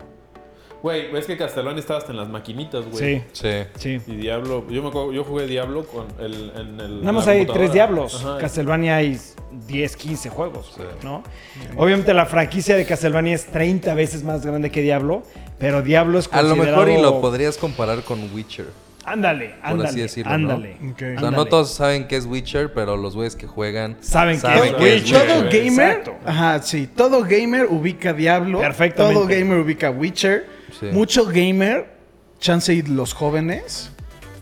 Güey, 0.86 1.12
ves 1.12 1.26
que 1.26 1.36
Castlevania 1.36 1.80
estaba 1.80 1.98
hasta 1.98 2.12
en 2.12 2.18
las 2.18 2.30
maquinitas, 2.30 2.86
güey. 2.86 3.24
Sí, 3.24 3.24
Sí. 3.34 3.98
sí. 3.98 4.02
Y 4.06 4.18
Diablo. 4.18 4.64
Yo 4.70 4.84
me 4.84 4.90
acuerdo, 4.90 5.12
yo 5.14 5.24
jugué 5.24 5.48
Diablo 5.48 5.84
con 5.88 6.06
el. 6.20 6.52
En 6.56 6.80
el 6.80 7.00
Nada 7.00 7.12
más 7.12 7.28
hay 7.28 7.44
tres 7.48 7.74
Diablos. 7.74 8.24
Ajá. 8.24 8.38
Castlevania 8.38 8.98
hay 8.98 9.20
10, 9.66 9.96
15 9.98 10.30
juegos, 10.30 10.74
Sí. 10.78 10.84
¿no? 11.02 11.24
Obviamente 11.76 12.14
la 12.14 12.28
franquicia 12.28 12.76
de 12.76 12.86
Castlevania 12.86 13.34
es 13.34 13.48
30 13.48 13.96
veces 13.96 14.24
más 14.24 14.46
grande 14.46 14.70
que 14.70 14.84
Diablo, 14.84 15.24
pero 15.58 15.82
Diablo 15.82 16.20
es 16.20 16.30
A 16.32 16.44
lo 16.44 16.50
considerado... 16.50 16.86
mejor 16.86 17.00
y 17.00 17.02
lo 17.02 17.20
podrías 17.20 17.58
comparar 17.58 18.04
con 18.04 18.20
Witcher. 18.36 18.68
Ándale, 19.06 19.56
por 19.62 19.70
ándale, 19.72 19.90
así 19.90 20.02
decirlo, 20.02 20.38
¿no? 20.38 20.52
ándale. 20.54 20.78
Ok. 20.84 20.94
O 20.94 20.98
sea, 21.00 21.08
ándale. 21.18 21.36
no 21.38 21.46
todos 21.46 21.72
saben 21.74 22.08
qué 22.08 22.16
es 22.16 22.28
Witcher, 22.28 22.74
pero 22.74 22.96
los 22.96 23.16
güeyes 23.16 23.36
que 23.36 23.48
juegan 23.48 23.98
Saben 24.02 24.36
que 24.36 24.42
saben 24.42 24.64
es 24.66 24.74
que 24.76 24.96
es 24.98 25.02
Witcher. 25.04 25.28
Todo 25.28 25.44
gamer, 25.46 25.90
Exacto. 25.98 26.16
ajá, 26.28 26.62
sí, 26.62 26.86
todo 26.96 27.24
gamer 27.24 27.66
ubica 27.72 28.14
Diablo, 28.14 28.60
Perfectamente. 28.60 29.16
todo 29.16 29.28
gamer 29.28 29.58
ubica 29.58 29.90
Witcher, 29.90 30.54
Sí. 30.80 30.88
mucho 30.88 31.26
gamer, 31.26 31.88
chance 32.40 32.74
y 32.74 32.82
los 32.82 33.14
jóvenes 33.14 33.92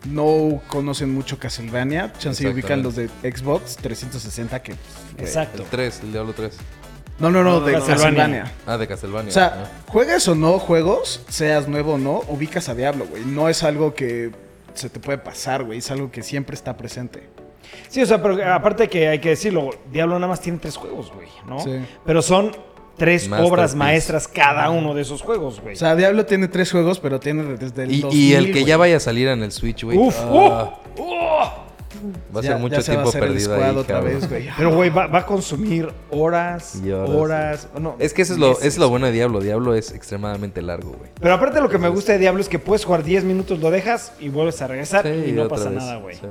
no 0.09 0.61
conocen 0.67 1.13
mucho 1.13 1.39
Castlevania, 1.39 2.11
chance 2.17 2.43
y 2.43 2.47
ubican 2.47 2.83
los 2.83 2.95
de 2.95 3.07
Xbox 3.21 3.77
360 3.77 4.61
que. 4.61 4.73
Exacto. 5.17 5.63
El 5.63 5.69
3, 5.69 5.99
el 6.03 6.11
Diablo 6.11 6.33
3. 6.33 6.57
No, 7.19 7.29
no, 7.29 7.43
no, 7.43 7.61
de 7.61 7.73
Castlevania. 7.73 8.03
Castlevania. 8.03 8.51
Ah, 8.65 8.77
de 8.77 8.87
Castlevania. 8.87 9.29
O 9.29 9.33
sea, 9.33 9.71
juegues 9.87 10.27
o 10.27 10.35
no 10.35 10.59
juegos, 10.59 11.23
seas 11.29 11.67
nuevo 11.67 11.93
o 11.93 11.97
no, 11.97 12.23
ubicas 12.27 12.69
a 12.69 12.75
Diablo, 12.75 13.05
güey. 13.05 13.23
No 13.23 13.49
es 13.49 13.63
algo 13.63 13.93
que 13.93 14.31
se 14.73 14.89
te 14.89 14.99
puede 14.99 15.19
pasar, 15.19 15.63
güey. 15.63 15.79
Es 15.79 15.91
algo 15.91 16.11
que 16.11 16.23
siempre 16.23 16.55
está 16.55 16.75
presente. 16.75 17.29
Sí, 17.87 18.01
o 18.01 18.05
sea, 18.05 18.21
pero 18.21 18.43
aparte 18.53 18.89
que 18.89 19.07
hay 19.07 19.19
que 19.19 19.29
decirlo, 19.29 19.69
Diablo 19.91 20.15
nada 20.15 20.27
más 20.27 20.41
tiene 20.41 20.57
tres 20.57 20.75
juegos, 20.75 21.11
güey, 21.13 21.29
¿no? 21.47 21.59
Sí. 21.59 21.79
Pero 22.05 22.21
son 22.21 22.51
tres 22.97 23.29
obras 23.31 23.75
maestras 23.75 24.27
cada 24.27 24.69
uno 24.69 24.93
de 24.93 25.01
esos 25.01 25.21
juegos, 25.21 25.59
güey. 25.61 25.75
O 25.75 25.77
sea, 25.77 25.95
Diablo 25.95 26.25
tiene 26.25 26.47
tres 26.47 26.71
juegos, 26.71 26.99
pero 26.99 27.19
tiene 27.19 27.43
desde 27.57 27.83
el 27.83 27.91
y, 27.91 28.01
2000, 28.01 28.19
y 28.19 28.33
el 28.33 28.45
que 28.47 28.51
güey. 28.53 28.65
ya 28.65 28.77
vaya 28.77 28.97
a 28.97 28.99
salir 28.99 29.27
en 29.27 29.43
el 29.43 29.51
Switch, 29.51 29.83
güey. 29.83 29.97
Uf, 29.97 30.15
ah, 30.21 30.79
¡uh! 30.97 31.01
¡uh! 31.01 31.03
va 32.35 32.39
a 32.39 32.43
Ya- 32.43 32.49
ser 32.49 32.57
mucho 32.57 32.81
se 32.81 32.91
tiempo 32.91 33.11
perdido 33.11 33.55
ahí, 33.63 33.75
otra 33.75 34.01
vez, 34.01 34.27
güey. 34.29 34.49
Pero, 34.57 34.75
güey, 34.75 34.89
va, 34.89 35.07
va 35.07 35.19
a 35.19 35.25
consumir 35.25 35.89
horas, 36.11 36.81
Y 36.83 36.91
horas, 36.91 37.09
horas. 37.09 37.67
no, 37.79 37.95
Es 37.99 38.13
que 38.13 38.23
eso 38.23 38.33
es 38.33 38.39
lo, 38.39 38.59
es 38.59 38.77
lo 38.77 38.89
bueno 38.89 39.05
de 39.05 39.13
Diablo. 39.13 39.39
Diablo 39.39 39.73
es 39.73 39.91
extremadamente 39.91 40.61
largo, 40.61 40.91
güey. 40.91 41.11
Pero 41.21 41.33
aparte 41.33 41.61
lo 41.61 41.69
que 41.69 41.77
me 41.77 41.87
gusta 41.89 42.11
de 42.13 42.19
Diablo 42.19 42.41
es 42.41 42.49
que 42.49 42.59
puedes 42.59 42.83
jugar 42.83 43.03
10 43.03 43.23
minutos, 43.23 43.59
lo 43.59 43.71
dejas 43.71 44.11
y 44.19 44.29
vuelves 44.29 44.61
a 44.61 44.67
regresar 44.67 45.03
Sí, 45.05 45.29
y 45.29 45.31
no 45.31 45.47
pasa 45.47 45.69
vez, 45.69 45.77
nada, 45.77 45.95
güey. 45.97 46.15
sí. 46.15 46.21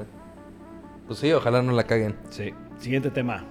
Pues 1.07 1.19
sí, 1.19 1.33
ojalá 1.33 1.63
no 1.63 1.73
la 1.73 1.85
caguen. 1.85 2.17
Sí. 2.31 2.53
Siguiente 2.81 3.11
tema. 3.11 3.45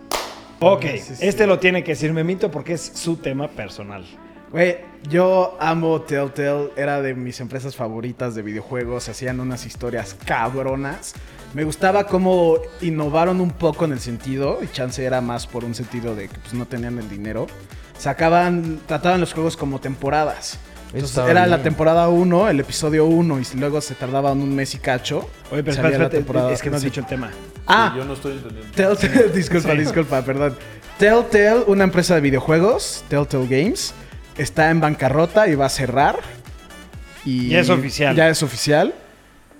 Ok, 0.61 0.85
sí, 0.97 1.15
sí. 1.15 1.27
este 1.27 1.47
lo 1.47 1.57
tiene 1.57 1.83
que 1.83 1.93
decir 1.93 2.13
Memito 2.13 2.51
porque 2.51 2.73
es 2.73 2.91
su 2.93 3.17
tema 3.17 3.47
personal. 3.47 4.05
Güey, 4.51 4.77
yo 5.09 5.57
amo 5.59 6.01
Telltale. 6.01 6.71
Era 6.75 7.01
de 7.01 7.15
mis 7.15 7.39
empresas 7.39 7.75
favoritas 7.75 8.35
de 8.35 8.41
videojuegos. 8.41 9.07
Hacían 9.09 9.39
unas 9.39 9.65
historias 9.65 10.15
cabronas. 10.25 11.13
Me 11.53 11.63
gustaba 11.63 12.05
cómo 12.05 12.57
innovaron 12.81 13.41
un 13.41 13.51
poco 13.51 13.85
en 13.85 13.93
el 13.93 13.99
sentido. 13.99 14.59
Y 14.61 14.67
chance 14.67 15.03
era 15.03 15.21
más 15.21 15.47
por 15.47 15.63
un 15.63 15.73
sentido 15.73 16.15
de 16.15 16.27
que 16.27 16.37
pues, 16.37 16.53
no 16.53 16.65
tenían 16.67 16.99
el 16.99 17.09
dinero. 17.09 17.47
Sacaban, 17.97 18.81
trataban 18.87 19.21
los 19.21 19.33
juegos 19.33 19.55
como 19.55 19.79
temporadas. 19.79 20.59
Entonces, 20.93 21.09
estaba 21.11 21.31
era 21.31 21.47
la 21.47 21.61
temporada 21.63 22.09
1, 22.09 22.49
el 22.49 22.59
episodio 22.59 23.05
1, 23.05 23.39
y 23.39 23.57
luego 23.57 23.79
se 23.81 23.95
tardaban 23.95 24.41
un 24.41 24.53
mes 24.53 24.75
y 24.75 24.77
cacho. 24.79 25.19
Oye, 25.51 25.63
pero 25.63 25.75
Salía 25.75 25.91
espérate, 25.91 25.91
la 25.91 25.91
espérate, 25.91 26.17
temporada- 26.17 26.51
es 26.53 26.61
que 26.61 26.69
no 26.69 26.75
has 26.75 26.81
sí. 26.81 26.87
dicho 26.89 26.99
el 27.01 27.05
tema. 27.07 27.31
Ah, 27.67 27.91
Sí, 27.93 27.99
yo 27.99 28.05
no 28.05 28.13
estoy 28.13 28.33
entendiendo. 28.33 28.71
Telltale, 28.75 29.29
disculpa, 29.33 29.73
disculpa, 29.73 30.21
perdón. 30.23 30.55
Telltale, 30.97 31.63
una 31.67 31.83
empresa 31.85 32.15
de 32.15 32.21
videojuegos, 32.21 33.03
Telltale 33.07 33.47
Games, 33.47 33.93
está 34.37 34.69
en 34.69 34.81
bancarrota 34.81 35.47
y 35.47 35.55
va 35.55 35.67
a 35.67 35.69
cerrar. 35.69 36.19
Y 37.23 37.49
Ya 37.49 37.59
es 37.61 37.69
oficial. 37.69 38.15
Ya 38.15 38.29
es 38.29 38.43
oficial. 38.43 38.93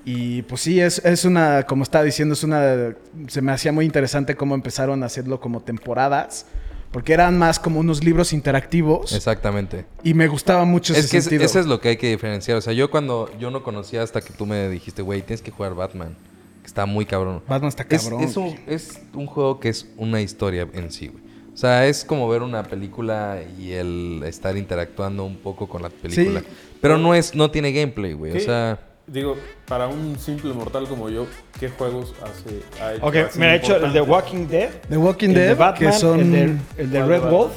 Y 0.04 0.42
pues 0.44 0.62
sí, 0.62 0.82
es, 0.82 0.98
es 1.06 1.26
una, 1.26 1.64
como 1.64 1.84
estaba 1.84 2.04
diciendo, 2.04 2.34
es 2.34 2.44
una. 2.44 2.94
Se 3.28 3.42
me 3.42 3.52
hacía 3.52 3.72
muy 3.72 3.86
interesante 3.86 4.36
cómo 4.36 4.56
empezaron 4.56 5.04
a 5.04 5.06
hacerlo 5.06 5.40
como 5.40 5.62
temporadas. 5.62 6.48
Porque 6.92 7.14
eran 7.14 7.38
más 7.40 7.58
como 7.60 7.80
unos 7.80 8.04
libros 8.04 8.34
interactivos. 8.34 9.14
Exactamente. 9.14 9.86
Y 10.04 10.14
me 10.14 10.28
gustaba 10.28 10.66
mucho 10.66 10.92
ese 10.94 11.02
Es 11.06 11.12
que 11.12 11.18
es- 11.18 11.24
sentido. 11.24 11.46
eso 11.46 11.60
es 11.60 11.66
lo 11.66 11.80
que 11.80 11.90
hay 11.90 11.98
que 11.98 12.10
diferenciar. 12.10 12.58
O 12.58 12.62
sea, 12.62 12.74
yo 12.74 12.92
cuando 12.92 13.30
yo 13.40 13.50
no 13.52 13.64
conocía 13.64 14.04
hasta 14.04 14.20
que 14.22 14.34
tú 14.34 14.46
me 14.46 14.68
dijiste, 14.70 15.02
güey, 15.02 15.22
tienes 15.22 15.42
que 15.42 15.52
jugar 15.52 15.74
Batman. 15.74 16.16
Que 16.62 16.68
está 16.68 16.86
muy 16.86 17.06
cabrón. 17.06 17.42
Batman 17.48 17.70
está 17.70 17.86
Es, 17.90 18.04
cabrón. 18.04 18.22
es 18.24 18.36
un, 18.38 18.56
es 18.68 19.00
un 19.14 19.26
juego 19.26 19.60
que 19.60 19.70
es 19.70 19.88
una 19.98 20.22
historia 20.22 20.68
en 20.74 20.92
sí, 20.92 21.08
güey. 21.08 21.24
O 21.54 21.58
sea, 21.58 21.86
es 21.88 22.04
como 22.06 22.28
ver 22.30 22.42
una 22.44 22.64
película 22.64 23.40
y 23.60 23.72
el 23.72 24.22
estar 24.26 24.56
interactuando 24.58 25.24
un 25.26 25.38
poco 25.38 25.68
con 25.68 25.82
la 25.82 25.90
película. 25.90 26.40
Sí. 26.42 26.46
Pero 26.82 26.98
no 26.98 27.14
es, 27.16 27.36
no 27.36 27.52
tiene 27.52 27.72
gameplay, 27.72 28.14
güey. 28.14 28.36
O 28.36 28.40
sea, 28.40 28.80
Digo, 29.12 29.36
para 29.68 29.88
un 29.88 30.18
simple 30.18 30.54
mortal 30.54 30.88
como 30.88 31.10
yo, 31.10 31.28
¿qué 31.60 31.68
juegos 31.70 32.14
hace? 32.24 32.62
Ha 32.82 32.94
hecho 32.94 33.06
Ok, 33.06 33.36
me 33.36 33.46
ha 33.48 33.56
hecho 33.56 33.76
el 33.76 33.92
de? 33.92 34.00
Walking 34.02 34.48
Dead. 34.48 34.70
The 34.90 34.96
Walking 34.98 35.30
el 35.30 35.34
de 35.36 35.42
Dead, 35.48 35.58
Batman, 35.58 35.92
que 35.92 35.98
son. 36.00 36.20
el 36.22 36.32
de, 36.32 36.42
el 36.78 36.92
de 36.92 36.98
¿Cuál 37.00 37.10
Red? 37.10 37.22
Wolf. 37.30 37.52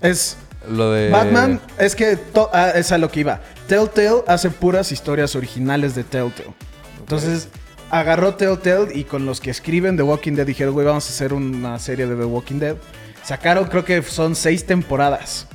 Es 0.00 0.36
lo 0.66 0.92
de. 0.92 1.10
Batman, 1.10 1.60
es 1.78 1.94
que 1.94 2.16
to- 2.16 2.48
ah, 2.54 2.70
es 2.74 2.90
a 2.90 2.96
lo 2.96 3.10
que 3.10 3.20
iba. 3.20 3.40
Telltale 3.68 4.22
hace 4.26 4.48
puras 4.48 4.92
historias 4.92 5.36
originales 5.36 5.94
de 5.94 6.04
Telltale. 6.04 6.54
Entonces, 7.00 7.48
agarró 7.90 8.34
Telltale 8.34 8.88
y 8.94 9.04
con 9.04 9.26
los 9.26 9.40
que 9.42 9.50
escriben 9.50 9.98
The 9.98 10.02
Walking 10.04 10.32
Dead 10.32 10.46
dijeron, 10.46 10.72
güey, 10.72 10.86
vamos 10.86 11.04
a 11.06 11.10
hacer 11.10 11.34
una 11.34 11.78
serie 11.78 12.06
de 12.06 12.16
The 12.16 12.24
Walking 12.24 12.58
Dead. 12.60 12.76
Sacaron, 13.22 13.66
creo 13.66 13.84
que 13.84 14.00
son 14.02 14.34
seis 14.34 14.64
temporadas. 14.64 15.48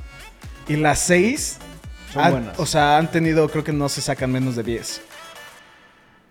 Y 0.67 0.75
las 0.75 0.99
seis, 0.99 1.57
Son 2.13 2.23
han- 2.23 2.31
buenas. 2.33 2.59
o 2.59 2.67
sea, 2.67 2.97
han 2.99 3.09
tenido, 3.09 3.49
creo 3.49 3.63
que 3.63 3.73
no 3.73 3.89
se 3.89 4.01
sacan 4.01 4.31
menos 4.31 4.55
de 4.55 4.61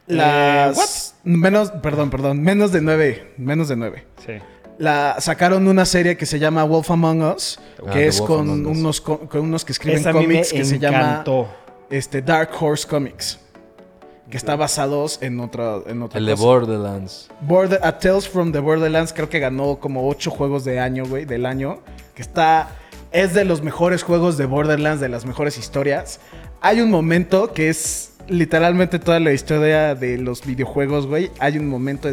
10. 0.09 0.11
Eh, 0.11 0.15
Las... 0.17 1.15
Menos, 1.25 1.71
perdón, 1.83 2.11
perdón, 2.11 2.41
menos 2.43 2.73
de 2.73 2.81
nueve. 2.81 3.33
Menos 3.37 3.69
de 3.69 3.77
nueve. 3.77 4.05
Sí. 4.27 4.33
La, 4.79 5.17
sacaron 5.19 5.67
una 5.67 5.85
serie 5.85 6.17
que 6.17 6.25
se 6.25 6.39
llama 6.39 6.63
Wolf 6.65 6.91
Among 6.91 7.23
Us, 7.23 7.59
Ah, 7.87 7.91
que 7.91 8.07
es 8.07 8.21
Wolf 8.21 8.29
con 8.31 8.67
unos, 8.67 9.01
co- 9.01 9.19
con 9.29 9.41
unos 9.41 9.65
que 9.65 9.73
escriben 9.73 9.99
Esa 9.99 10.13
cómics 10.13 10.53
que 10.53 10.65
se 10.65 10.79
llama 10.79 11.25
este, 11.91 12.23
Dark 12.23 12.51
Horse 12.61 12.87
Comics. 12.87 13.41
Que 14.31 14.37
está 14.37 14.57
basados 14.57 15.19
en 15.23 15.41
otra, 15.41 15.79
en 15.87 16.03
otra 16.03 16.19
el 16.21 16.27
de 16.27 16.33
cosa. 16.33 16.45
Borderlands. 16.45 17.29
Border- 17.41 17.81
A 17.83 17.99
Tales 17.99 18.29
from 18.29 18.53
the 18.53 18.59
Borderlands 18.59 19.13
creo 19.15 19.29
que 19.31 19.39
ganó 19.39 19.79
como 19.81 20.07
ocho 20.07 20.31
juegos 20.31 20.65
de 20.65 20.79
año, 20.81 21.07
güey, 21.07 21.25
del 21.25 21.45
año. 21.47 21.81
Que 22.15 22.23
está... 22.23 22.69
Es 23.11 23.33
de 23.33 23.47
los 23.47 23.63
mejores 23.63 24.03
juegos 24.03 24.37
de 24.37 24.45
Borderlands, 24.45 25.01
de 25.01 25.09
las 25.09 25.25
mejores 25.25 25.57
historias. 25.57 26.21
Hay 26.61 26.83
un 26.83 26.91
momento 26.91 27.55
que 27.55 27.71
es 27.71 28.13
literalmente 28.29 28.99
toda 28.99 29.21
la 29.21 29.33
historia 29.33 29.95
de 29.95 30.19
los 30.19 30.45
videojuegos, 30.45 31.07
güey. 31.07 31.31
Hay 31.39 31.59
un 31.59 31.69
momento 31.69 32.09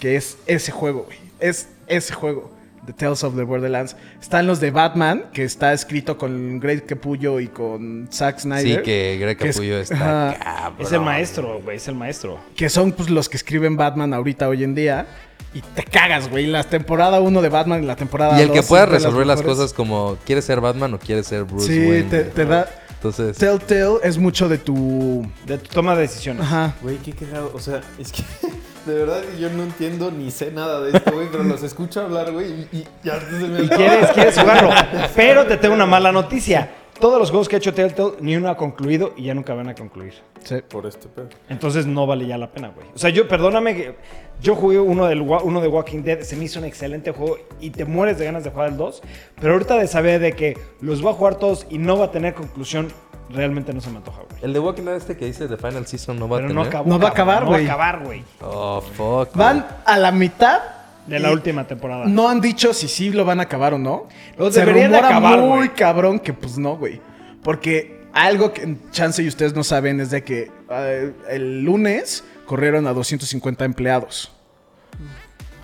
que 0.00 0.16
es 0.16 0.38
ese 0.46 0.72
juego, 0.72 1.04
güey. 1.04 1.18
Es 1.40 1.68
ese 1.86 2.12
juego. 2.14 2.52
The 2.86 2.92
Tales 2.92 3.24
of 3.24 3.34
the 3.34 3.44
Borderlands. 3.44 3.96
Están 4.20 4.46
los 4.46 4.60
de 4.60 4.70
Batman, 4.70 5.24
que 5.32 5.42
está 5.44 5.72
escrito 5.72 6.18
con 6.18 6.60
Greg 6.60 6.84
Capullo 6.84 7.40
y 7.40 7.46
con 7.48 8.08
Zack 8.12 8.40
Snyder. 8.40 8.76
Sí, 8.78 8.82
que 8.82 9.16
Greg 9.18 9.38
que 9.38 9.48
es- 9.48 9.56
Capullo 9.56 9.78
está 9.78 10.36
cabrón. 10.42 10.86
Es 10.86 10.92
el 10.92 11.00
maestro, 11.00 11.60
güey, 11.62 11.78
es 11.78 11.88
el 11.88 11.94
maestro. 11.94 12.38
que 12.56 12.68
son 12.68 12.92
pues 12.92 13.08
los 13.08 13.30
que 13.30 13.38
escriben 13.38 13.76
Batman 13.78 14.12
ahorita 14.12 14.48
hoy 14.48 14.64
en 14.64 14.74
día. 14.74 15.06
Y 15.54 15.60
te 15.60 15.84
cagas, 15.84 16.28
güey. 16.28 16.46
La 16.48 16.64
temporada 16.64 17.20
1 17.20 17.40
de 17.40 17.48
Batman 17.48 17.82
y 17.84 17.86
la 17.86 17.96
temporada 17.96 18.36
Y 18.38 18.42
el 18.42 18.50
que 18.50 18.56
2 18.58 18.66
pueda 18.66 18.86
resolver 18.86 19.24
las 19.26 19.38
mejores. 19.38 19.56
cosas 19.58 19.72
como, 19.72 20.18
¿quieres 20.26 20.44
ser 20.44 20.60
Batman 20.60 20.92
o 20.94 20.98
quieres 20.98 21.26
ser 21.28 21.44
Bruce 21.44 21.68
Sí, 21.68 21.78
Wayne? 21.88 22.02
te, 22.10 22.18
güey? 22.22 22.30
te 22.32 22.44
da... 22.44 22.68
Entonces, 23.04 23.36
Telltale 23.36 23.98
es 24.02 24.16
mucho 24.16 24.48
de 24.48 24.56
tu... 24.56 25.26
De 25.44 25.58
tu 25.58 25.68
toma 25.68 25.94
de 25.94 26.00
decisiones. 26.00 26.42
Ajá. 26.42 26.74
Güey, 26.80 26.96
qué 26.96 27.12
cagado. 27.12 27.50
O 27.52 27.58
sea, 27.58 27.82
es 27.98 28.10
que 28.10 28.22
de 28.90 28.94
verdad 28.98 29.20
yo 29.38 29.50
no 29.50 29.62
entiendo 29.62 30.10
ni 30.10 30.30
sé 30.30 30.50
nada 30.50 30.80
de 30.80 30.96
esto, 30.96 31.12
güey, 31.12 31.28
pero 31.30 31.44
los 31.44 31.62
escucho 31.62 32.00
hablar, 32.00 32.32
güey, 32.32 32.66
y, 32.72 32.78
y 32.78 32.86
ya 33.02 33.20
se 33.20 33.46
me 33.46 33.64
Y 33.64 33.68
quieres, 33.68 34.10
quieres 34.12 34.38
jugarlo. 34.38 34.70
Pero 35.14 35.46
te 35.46 35.58
tengo 35.58 35.74
una 35.74 35.84
mala 35.84 36.12
noticia. 36.12 36.70
Todos 37.00 37.18
los 37.18 37.30
juegos 37.30 37.48
que 37.48 37.56
ha 37.56 37.58
hecho 37.58 37.74
Telltale, 37.74 38.12
ni 38.20 38.36
uno 38.36 38.48
ha 38.48 38.56
concluido 38.56 39.12
y 39.16 39.24
ya 39.24 39.34
nunca 39.34 39.54
van 39.54 39.68
a 39.68 39.74
concluir. 39.74 40.14
Sí. 40.42 40.56
Por 40.68 40.86
este 40.86 41.08
pedo. 41.08 41.28
Entonces 41.48 41.86
no 41.86 42.06
vale 42.06 42.26
ya 42.26 42.38
la 42.38 42.50
pena, 42.50 42.68
güey. 42.74 42.86
O 42.94 42.98
sea, 42.98 43.10
yo, 43.10 43.26
perdóname, 43.28 43.74
que 43.74 43.96
yo 44.40 44.54
jugué 44.54 44.78
uno, 44.78 45.06
del, 45.06 45.22
uno 45.22 45.60
de 45.60 45.68
Walking 45.68 46.02
Dead, 46.02 46.20
se 46.20 46.36
me 46.36 46.44
hizo 46.44 46.58
un 46.58 46.64
excelente 46.66 47.12
juego 47.12 47.38
y 47.60 47.70
te 47.70 47.84
mueres 47.84 48.18
de 48.18 48.24
ganas 48.26 48.44
de 48.44 48.50
jugar 48.50 48.68
el 48.70 48.76
2. 48.76 49.02
Pero 49.40 49.52
ahorita 49.54 49.76
de 49.76 49.86
saber 49.88 50.20
de 50.20 50.32
que 50.34 50.58
los 50.80 51.04
va 51.04 51.10
a 51.10 51.14
jugar 51.14 51.36
todos 51.36 51.66
y 51.70 51.78
no 51.78 51.96
va 51.98 52.06
a 52.06 52.10
tener 52.10 52.34
conclusión, 52.34 52.88
realmente 53.30 53.72
no 53.72 53.80
se 53.80 53.90
me 53.90 53.96
antoja, 53.98 54.22
güey. 54.28 54.44
El 54.44 54.52
de 54.52 54.58
Walking 54.60 54.82
Dead 54.84 54.96
este 54.96 55.16
que 55.16 55.24
dice 55.24 55.48
The 55.48 55.56
Final 55.56 55.86
Season 55.86 56.18
no 56.18 56.28
va 56.28 56.36
Pero 56.38 56.50
a 56.50 56.52
no 56.52 56.62
tener. 56.62 56.68
acabó. 56.68 56.90
No 56.90 56.98
va 56.98 57.08
a 57.08 57.10
acabar, 57.12 57.42
No 57.44 57.50
va 57.50 57.56
a 57.56 57.58
güey. 57.58 57.64
acabar, 57.66 58.04
güey. 58.04 58.24
Oh, 58.42 58.80
fuck. 58.80 59.34
Van 59.34 59.66
a 59.84 59.98
la 59.98 60.12
mitad. 60.12 60.60
De 61.06 61.18
la 61.18 61.30
y 61.30 61.32
última 61.32 61.66
temporada. 61.66 62.06
No 62.06 62.28
han 62.28 62.40
dicho 62.40 62.72
si 62.72 62.88
sí 62.88 63.10
lo 63.10 63.24
van 63.24 63.40
a 63.40 63.44
acabar 63.44 63.74
o 63.74 63.78
no. 63.78 64.08
Lo 64.38 64.50
Se 64.50 64.60
deberían 64.60 64.94
acabar, 64.94 65.40
muy 65.40 65.68
cabrón 65.70 66.18
que 66.18 66.32
pues 66.32 66.56
no, 66.58 66.76
güey. 66.76 67.00
Porque 67.42 68.00
algo 68.12 68.52
que 68.52 68.76
chance 68.90 69.22
y 69.22 69.28
ustedes 69.28 69.54
no 69.54 69.64
saben 69.64 70.00
es 70.00 70.10
de 70.10 70.22
que 70.22 70.50
eh, 70.70 71.12
el 71.28 71.62
lunes 71.62 72.24
corrieron 72.46 72.86
a 72.86 72.92
250 72.92 73.64
empleados. 73.64 74.30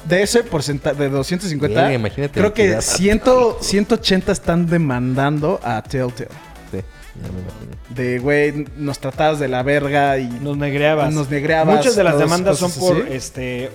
De 0.05 0.22
ese 0.22 0.43
porcentaje, 0.43 0.97
de 0.97 1.11
250, 1.11 1.74
Verga, 1.74 1.95
imagínate 1.95 2.38
creo 2.41 2.55
que 2.55 2.62
liquidar. 2.62 2.82
100, 2.82 3.20
180 3.61 4.32
están 4.32 4.66
demandando 4.66 5.61
a 5.62 5.82
Telltale. 5.82 6.30
Sí, 6.70 6.78
ya 6.78 7.32
me 7.32 7.41
imagino. 7.41 7.95
De, 7.95 8.18
güey, 8.18 8.66
nos 8.76 8.99
tratabas 8.99 9.38
de 9.38 9.49
la 9.49 9.62
verga 9.62 10.16
y... 10.18 10.26
Nos 10.41 10.57
negreabas. 10.57 11.12
Nos 11.12 11.28
negreabas, 11.30 11.76
Muchas 11.76 11.97
de 11.97 12.05
las 12.05 12.18
demandas 12.18 12.59
son 12.59 12.72
por 12.72 12.97
así. 12.97 13.12
este 13.12 13.70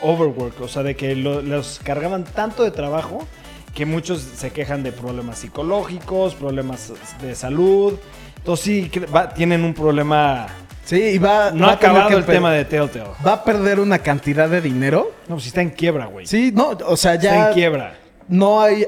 overwork, 0.00 0.60
o 0.60 0.68
sea, 0.68 0.82
de 0.82 0.94
que 0.96 1.14
lo- 1.16 1.42
los 1.42 1.80
cargaban 1.82 2.24
tanto 2.24 2.62
de 2.62 2.70
trabajo 2.70 3.26
que 3.74 3.86
muchos 3.86 4.20
se 4.20 4.50
quejan 4.52 4.82
de 4.82 4.92
problemas 4.92 5.38
psicológicos, 5.38 6.34
problemas 6.34 6.92
de 7.20 7.34
salud. 7.34 7.94
Entonces 8.36 8.64
sí 8.64 8.90
va- 9.14 9.28
tienen 9.34 9.64
un 9.64 9.74
problema. 9.74 10.46
Sí, 10.84 11.00
y 11.00 11.18
va... 11.18 11.50
No 11.50 11.64
va 11.66 11.72
ha 11.72 11.74
acabado 11.76 12.10
que 12.10 12.14
el 12.16 12.24
tema 12.26 12.52
de 12.52 12.64
Telltale. 12.66 13.06
Va 13.26 13.32
a 13.32 13.44
perder 13.44 13.80
una 13.80 13.98
cantidad 14.00 14.48
de 14.50 14.60
dinero. 14.60 15.12
No, 15.28 15.36
pues 15.36 15.46
está 15.46 15.62
en 15.62 15.70
quiebra, 15.70 16.06
güey. 16.06 16.26
Sí, 16.26 16.52
no, 16.54 16.70
o 16.86 16.96
sea, 16.96 17.14
Está 17.14 17.24
ya... 17.24 17.48
en 17.48 17.54
quiebra. 17.54 17.94
no 18.28 18.60
hay. 18.60 18.86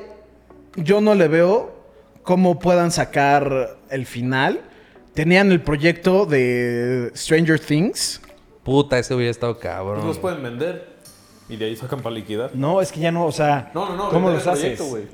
Yo 0.77 1.01
no 1.01 1.15
le 1.15 1.27
veo 1.27 1.75
cómo 2.23 2.59
puedan 2.59 2.91
sacar 2.91 3.79
el 3.89 4.05
final. 4.05 4.61
Tenían 5.15 5.51
el 5.51 5.63
proyecto 5.63 6.27
de 6.27 7.11
Stranger 7.17 7.59
Things. 7.59 8.21
Puta, 8.63 8.99
ese 8.99 9.15
hubiera 9.15 9.31
estado 9.31 9.55
Pues 9.55 9.63
cabrón. 9.65 10.07
los 10.07 10.19
pueden 10.19 10.43
vender. 10.43 10.95
Y 11.49 11.57
de 11.57 11.66
ahí 11.66 11.76
sacan 11.76 12.01
para 12.01 12.14
liquidar. 12.14 12.51
No, 12.55 12.80
es 12.80 12.90
que 12.92 13.01
ya 13.01 13.12
no, 13.12 13.24
o 13.26 13.32
sea, 13.32 13.70
No, 13.74 13.88
no, 13.88 13.97
no. 13.97 14.09
¿cómo 14.11 14.30
los 14.30 14.47
haces? 14.47 14.61
proyecto, 14.61 14.84
güey. 14.86 15.05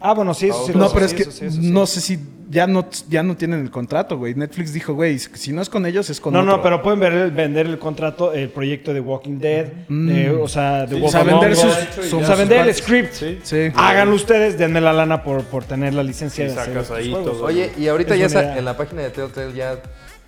Ah, 0.00 0.14
bueno, 0.14 0.32
sí, 0.32 0.46
eso 0.48 0.64
sí. 0.66 0.72
No, 0.76 0.90
pero 0.92 1.06
es 1.06 1.14
que 1.14 1.22
eso 1.22 1.32
sí, 1.32 1.46
eso 1.46 1.60
sí. 1.60 1.70
no 1.72 1.84
sé 1.86 2.00
si 2.00 2.20
ya 2.50 2.66
no, 2.68 2.86
ya 3.08 3.22
no 3.24 3.36
tienen 3.36 3.60
el 3.62 3.70
contrato, 3.70 4.16
güey. 4.16 4.32
Netflix 4.34 4.72
dijo, 4.72 4.94
güey, 4.94 5.18
si 5.18 5.52
no 5.52 5.60
es 5.60 5.68
con 5.68 5.84
ellos, 5.86 6.08
es 6.08 6.20
con 6.20 6.32
No, 6.34 6.40
otro. 6.40 6.56
no, 6.58 6.62
pero 6.62 6.82
pueden 6.82 7.00
ver 7.00 7.12
el- 7.14 7.30
vender 7.32 7.66
el 7.66 7.78
contrato, 7.80 8.32
el 8.32 8.48
proyecto 8.50 8.94
de 8.94 9.00
Walking 9.00 9.38
Dead, 9.38 9.66
de- 9.88 10.30
o 10.30 10.46
sea, 10.46 10.86
de 10.86 10.94
Sí, 10.94 11.00
Wolf 11.00 11.08
o 11.08 11.10
sea, 11.10 11.22
vender 11.24 11.50
Us. 11.52 11.58
sus- 11.94 12.12
O 12.12 12.24
sea, 12.24 12.36
vender 12.36 12.66
el 12.68 12.74
script. 12.74 13.12
Sí. 13.12 13.38
Sí. 13.42 13.68
Háganlo 13.74 14.14
ustedes, 14.14 14.56
denme 14.56 14.80
la 14.80 14.92
lana 14.92 15.24
por, 15.24 15.42
por 15.44 15.64
tener 15.64 15.94
la 15.94 16.04
licencia 16.04 16.44
Y 16.44 16.48
de 16.48 16.54
sacas 16.54 16.90
ahí 16.92 17.10
juegos. 17.10 17.32
todo. 17.38 17.44
Oye, 17.46 17.72
y 17.76 17.88
ahorita 17.88 18.14
Es 18.14 18.32
ya 18.32 18.56
en 18.56 18.64
la 18.64 18.76
página 18.76 19.02
de 19.02 19.10
Telltale 19.10 19.52
ya... 19.52 19.80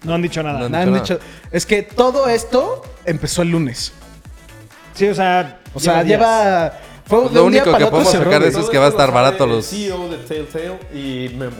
No 0.02 0.14
han 0.14 0.22
dicho 0.22 0.42
nada. 0.42 0.58
No 0.58 0.64
han 0.66 0.72
Nada, 0.72 0.84
han 0.84 0.94
dicho 0.94 1.14
dicho- 1.18 1.26
es 1.52 1.64
que 1.66 1.82
todo 1.82 2.26
esto 2.28 2.82
empezó 3.04 3.42
el 3.42 3.50
lunes. 3.50 3.92
Sí, 5.00 5.08
o 5.08 5.14
sea. 5.14 5.58
O 5.74 5.80
sea, 5.80 6.04
días. 6.04 6.18
lleva. 6.18 6.72
Fue 7.06 7.20
Pues 7.22 7.32
de 7.32 7.38
lo 7.40 7.46
un 7.46 7.52
día 7.52 7.62
único 7.62 7.72
para 7.72 7.78
que 7.78 7.84
otro 7.84 7.98
podemos 8.04 8.12
sacar 8.24 8.42
de 8.42 8.48
eso 8.48 8.60
es 8.60 8.70
que 8.70 8.78
va 8.78 8.86
a 8.86 8.88
estar 8.90 9.10
barato 9.12 9.46
los- 9.46 9.66
CEO 9.68 10.08
de 10.08 10.16
Telltale 10.18 10.78
y 10.94 11.28
Memo. 11.36 11.56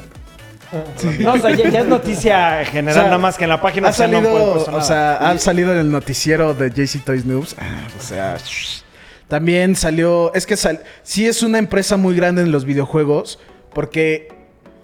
No, 1.18 1.32
o 1.32 1.38
sea, 1.38 1.51
ya, 1.57 1.68
ya 1.68 1.80
es 1.80 1.86
noticia 1.88 2.64
general, 2.64 2.93
O 2.99 3.01
sea, 3.01 3.03
nada 3.07 3.18
más 3.18 3.36
que 3.36 3.43
en 3.45 3.51
la 3.51 3.61
página 3.61 3.88
Ha 3.88 3.91
oficial 3.91 4.12
no 4.12 4.20
pueden 4.20 4.36
salido, 4.38 4.64
o 4.64 4.70
nada. 4.70 4.82
sea, 4.84 5.16
ha 5.16 5.38
salido 5.38 5.72
en 5.72 5.78
el 5.78 5.91
noticiero 5.91 6.55
de 6.55 6.70
JC 6.70 7.05
Toys 7.05 7.24
Noobs. 7.24 7.57
Ah, 7.59 7.88
o 7.99 8.01
sea, 8.01 8.36
shh. 8.36 8.82
también 9.26 9.74
salió. 9.74 10.32
Es 10.34 10.47
que 10.47 10.57
sal- 10.57 10.82
sí 11.03 11.26
es 11.26 11.43
una 11.43 11.59
empresa 11.59 11.97
muy 11.97 12.14
grande 12.14 12.43
en 12.43 12.53
los 12.53 12.64
videojuegos. 12.64 13.41
Porque 13.74 14.28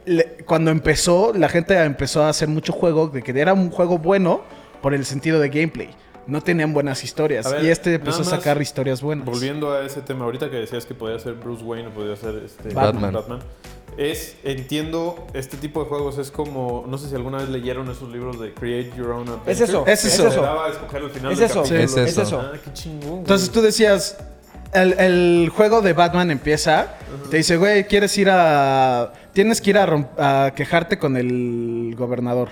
le- 0.07 0.37
cuando 0.47 0.73
empezó, 0.73 1.33
la 1.37 1.49
gente 1.49 1.77
empezó 1.81 2.25
a 2.25 2.31
hacer 2.31 2.49
mucho 2.49 2.73
juego. 2.73 3.07
De 3.07 3.23
que 3.23 3.39
era 3.41 3.53
un 3.53 3.71
juego 3.71 3.99
bueno 3.99 4.43
por 4.83 4.95
el 4.95 5.05
sentido 5.07 5.39
de 5.39 5.49
gameplay. 5.51 5.91
No 6.27 6.41
tenían 6.41 6.73
buenas 6.73 7.05
historias. 7.05 7.51
Ver, 7.51 7.65
y 7.65 7.69
este 7.69 7.95
empezó 7.95 8.23
a 8.23 8.25
sacar 8.25 8.61
historias 8.61 9.01
buenas. 9.01 9.25
Volviendo 9.27 9.73
a 9.73 9.85
ese 9.85 10.03
tema, 10.03 10.25
ahorita 10.25 10.51
que 10.51 10.57
decías 10.57 10.85
que 10.87 10.95
podía 10.95 11.19
ser 11.19 11.35
Bruce 11.35 11.63
Wayne 11.65 11.89
o 11.89 11.91
podía 11.93 12.17
ser 12.17 12.43
este, 12.45 12.75
Batman. 12.75 13.15
Es, 13.97 14.37
entiendo, 14.45 15.27
este 15.33 15.57
tipo 15.57 15.83
de 15.83 15.89
juegos 15.89 16.19
es 16.19 16.31
como, 16.31 16.85
no 16.87 16.99
sé 16.99 17.09
si 17.09 17.15
alguna 17.15 17.39
vez 17.39 17.49
leyeron 17.49 17.89
esos 17.91 18.11
libros 18.11 18.39
de 18.39 18.53
Create 18.53 18.93
Your 18.95 19.11
Own 19.11 19.29
Adventure. 19.29 19.53
Es 19.53 19.61
eso, 19.63 19.85
Es 19.87 20.05
eso. 20.05 20.29
daba 20.43 20.67
a 20.67 20.71
escoger 20.71 21.03
el 21.05 21.11
final 21.11 21.33
Es 21.33 21.39
del 21.39 21.49
eso, 21.49 21.63
es 21.65 21.71
eso. 21.71 22.01
Es 22.03 22.19
eso. 22.19 22.41
Ah, 22.41 22.53
qué 22.63 22.73
chingón. 22.75 23.19
Entonces 23.21 23.51
tú 23.51 23.63
decías, 23.63 24.19
el, 24.75 24.93
el 24.99 25.49
juego 25.55 25.81
de 25.81 25.95
Batman 25.95 26.31
empieza, 26.31 26.89
te 27.31 27.39
dice, 27.39 27.57
güey, 27.57 27.85
¿quieres 27.85 28.19
ir 28.19 28.29
a... 28.31 29.13
Tienes 29.33 29.63
que 29.63 29.71
ir 29.71 29.79
a, 29.79 29.87
rom- 29.87 30.09
a 30.19 30.51
quejarte 30.55 30.99
con 30.99 31.17
el 31.17 31.95
gobernador. 31.97 32.49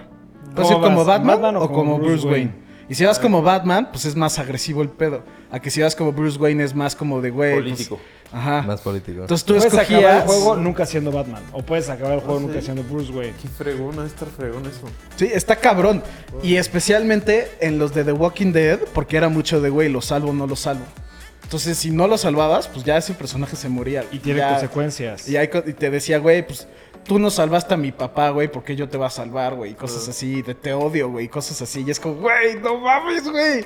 ¿Puedes 0.54 0.70
ir 0.70 0.76
¿Cómo 0.76 0.86
como? 0.88 1.04
Batman, 1.04 1.42
¿Batman 1.42 1.56
o, 1.62 1.70
como 1.70 1.98
Bruce 1.98 2.26
Wayne? 2.26 2.52
Wayne? 2.52 2.63
Y 2.88 2.94
si 2.94 3.04
vas 3.04 3.18
como 3.18 3.40
Batman, 3.42 3.88
pues 3.90 4.04
es 4.04 4.14
más 4.16 4.38
agresivo 4.38 4.82
el 4.82 4.88
pedo. 4.90 5.22
A 5.50 5.60
que 5.60 5.70
si 5.70 5.80
vas 5.80 5.94
como 5.96 6.12
Bruce 6.12 6.38
Wayne 6.38 6.62
es 6.64 6.74
más 6.74 6.94
como 6.94 7.20
de, 7.20 7.30
güey... 7.30 7.52
pues, 7.54 7.64
Político. 7.64 8.00
ajá. 8.32 8.62
Más 8.62 8.80
político. 8.82 9.22
Entonces 9.22 9.44
tú 9.44 9.54
Puedes 9.54 9.72
acabar 9.72 9.88
el 9.88 9.94
escogías... 10.18 10.24
juego 10.24 10.56
nunca 10.56 10.84
siendo 10.84 11.10
Batman. 11.12 11.42
O 11.52 11.62
puedes 11.62 11.88
acabar 11.88 12.14
el 12.14 12.20
juego 12.20 12.38
Ah, 12.38 12.42
nunca 12.42 12.60
siendo 12.60 12.82
Bruce 12.82 13.10
Wayne. 13.12 13.32
Qué 13.40 13.48
fregón, 13.48 13.98
a 14.00 14.04
estar 14.06 14.28
fregón 14.28 14.66
eso. 14.66 14.82
Sí, 15.16 15.30
está 15.32 15.56
cabrón. 15.56 16.02
Y 16.42 16.56
especialmente 16.56 17.50
en 17.60 17.78
los 17.78 17.94
de 17.94 18.04
The 18.04 18.12
Walking 18.12 18.52
Dead, 18.52 18.78
porque 18.92 19.16
era 19.16 19.28
mucho 19.28 19.60
de, 19.60 19.70
güey, 19.70 19.88
lo 19.88 20.02
salvo 20.02 20.30
o 20.30 20.34
no 20.34 20.46
lo 20.46 20.56
salvo. 20.56 20.84
Entonces, 21.42 21.76
si 21.78 21.90
no 21.90 22.08
lo 22.08 22.18
salvabas, 22.18 22.68
pues 22.68 22.84
ya 22.84 22.96
ese 22.96 23.12
personaje 23.14 23.54
se 23.56 23.68
moría. 23.68 24.04
Y 24.10 24.18
tiene 24.18 24.40
Ya- 24.40 24.50
consecuencias. 24.52 25.28
Y, 25.28 25.36
hay 25.36 25.48
y 25.66 25.72
te 25.72 25.90
decía, 25.90 26.18
güey, 26.18 26.44
pues 26.46 26.66
tú 27.04 27.18
no 27.18 27.30
salvaste 27.30 27.74
a 27.74 27.76
mi 27.76 27.92
papá, 27.92 28.30
güey, 28.30 28.48
¿por 28.48 28.64
qué 28.64 28.74
yo 28.74 28.88
te 28.88 28.96
voy 28.96 29.06
a 29.06 29.10
salvar, 29.10 29.54
güey? 29.54 29.74
Cosas 29.74 30.08
así, 30.08 30.42
de 30.42 30.54
te 30.54 30.72
odio, 30.72 31.10
güey, 31.10 31.28
cosas 31.28 31.60
así. 31.62 31.84
Y 31.86 31.90
es 31.90 32.00
como, 32.00 32.16
güey, 32.16 32.58
no 32.60 32.78
mames, 32.78 33.28
güey. 33.30 33.64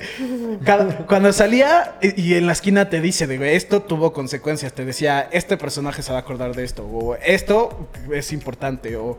Cuando 1.07 1.31
salía 1.33 1.97
y, 2.01 2.21
y 2.21 2.35
en 2.35 2.45
la 2.47 2.53
esquina 2.53 2.89
te 2.89 3.01
dice, 3.01 3.27
de, 3.27 3.37
güey, 3.37 3.55
esto 3.55 3.81
tuvo 3.81 4.13
consecuencias. 4.13 4.73
Te 4.73 4.85
decía, 4.85 5.29
este 5.31 5.57
personaje 5.57 6.03
se 6.03 6.11
va 6.11 6.19
a 6.19 6.21
acordar 6.21 6.55
de 6.55 6.63
esto. 6.63 6.85
O 6.85 7.15
esto 7.15 7.89
es 8.13 8.31
importante. 8.33 8.95
O 8.97 9.17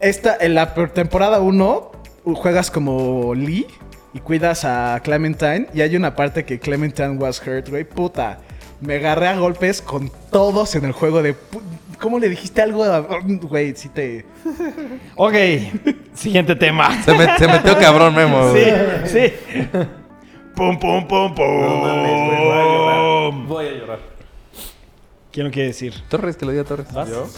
esta, 0.00 0.36
en 0.40 0.54
la 0.54 0.74
temporada 0.74 1.40
1 1.40 1.92
juegas 2.34 2.70
como 2.70 3.34
Lee 3.34 3.66
y 4.14 4.20
cuidas 4.20 4.64
a 4.64 5.00
Clementine. 5.04 5.66
Y 5.74 5.82
hay 5.82 5.96
una 5.96 6.16
parte 6.16 6.44
que 6.44 6.58
Clementine 6.58 7.16
was 7.16 7.40
hurt, 7.46 7.68
güey. 7.68 7.84
Puta. 7.84 8.40
Me 8.80 8.96
agarré 8.96 9.26
a 9.26 9.36
golpes 9.36 9.82
con 9.82 10.10
todos 10.30 10.74
en 10.76 10.84
el 10.84 10.92
juego 10.92 11.22
de... 11.22 11.34
¿Cómo 12.00 12.18
le 12.18 12.28
dijiste 12.28 12.62
algo 12.62 12.84
a... 12.84 13.00
Güey, 13.00 13.74
sí 13.76 13.88
te... 13.88 14.24
Ok, 15.16 15.34
siguiente 16.14 16.54
tema. 16.56 17.02
Se, 17.02 17.12
me- 17.14 17.36
se 17.38 17.46
metió 17.48 17.76
cabrón, 17.78 18.14
Memo. 18.14 18.52
Sí, 18.54 18.60
güey. 18.62 19.08
sí. 19.08 19.32
Pum, 20.54 20.78
pum, 20.78 21.06
pum, 21.06 21.34
pum. 21.34 21.60
No 21.60 21.76
mames, 21.76 22.26
güey, 22.26 22.44
voy 22.44 22.58
a 22.58 22.64
llorar. 22.64 23.46
Voy 23.46 23.66
a 23.66 23.70
llorar. 23.72 23.98
¿Quién 25.32 25.46
lo 25.46 25.52
quiere 25.52 25.68
decir? 25.68 25.94
Torres, 26.08 26.36
que 26.36 26.44
lo 26.46 26.52
diga 26.52 26.64
Torres. 26.64 26.92
¿Vas? 26.92 27.08
¿Yo? 27.08 27.28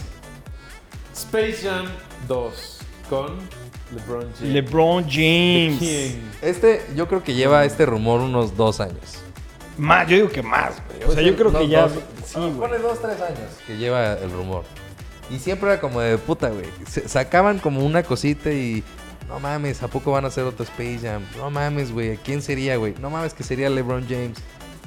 Space 1.13 1.57
Jam 1.67 1.85
2 2.27 2.79
con 3.09 3.37
LeBron 3.95 4.27
James. 4.37 4.53
LeBron 4.53 5.03
James. 5.03 5.79
King. 5.79 6.19
Este, 6.41 6.81
yo 6.95 7.07
creo 7.07 7.23
que 7.23 7.33
lleva 7.33 7.65
este 7.65 7.85
rumor 7.85 8.21
unos 8.21 8.55
dos 8.55 8.79
años. 8.79 9.21
Más, 9.77 10.07
yo 10.07 10.15
digo 10.17 10.29
que 10.29 10.41
más, 10.43 10.73
güey. 10.87 11.09
O 11.09 11.13
sea, 11.13 11.23
yo 11.23 11.35
creo 11.35 11.51
que 11.51 11.67
ya. 11.67 11.83
dos- 11.83 11.93
Sí, 12.25 12.39
güey. 12.39 12.51
Pone 12.53 12.77
dos, 12.79 13.01
tres 13.01 13.19
años 13.21 13.39
que 13.65 13.77
lleva 13.77 14.13
el 14.13 14.31
rumor. 14.31 14.63
Y 15.29 15.39
siempre 15.39 15.71
era 15.71 15.79
como 15.81 16.01
de 16.01 16.17
puta, 16.17 16.49
güey. 16.49 16.65
Se- 16.87 17.07
Sacaban 17.07 17.59
como 17.59 17.85
una 17.85 18.03
cosita 18.03 18.51
y. 18.51 18.83
No 19.27 19.39
mames, 19.39 19.81
¿a 19.81 19.87
poco 19.87 20.11
van 20.11 20.25
a 20.25 20.27
hacer 20.27 20.43
otro 20.43 20.63
Space 20.65 20.99
Jam? 21.03 21.23
No 21.37 21.49
mames, 21.49 21.91
güey. 21.93 22.17
¿Quién 22.17 22.41
sería, 22.41 22.75
güey? 22.75 22.93
No 22.99 23.09
mames, 23.09 23.33
que 23.33 23.43
sería 23.43 23.69
LeBron 23.69 24.05
James. 24.09 24.37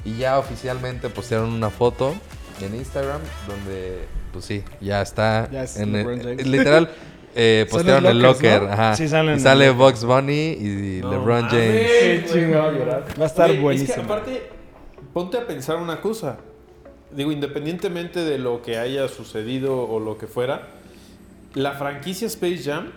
Y 0.03 0.17
ya 0.17 0.37
oficialmente 0.37 1.09
postearon 1.09 1.51
una 1.51 1.71
foto 1.71 2.13
en 2.61 2.75
Instagram 2.75 3.21
donde, 3.47 4.05
pues 4.31 4.45
sí, 4.45 4.63
ya 4.81 5.01
está. 5.01 5.49
Ya 5.51 5.63
es 5.63 5.77
en 5.77 5.93
LeBron 5.93 6.19
el- 6.19 6.23
James. 6.25 6.45
literal, 6.47 6.89
eh, 7.35 7.65
postearon 7.71 8.05
el 8.05 8.19
locker. 8.21 8.61
¿no? 8.61 8.71
Ajá. 8.71 8.95
Sí, 8.95 9.07
salen 9.07 9.37
y 9.37 9.39
sale 9.39 9.71
Bugs 9.71 10.03
Bunny 10.05 10.51
y 10.51 10.99
No 11.01 11.09
LeBron 11.11 11.45
mames, 11.45 11.91
James. 12.21 12.31
Chingado 12.31 12.71
llorar. 12.71 13.05
Va 13.19 13.23
a 13.23 13.27
estar 13.27 13.47
Güey, 13.47 13.59
buenísimo. 13.61 13.89
Es 13.89 13.95
que 13.95 14.01
aparte, 14.05 14.49
ponte 15.15 15.37
a 15.37 15.47
pensar 15.47 15.77
una 15.77 16.01
cosa. 16.01 16.35
Digo, 17.11 17.31
independientemente 17.31 18.19
de 18.25 18.37
lo 18.37 18.61
que 18.61 18.77
haya 18.77 19.07
sucedido 19.07 19.87
o 19.87 20.01
lo 20.01 20.17
que 20.17 20.27
fuera, 20.27 20.67
la 21.53 21.71
franquicia 21.71 22.27
Space 22.27 22.63
Jam 22.65 22.91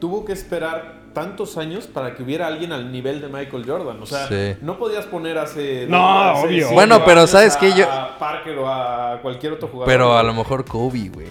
tuvo 0.00 0.24
que 0.24 0.32
esperar 0.32 1.00
tantos 1.14 1.56
años 1.58 1.86
para 1.86 2.16
que 2.16 2.24
hubiera 2.24 2.48
alguien 2.48 2.72
al 2.72 2.90
nivel 2.90 3.20
de 3.20 3.28
Michael 3.28 3.64
Jordan. 3.64 4.02
O 4.02 4.06
sea, 4.06 4.26
Sí. 4.26 4.56
no 4.62 4.76
podías 4.76 5.04
poner 5.06 5.38
hace... 5.38 5.86
No, 5.88 6.22
hace 6.32 6.46
obvio. 6.48 6.62
cinco 6.64 6.74
Bueno, 6.74 7.04
pero 7.04 7.28
¿sabes 7.28 7.54
a- 7.54 7.58
qué? 7.60 7.72
Yo- 7.74 7.88
A 7.88 8.18
Parker 8.18 8.58
o 8.58 8.68
a 8.68 9.20
cualquier 9.22 9.52
otro 9.52 9.68
jugador. 9.68 9.86
Pero 9.86 10.16
a 10.18 10.22
lo 10.24 10.34
mejor 10.34 10.64
Kobe, 10.64 11.10
güey. 11.14 11.28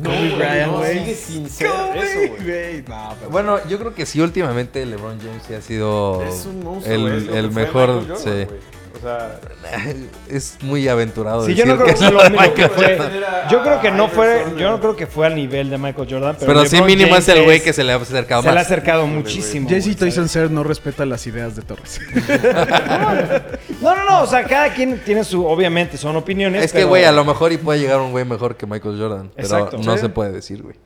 No, 0.00 0.08
Kobe 0.08 0.16
güey, 0.20 0.36
Bryant, 0.36 0.72
no, 0.72 0.84
sigue 0.84 1.14
sin 1.14 1.50
ser 1.50 1.66
eso, 1.96 2.34
güey. 2.42 2.82
No, 2.88 3.14
Bueno, 3.30 3.58
yo 3.68 3.78
creo 3.78 3.92
que 3.94 4.06
sí, 4.06 4.22
últimamente 4.22 4.86
LeBron 4.86 5.18
James 5.20 5.42
sí 5.46 5.52
ha 5.52 5.60
sido 5.60 6.22
Es 6.22 6.46
un 6.46 6.64
monstruo, 6.64 6.94
el, 7.08 7.28
que 7.28 7.42
mejor. 7.54 7.88
Jordan, 8.08 8.16
sí. 8.16 8.30
güey. 8.30 8.79
O 8.96 8.98
sea, 9.02 9.38
Es 10.28 10.58
muy 10.62 10.86
aventurado. 10.88 11.46
Sí, 11.46 11.54
yo 11.54 11.64
no 11.64 11.76
creo 11.76 11.86
que, 11.86 11.92
es 11.92 12.00
lo 12.00 12.10
mismo 12.10 12.22
que 12.22 12.30
Michael 12.48 12.70
fue. 12.70 12.96
Jordan. 12.98 13.14
Era 13.16 13.48
Yo 13.48 13.62
creo 13.62 13.80
que 13.80 13.90
no 13.90 14.08
fue. 14.08 14.44
Yo 14.58 14.70
no 14.70 14.80
creo 14.80 14.96
que 14.96 15.06
fue 15.06 15.26
al 15.26 15.34
nivel 15.34 15.70
de 15.70 15.78
Michael 15.78 16.08
Jordan. 16.10 16.36
Pero, 16.38 16.52
Pero 16.52 16.66
sí, 16.66 16.82
mínimo 16.82 17.10
James 17.12 17.28
es 17.28 17.36
el 17.36 17.44
güey 17.44 17.62
que 17.62 17.72
se 17.72 17.84
le 17.84 17.92
ha 17.92 17.96
acercado 17.96 18.42
se 18.42 18.52
le 18.52 18.58
ha 18.58 18.62
acercado 18.62 19.06
muchísimo. 19.06 19.68
Toyson 19.68 19.96
¿sabes? 20.10 20.30
Ser 20.30 20.50
no 20.50 20.62
respeta 20.64 21.04
las 21.06 21.26
ideas 21.26 21.56
de 21.56 21.62
Torres. 21.62 22.00
No, 23.80 23.96
no, 23.96 24.04
no. 24.04 24.22
O 24.22 24.26
sea, 24.26 24.44
cada 24.44 24.72
quien 24.74 24.98
tiene 25.04 25.24
su. 25.24 25.44
Obviamente, 25.46 25.96
son 25.96 26.16
opiniones. 26.16 26.64
Es 26.64 26.72
que, 26.72 26.78
pero- 26.80 26.88
güey, 26.88 27.04
a 27.04 27.12
lo 27.12 27.24
mejor 27.24 27.52
y 27.52 27.56
puede 27.56 27.78
llegar 27.78 28.00
un 28.00 28.10
güey 28.10 28.24
mejor 28.24 28.56
que 28.56 28.66
Michael 28.66 28.98
Jordan. 28.98 29.30
Pero 29.34 29.46
Exacto. 29.48 29.78
no 29.78 29.94
Sí. 29.94 30.00
se 30.00 30.08
puede 30.10 30.32
decir, 30.32 30.62
güey. 30.62 30.76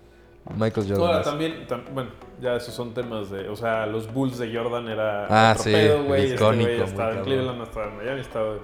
Michael 0.56 0.86
Jordan. 0.88 1.06
Ahora 1.06 1.18
es- 1.20 1.24
también, 1.24 1.66
tam- 1.68 1.82
bueno, 1.92 2.10
ya 2.40 2.56
esos 2.56 2.74
son 2.74 2.94
temas 2.94 3.30
de, 3.30 3.48
o 3.48 3.56
sea, 3.56 3.86
los 3.86 4.12
Bulls 4.12 4.38
de 4.38 4.54
Jordan 4.54 4.88
era 4.88 5.26
Ah, 5.28 5.54
sí, 5.58 5.70
güey, 6.06 6.22
este 6.24 6.34
icónico, 6.36 6.68
güey 6.70 6.82
estaba 6.82 7.12
en. 7.12 7.22
Cleveland, 7.22 7.62
estaba 7.62 7.86
en 7.86 7.96
Miami, 7.96 8.20
estaba 8.20 8.54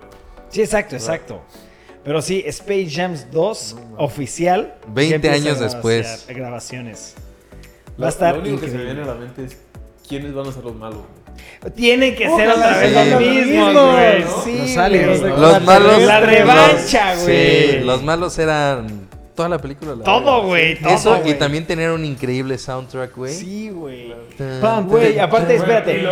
Sí, 0.48 0.60
exacto, 0.62 0.96
exacto. 0.96 1.40
Pero 2.02 2.22
sí, 2.22 2.42
Space 2.46 2.88
Jams 2.90 3.30
2 3.30 3.76
oficial. 3.98 4.74
20 4.88 5.10
ya 5.10 5.14
empieza 5.16 5.36
años 5.36 5.60
a 5.60 5.64
después. 5.64 6.26
Grabaciones. 6.28 7.14
Lo- 7.96 8.02
Va 8.04 8.06
a 8.06 8.10
estar 8.10 8.34
Lo 8.36 8.40
único 8.42 8.60
que 8.60 8.70
se 8.70 8.78
me 8.78 8.84
viene 8.84 9.02
a 9.02 9.06
la 9.06 9.14
mente 9.14 9.44
es 9.44 9.58
quiénes 10.08 10.32
van 10.32 10.46
a 10.48 10.52
ser 10.52 10.64
los 10.64 10.74
malos. 10.74 11.00
Tienen 11.76 12.16
que 12.16 12.26
ser 12.28 12.48
otra 12.48 12.78
vez 12.78 12.92
los 12.94 13.20
mismos, 13.20 13.46
mismos, 13.46 13.92
güey. 13.92 14.24
¿no? 14.24 14.42
Sí, 14.42 14.76
Los. 14.76 15.20
Los 15.38 15.62
malos. 15.62 16.02
La 16.02 16.20
revancha, 16.20 17.14
güey. 17.22 17.26
Sí, 17.72 17.78
los 17.80 18.02
malos 18.02 18.38
eran 18.38 19.09
toda 19.34 19.48
la 19.48 19.58
película. 19.58 19.94
la 19.94 20.04
Todo, 20.04 20.44
güey. 20.44 20.78
Todo, 20.80 20.92
Eso 20.92 21.20
y 21.26 21.34
también 21.34 21.66
tener 21.66 21.90
un 21.90 22.04
increíble 22.04 22.58
soundtrack, 22.58 23.16
güey. 23.16 23.32
Sí, 23.34 23.70
güey. 23.70 24.14
Tan- 24.60 24.86
Güey, 24.88 25.18
aparte, 25.18 25.54
espérate. 25.56 26.02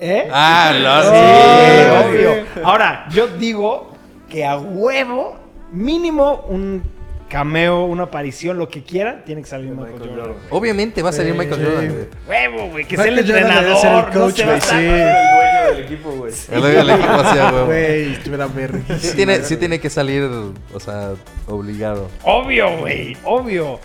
¿Eh? 0.00 0.28
Ah, 0.32 0.72
Sí, 1.02 2.08
sí. 2.12 2.16
obvio. 2.16 2.64
Ahora, 2.64 3.06
yo 3.10 3.26
digo 3.26 3.90
que 4.30 4.44
a 4.44 4.56
huevo, 4.56 5.36
mínimo 5.72 6.44
un 6.48 6.82
cameo, 7.28 7.84
una 7.84 8.04
aparición, 8.04 8.56
lo 8.58 8.68
que 8.68 8.82
quieran, 8.82 9.22
tiene 9.24 9.42
que 9.42 9.48
salir 9.48 9.70
Michael, 9.70 9.92
Michael 9.92 10.10
Jordan. 10.10 10.26
Jordan. 10.34 10.42
Obviamente 10.50 11.02
va 11.02 11.10
a 11.10 11.12
salir 11.12 11.32
Sí. 11.32 11.38
Michael 11.38 11.64
Jordan, 11.64 11.88
güey. 11.88 12.06
Huevo, 12.28 12.68
güey, 12.70 12.84
que 12.86 12.96
sea 12.96 13.04
el 13.06 13.16
Jordan 13.16 13.36
entrenador, 13.36 13.76
ser 13.80 13.90
el 13.90 13.96
no 13.96 14.04
coach, 14.12 14.44
güey, 14.44 14.56
estar- 14.58 14.60
sí. 14.60 14.86
El 14.86 14.90
dueño 15.34 15.74
del 15.74 15.84
equipo, 15.84 16.10
güey. 16.12 16.32
El 16.52 16.60
dueño 16.60 16.78
del 16.78 16.90
equipo 16.90 17.12
hacía, 17.12 17.50
güey. 17.50 17.64
Güey, 17.66 18.12
estuviera 18.14 18.46
verguísima. 18.46 18.98
Sí 18.98 19.16
tiene, 19.16 19.42
sí 19.42 19.56
tiene 19.56 19.80
que 19.80 19.90
salir, 19.90 20.22
o 20.24 20.80
sea, 20.80 21.10
obligado. 21.46 22.08
Obvio, 22.22 22.78
güey, 22.78 23.16
obvio. 23.24 23.78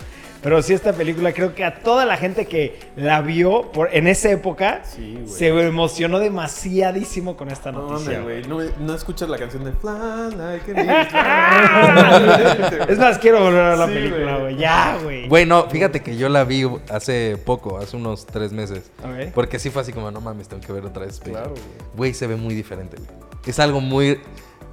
Pero 0.44 0.62
sí, 0.62 0.74
esta 0.74 0.92
película 0.92 1.32
creo 1.32 1.54
que 1.54 1.64
a 1.64 1.80
toda 1.80 2.04
la 2.04 2.18
gente 2.18 2.44
que 2.44 2.78
la 2.96 3.22
vio 3.22 3.72
por, 3.72 3.88
en 3.94 4.06
esa 4.06 4.30
época 4.30 4.82
Sí, 4.84 5.24
se 5.26 5.48
emocionó 5.48 6.18
demasiadísimo 6.18 7.34
con 7.36 7.50
esta 7.50 7.72
No 7.72 7.90
noticia. 7.90 8.20
No, 8.46 8.60
no 8.78 8.94
escuchas 8.94 9.30
la 9.30 9.38
canción 9.38 9.64
de 9.64 9.72
Fly 9.72 10.36
like 10.36 10.72
es 12.92 12.98
más, 12.98 13.18
quiero 13.18 13.42
volver 13.42 13.62
a 13.62 13.76
la 13.76 13.86
Sí, 13.86 13.94
película, 13.94 14.36
güey. 14.38 14.56
Ya, 14.56 14.98
güey. 15.02 15.28
Güey, 15.28 15.46
no, 15.46 15.68
fíjate 15.70 16.02
que 16.02 16.16
yo 16.18 16.28
la 16.28 16.44
vi 16.44 16.68
hace 16.90 17.38
poco, 17.44 17.78
hace 17.78 17.96
unos 17.96 18.26
tres 18.26 18.52
meses. 18.52 18.90
Ok. 19.02 19.32
Porque 19.34 19.58
sí 19.58 19.70
fue 19.70 19.80
así 19.82 19.92
como, 19.92 20.10
no 20.10 20.20
mames, 20.20 20.48
tengo 20.48 20.62
que 20.62 20.72
ver 20.72 20.84
otra 20.84 21.06
vez. 21.06 21.20
Claro, 21.20 21.46
Jam". 21.46 21.54
güey. 21.54 21.64
Güey, 21.96 22.14
se 22.14 22.26
ve 22.26 22.36
muy 22.36 22.54
diferente, 22.54 22.96
güey. 22.98 23.08
Es 23.46 23.58
algo 23.58 23.80
muy... 23.80 24.20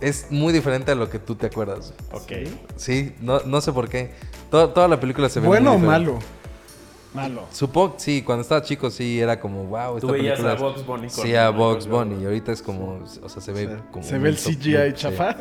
Es 0.02 0.32
muy 0.32 0.52
diferente 0.52 0.92
a 0.92 0.96
lo 0.96 1.10
que 1.12 1.20
tú 1.20 1.36
te 1.36 1.46
acuerdas. 1.46 1.94
Ok. 2.12 2.32
Sí, 2.76 3.14
no, 3.22 3.40
no 3.46 3.62
sé 3.62 3.72
por 3.72 3.88
qué. 3.88 4.12
Toda 4.52 4.88
la 4.88 4.99
película 4.99 5.30
se 5.30 5.39
ve 5.39 5.47
¿Bueno 5.47 5.72
o 5.72 5.76
diferente. 5.78 6.06
malo? 6.12 6.20
Malo. 7.14 7.47
Supongo, 7.52 7.95
sí, 7.97 8.22
cuando 8.22 8.41
estaba 8.43 8.62
chico 8.62 8.89
sí 8.89 9.20
era 9.20 9.39
como, 9.39 9.64
wow, 9.66 9.95
esta 9.97 10.08
Tú 10.08 10.14
veías 10.14 10.39
película... 10.39 10.52
a 10.52 10.56
es- 10.56 10.62
Bugs 10.62 10.86
Bunny 10.86 11.08
con 11.10 11.26
Sí, 11.26 11.36
a 11.36 11.49
Bugs 11.49 11.86
Jordan. 11.88 12.10
Bunny. 12.10 12.22
Y 12.24 12.26
ahorita 12.26 12.52
es 12.54 12.62
como, 12.62 13.04
o 13.22 13.30
sea, 13.30 13.41
se 13.41 13.52
ve 13.52 13.78
como... 13.91 14.04
Se 14.04 14.18
ve 14.20 14.30
el 14.30 14.38
CGI 14.38 14.74
sí. 14.91 14.93
chafa. 14.95 15.36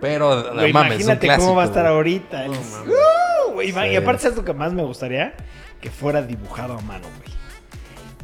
Pero, 0.00 0.52
Güey, 0.54 0.72
mames, 0.72 0.92
es 1.00 1.06
un 1.06 1.12
imagínate 1.12 1.36
cómo 1.36 1.54
va 1.54 1.62
a 1.62 1.66
estar 1.66 1.86
ahorita. 1.86 2.44
el- 2.46 2.52
No, 2.52 2.60
mames. 2.60 2.88
¡Uh! 2.88 3.52
güey! 3.52 3.68
Y 3.68 3.72
Sí. 3.72 3.96
aparte, 3.96 4.22
¿sabes 4.22 4.36
lo 4.38 4.44
que 4.44 4.52
más 4.54 4.72
me 4.72 4.82
gustaría? 4.82 5.34
Que 5.80 5.90
fuera 5.90 6.22
dibujado 6.22 6.74
a 6.78 6.80
mano, 6.80 7.06
güey. 7.18 7.36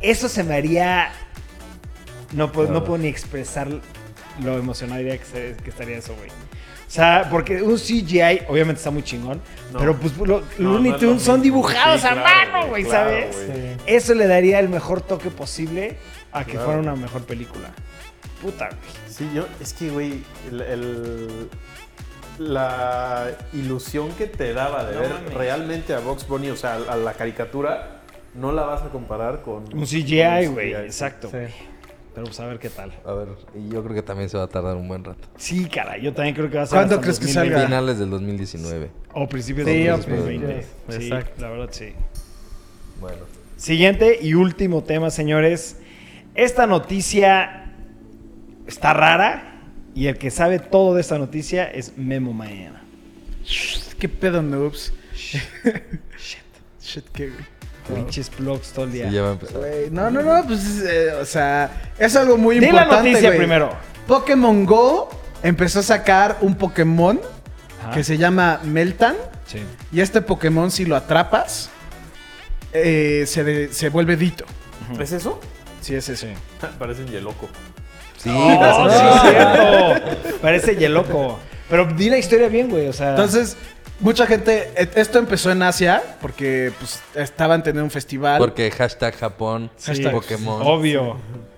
Eso 0.00 0.28
se 0.28 0.42
me 0.42 0.54
haría. 0.56 1.10
No 2.32 2.50
puedo, 2.50 2.66
no 2.68 2.72
Claro. 2.74 2.86
puedo 2.86 2.98
ni 3.02 3.08
expresar 3.08 3.68
lo 4.42 4.58
emocionaría 4.58 5.16
que, 5.18 5.24
se- 5.24 5.56
que 5.62 5.70
estaría 5.70 5.98
eso, 5.98 6.14
güey. 6.16 6.30
O 6.88 6.90
sea, 6.90 7.28
porque 7.30 7.60
un 7.62 7.76
CGI 7.76 8.44
obviamente 8.48 8.78
está 8.78 8.90
muy 8.90 9.02
chingón, 9.02 9.42
No. 9.72 9.78
pero 9.78 9.94
pues 9.94 10.16
lo- 10.16 10.40
No, 10.58 10.72
Looney 10.72 10.92
no 10.92 10.96
Tunes 10.98 11.22
son 11.22 11.42
dibujados 11.42 12.00
Sí, 12.00 12.06
a 12.06 12.12
claro, 12.14 12.50
mano, 12.52 12.66
güey, 12.68 12.82
claro, 12.84 13.10
¿sabes? 13.10 13.36
Eso 13.86 14.14
le 14.14 14.26
daría 14.26 14.58
el 14.58 14.70
mejor 14.70 15.02
toque 15.02 15.28
posible 15.30 15.98
a 16.32 16.44
que 16.44 16.52
Claro. 16.52 16.64
fuera 16.66 16.80
una 16.80 16.96
mejor 16.96 17.24
película. 17.24 17.68
Puta, 18.40 18.68
güey. 18.68 18.78
Sí, 19.14 19.28
yo, 19.34 19.46
es 19.60 19.74
que, 19.74 19.90
güey, 19.90 20.22
el, 20.50 20.60
el- 20.62 21.50
la 22.38 23.32
ilusión 23.52 24.10
que 24.12 24.26
te 24.26 24.54
daba 24.54 24.84
de 24.84 24.94
No 24.94 25.00
ver 25.00 25.10
mames. 25.12 25.34
realmente 25.34 25.92
a 25.94 25.98
Box 26.00 26.26
Bunny, 26.26 26.50
o 26.50 26.56
sea, 26.56 26.76
a 26.88 26.96
la 26.96 27.12
caricatura, 27.14 28.00
no 28.34 28.52
la 28.52 28.62
vas 28.62 28.82
a 28.82 28.88
comparar 28.90 29.42
con 29.42 29.64
Un 29.76 29.84
CGI, 29.86 30.46
güey. 30.46 30.72
Exacto. 30.72 31.28
güey. 31.30 31.48
Pero 32.18 32.26
pues 32.26 32.40
a 32.40 32.46
ver 32.46 32.58
qué 32.58 32.68
tal. 32.68 32.92
A 33.06 33.12
ver, 33.12 33.28
y 33.54 33.68
yo 33.72 33.80
creo 33.84 33.94
que 33.94 34.02
también 34.02 34.28
se 34.28 34.36
va 34.36 34.42
a 34.42 34.48
tardar 34.48 34.74
un 34.74 34.88
buen 34.88 35.04
rato. 35.04 35.28
Sí, 35.36 35.66
cara, 35.66 35.98
yo 35.98 36.12
también 36.12 36.34
creo 36.34 36.50
que 36.50 36.56
va 36.56 36.64
a 36.64 36.66
ser. 36.66 36.76
¿Cuándo 36.78 36.94
hasta 36.96 37.02
crees 37.04 37.20
que 37.20 37.26
2020. 37.26 37.54
salga? 37.54 37.68
Finales 37.68 37.98
del 38.00 38.10
2019. 38.10 38.90
O 39.14 39.28
principios 39.28 39.68
Sí, 39.68 39.72
de 39.84 39.92
o 39.92 39.96
2020. 39.98 40.46
principios, 40.48 40.66
Sí, 40.88 41.06
exacto. 41.12 41.40
la 41.42 41.50
verdad 41.50 41.68
sí. 41.70 41.92
Bueno. 43.00 43.18
Siguiente 43.56 44.18
y 44.20 44.34
último 44.34 44.82
tema, 44.82 45.10
señores. 45.10 45.76
Esta 46.34 46.66
noticia 46.66 47.72
está 48.66 48.94
rara 48.94 49.60
y 49.94 50.08
el 50.08 50.18
que 50.18 50.32
sabe 50.32 50.58
todo 50.58 50.96
de 50.96 51.02
esta 51.02 51.18
noticia 51.18 51.66
es 51.70 51.96
Memo 51.96 52.32
Maena. 52.32 52.82
¿Qué 54.00 54.08
pedo, 54.08 54.42
noobs? 54.42 54.92
Shit, 56.80 57.04
qué 57.12 57.28
güey. 57.28 57.44
Pinches 57.94 58.30
blogs 58.36 58.72
todo 58.72 58.84
el 58.84 58.92
día. 58.92 59.08
Sí, 59.08 59.14
ya 59.14 59.22
va 59.22 59.28
a 59.28 59.32
empezar. 59.32 59.58
Güey, 59.58 59.90
No, 59.90 60.10
no, 60.10 60.22
no, 60.22 60.46
pues, 60.46 60.82
eh, 60.88 61.12
o 61.20 61.24
sea, 61.24 61.90
es 61.98 62.14
algo 62.16 62.36
muy 62.36 62.56
Di 62.56 62.60
la 62.62 62.66
importante. 62.68 62.96
noticia 63.10 63.28
güey. 63.30 63.38
primero. 63.38 63.72
Pokémon 64.06 64.64
Go 64.66 65.08
empezó 65.42 65.80
a 65.80 65.82
sacar 65.82 66.38
un 66.40 66.54
Pokémon 66.56 67.20
Ajá. 67.82 67.90
que 67.92 68.04
se 68.04 68.16
llama 68.18 68.60
Meltan. 68.64 69.16
Sí. 69.46 69.58
Y 69.92 70.00
este 70.00 70.20
Pokémon, 70.20 70.70
si 70.70 70.84
lo 70.84 70.96
atrapas, 70.96 71.70
eh, 72.72 73.24
se, 73.26 73.44
de- 73.44 73.72
se 73.72 73.88
vuelve 73.88 74.16
Dito. 74.16 74.44
¿Es 75.00 75.12
eso? 75.12 75.40
Sí, 75.80 75.94
es 75.94 76.08
ese. 76.08 76.34
Parecen 76.78 77.06
Yeloco. 77.08 77.48
Sí, 78.18 78.30
Oh, 78.32 78.62
a- 78.62 78.90
sí, 78.90 79.06
es 79.14 79.30
cierto. 79.30 80.38
Parece 80.42 80.76
Yeloco. 80.76 81.38
Pero 81.70 81.84
di 81.86 82.08
la 82.10 82.18
historia 82.18 82.48
bien, 82.48 82.68
güey. 82.70 82.88
O 82.88 82.92
sea. 82.92 83.10
Entonces, 83.10 83.56
mucha 84.00 84.26
gente. 84.26 84.72
Esto 84.94 85.18
empezó 85.18 85.50
en 85.50 85.62
Asia 85.62 86.02
porque 86.20 86.72
pues, 86.78 87.00
estaban 87.14 87.62
teniendo 87.62 87.84
un 87.84 87.90
festival. 87.90 88.38
Porque 88.38 88.70
hashtag 88.70 89.14
Japón, 89.16 89.70
Sí, 89.76 90.02
Pokémon. 90.02 90.62
Obvio. 90.64 91.16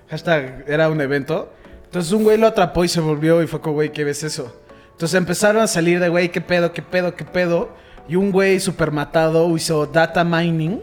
Hashtag 0.09 0.65
era 0.67 0.89
un 0.89 0.99
evento. 1.01 1.51
Entonces 1.85 2.11
un 2.13 2.23
güey 2.23 2.37
lo 2.37 2.47
atrapó 2.47 2.83
y 2.85 2.87
se 2.87 3.01
volvió 3.01 3.41
y 3.43 3.47
fue 3.47 3.59
como, 3.59 3.75
güey, 3.75 3.91
¿qué 3.91 4.03
ves 4.03 4.23
eso? 4.23 4.55
Entonces 4.91 5.17
empezaron 5.17 5.61
a 5.61 5.67
salir 5.67 5.99
de, 5.99 6.09
güey, 6.09 6.29
¿qué 6.29 6.39
pedo, 6.41 6.71
qué 6.73 6.81
pedo, 6.81 7.15
qué 7.15 7.25
pedo? 7.25 7.69
Y 8.07 8.15
un 8.15 8.31
güey 8.31 8.59
super 8.59 8.91
matado 8.91 9.53
hizo 9.55 9.85
data 9.85 10.23
mining 10.23 10.81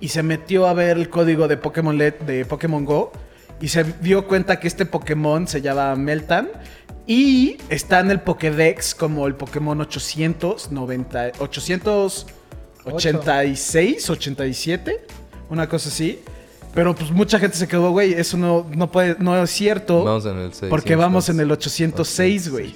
y 0.00 0.08
se 0.08 0.22
metió 0.22 0.66
a 0.66 0.74
ver 0.74 0.96
el 0.96 1.08
código 1.08 1.48
de 1.48 1.56
Pokémon 1.56 1.96
LED 1.96 2.14
de 2.26 2.44
Pokémon 2.44 2.84
Go 2.84 3.12
y 3.60 3.68
se 3.68 3.84
dio 4.00 4.26
cuenta 4.26 4.60
que 4.60 4.68
este 4.68 4.86
Pokémon 4.86 5.48
se 5.48 5.60
llama 5.60 5.94
Meltan 5.96 6.48
y 7.08 7.56
está 7.70 8.00
en 8.00 8.10
el 8.10 8.20
Pokédex 8.20 8.94
como 8.94 9.26
el 9.26 9.34
Pokémon 9.34 9.80
890, 9.80 11.32
886, 11.40 14.10
87, 14.10 15.06
una 15.48 15.66
cosa 15.68 15.88
así. 15.88 16.20
Pero 16.74 16.94
pues 16.94 17.10
mucha 17.10 17.38
gente 17.38 17.56
se 17.56 17.66
quedó, 17.66 17.92
güey, 17.92 18.12
eso 18.12 18.36
no, 18.36 18.66
no 18.70 18.92
puede, 18.92 19.16
no 19.18 19.42
es 19.42 19.48
cierto. 19.50 20.04
Vamos 20.04 20.26
en 20.26 20.36
el 20.38 20.52
6. 20.52 20.68
Porque 20.68 20.96
vamos 20.96 21.30
en 21.30 21.40
el 21.40 21.50
806, 21.50 22.50
güey. 22.50 22.74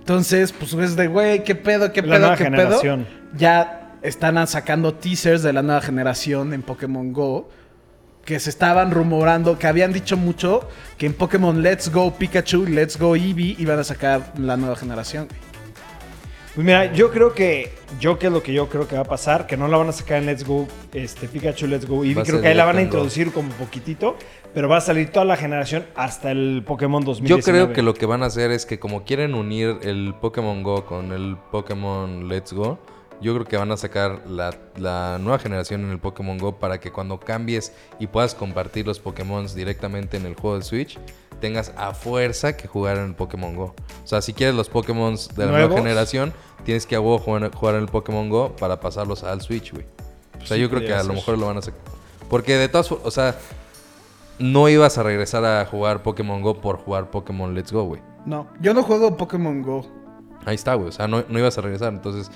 Entonces, 0.00 0.52
pues 0.52 0.72
es 0.72 0.96
de, 0.96 1.06
güey, 1.06 1.44
¿qué 1.44 1.54
pedo, 1.54 1.92
qué 1.92 2.02
La 2.02 2.08
pedo, 2.08 2.18
nueva 2.18 2.36
qué 2.36 2.42
generación. 2.44 3.04
pedo? 3.04 3.38
Ya 3.38 3.94
están 4.02 4.44
sacando 4.48 4.94
teasers 4.94 5.44
de 5.44 5.52
la 5.52 5.62
nueva 5.62 5.80
generación 5.80 6.52
en 6.54 6.62
Pokémon 6.62 7.12
Go. 7.12 7.48
Que 8.28 8.38
se 8.40 8.50
estaban 8.50 8.90
rumorando, 8.90 9.58
que 9.58 9.66
habían 9.66 9.90
dicho 9.90 10.18
mucho 10.18 10.68
que 10.98 11.06
en 11.06 11.14
Pokémon 11.14 11.62
Let's 11.62 11.90
Go 11.90 12.12
Pikachu, 12.12 12.66
Let's 12.66 12.98
Go 12.98 13.16
Eevee 13.16 13.56
iban 13.58 13.78
a 13.78 13.84
sacar 13.84 14.34
la 14.38 14.58
nueva 14.58 14.76
generación. 14.76 15.28
Pues 16.54 16.62
mira, 16.62 16.92
yo 16.92 17.10
creo 17.10 17.32
que. 17.32 17.72
Yo, 17.98 18.18
que 18.18 18.26
es 18.26 18.32
lo 18.34 18.42
que 18.42 18.52
yo 18.52 18.68
creo 18.68 18.86
que 18.86 18.96
va 18.96 19.00
a 19.00 19.04
pasar? 19.06 19.46
Que 19.46 19.56
no 19.56 19.66
la 19.66 19.78
van 19.78 19.88
a 19.88 19.92
sacar 19.92 20.18
en 20.18 20.26
Let's 20.26 20.44
Go 20.44 20.68
este, 20.92 21.26
Pikachu, 21.26 21.68
Let's 21.68 21.86
Go 21.86 22.04
Eevee. 22.04 22.22
Creo 22.22 22.42
que 22.42 22.48
ahí 22.48 22.54
la 22.54 22.66
van 22.66 22.76
a 22.76 22.82
introducir 22.82 23.32
como 23.32 23.48
poquitito. 23.52 24.18
Pero 24.52 24.68
va 24.68 24.76
a 24.76 24.82
salir 24.82 25.08
toda 25.08 25.24
la 25.24 25.38
generación 25.38 25.86
hasta 25.96 26.30
el 26.30 26.62
Pokémon 26.66 27.02
Yo 27.04 27.06
2019. 27.06 27.42
creo 27.42 27.74
que 27.74 27.80
lo 27.80 27.94
que 27.94 28.04
van 28.04 28.22
a 28.22 28.26
hacer 28.26 28.50
es 28.50 28.66
que 28.66 28.78
como 28.78 29.04
quieren 29.04 29.34
unir 29.34 29.78
el 29.80 30.14
Pokémon 30.20 30.62
Go 30.62 30.84
con 30.84 31.12
el 31.12 31.38
Pokémon 31.50 32.28
Let's 32.28 32.52
Go, 32.52 32.78
yo 33.20 33.34
creo 33.34 33.46
que 33.46 33.56
van 33.56 33.70
a 33.72 33.76
sacar 33.76 34.22
la, 34.26 34.54
la 34.76 35.18
nueva 35.20 35.38
generación 35.38 35.82
en 35.84 35.90
el 35.90 35.98
Pokémon 35.98 36.38
Go 36.38 36.58
para 36.58 36.78
que 36.78 36.92
cuando 36.92 37.18
cambies 37.18 37.72
y 37.98 38.06
puedas 38.06 38.34
compartir 38.34 38.86
los 38.86 39.00
Pokémon 39.00 39.46
directamente 39.54 40.16
en 40.16 40.26
el 40.26 40.34
juego 40.34 40.56
de 40.56 40.64
Switch, 40.64 40.98
tengas 41.40 41.72
a 41.76 41.94
fuerza 41.94 42.56
que 42.56 42.68
jugar 42.68 42.96
en 42.98 43.04
el 43.04 43.14
Pokémon 43.14 43.54
Go. 43.54 43.74
O 44.04 44.06
sea, 44.06 44.22
si 44.22 44.32
quieres 44.32 44.54
los 44.54 44.68
Pokémon 44.68 45.16
de 45.36 45.46
la 45.46 45.52
nueva 45.52 45.76
generación, 45.76 46.32
tienes 46.64 46.86
que 46.86 46.96
a 46.96 47.00
huevo 47.00 47.18
jugar, 47.18 47.54
jugar 47.54 47.74
en 47.76 47.82
el 47.82 47.88
Pokémon 47.88 48.28
Go 48.28 48.56
para 48.56 48.80
pasarlos 48.80 49.24
al 49.24 49.40
Switch, 49.40 49.72
güey. 49.72 49.86
O 50.42 50.46
sea, 50.46 50.56
Sí, 50.56 50.62
yo 50.62 50.70
creo 50.70 50.82
que 50.82 50.92
a 50.92 51.02
lo 51.02 51.14
mejor 51.14 51.38
lo 51.38 51.46
van 51.46 51.58
a 51.58 51.62
sacar. 51.62 51.80
Porque 52.28 52.54
de 52.56 52.68
todas 52.68 52.88
formas, 52.88 53.06
o 53.06 53.10
sea, 53.10 53.36
no 54.38 54.68
ibas 54.68 54.98
a 54.98 55.02
regresar 55.02 55.44
a 55.44 55.64
jugar 55.66 56.02
Pokémon 56.02 56.42
Go 56.42 56.60
por 56.60 56.78
jugar 56.78 57.10
Pokémon 57.10 57.54
Let's 57.54 57.72
Go, 57.72 57.84
güey. 57.84 58.02
No, 58.26 58.46
yo 58.60 58.74
no 58.74 58.82
juego 58.82 59.16
Pokémon 59.16 59.62
Go. 59.62 59.86
Ahí 60.44 60.54
está, 60.54 60.74
güey. 60.74 60.88
O 60.88 60.92
sea, 60.92 61.08
no, 61.08 61.24
no 61.28 61.38
ibas 61.38 61.58
a 61.58 61.60
regresar. 61.60 61.92
Entonces, 61.92 62.30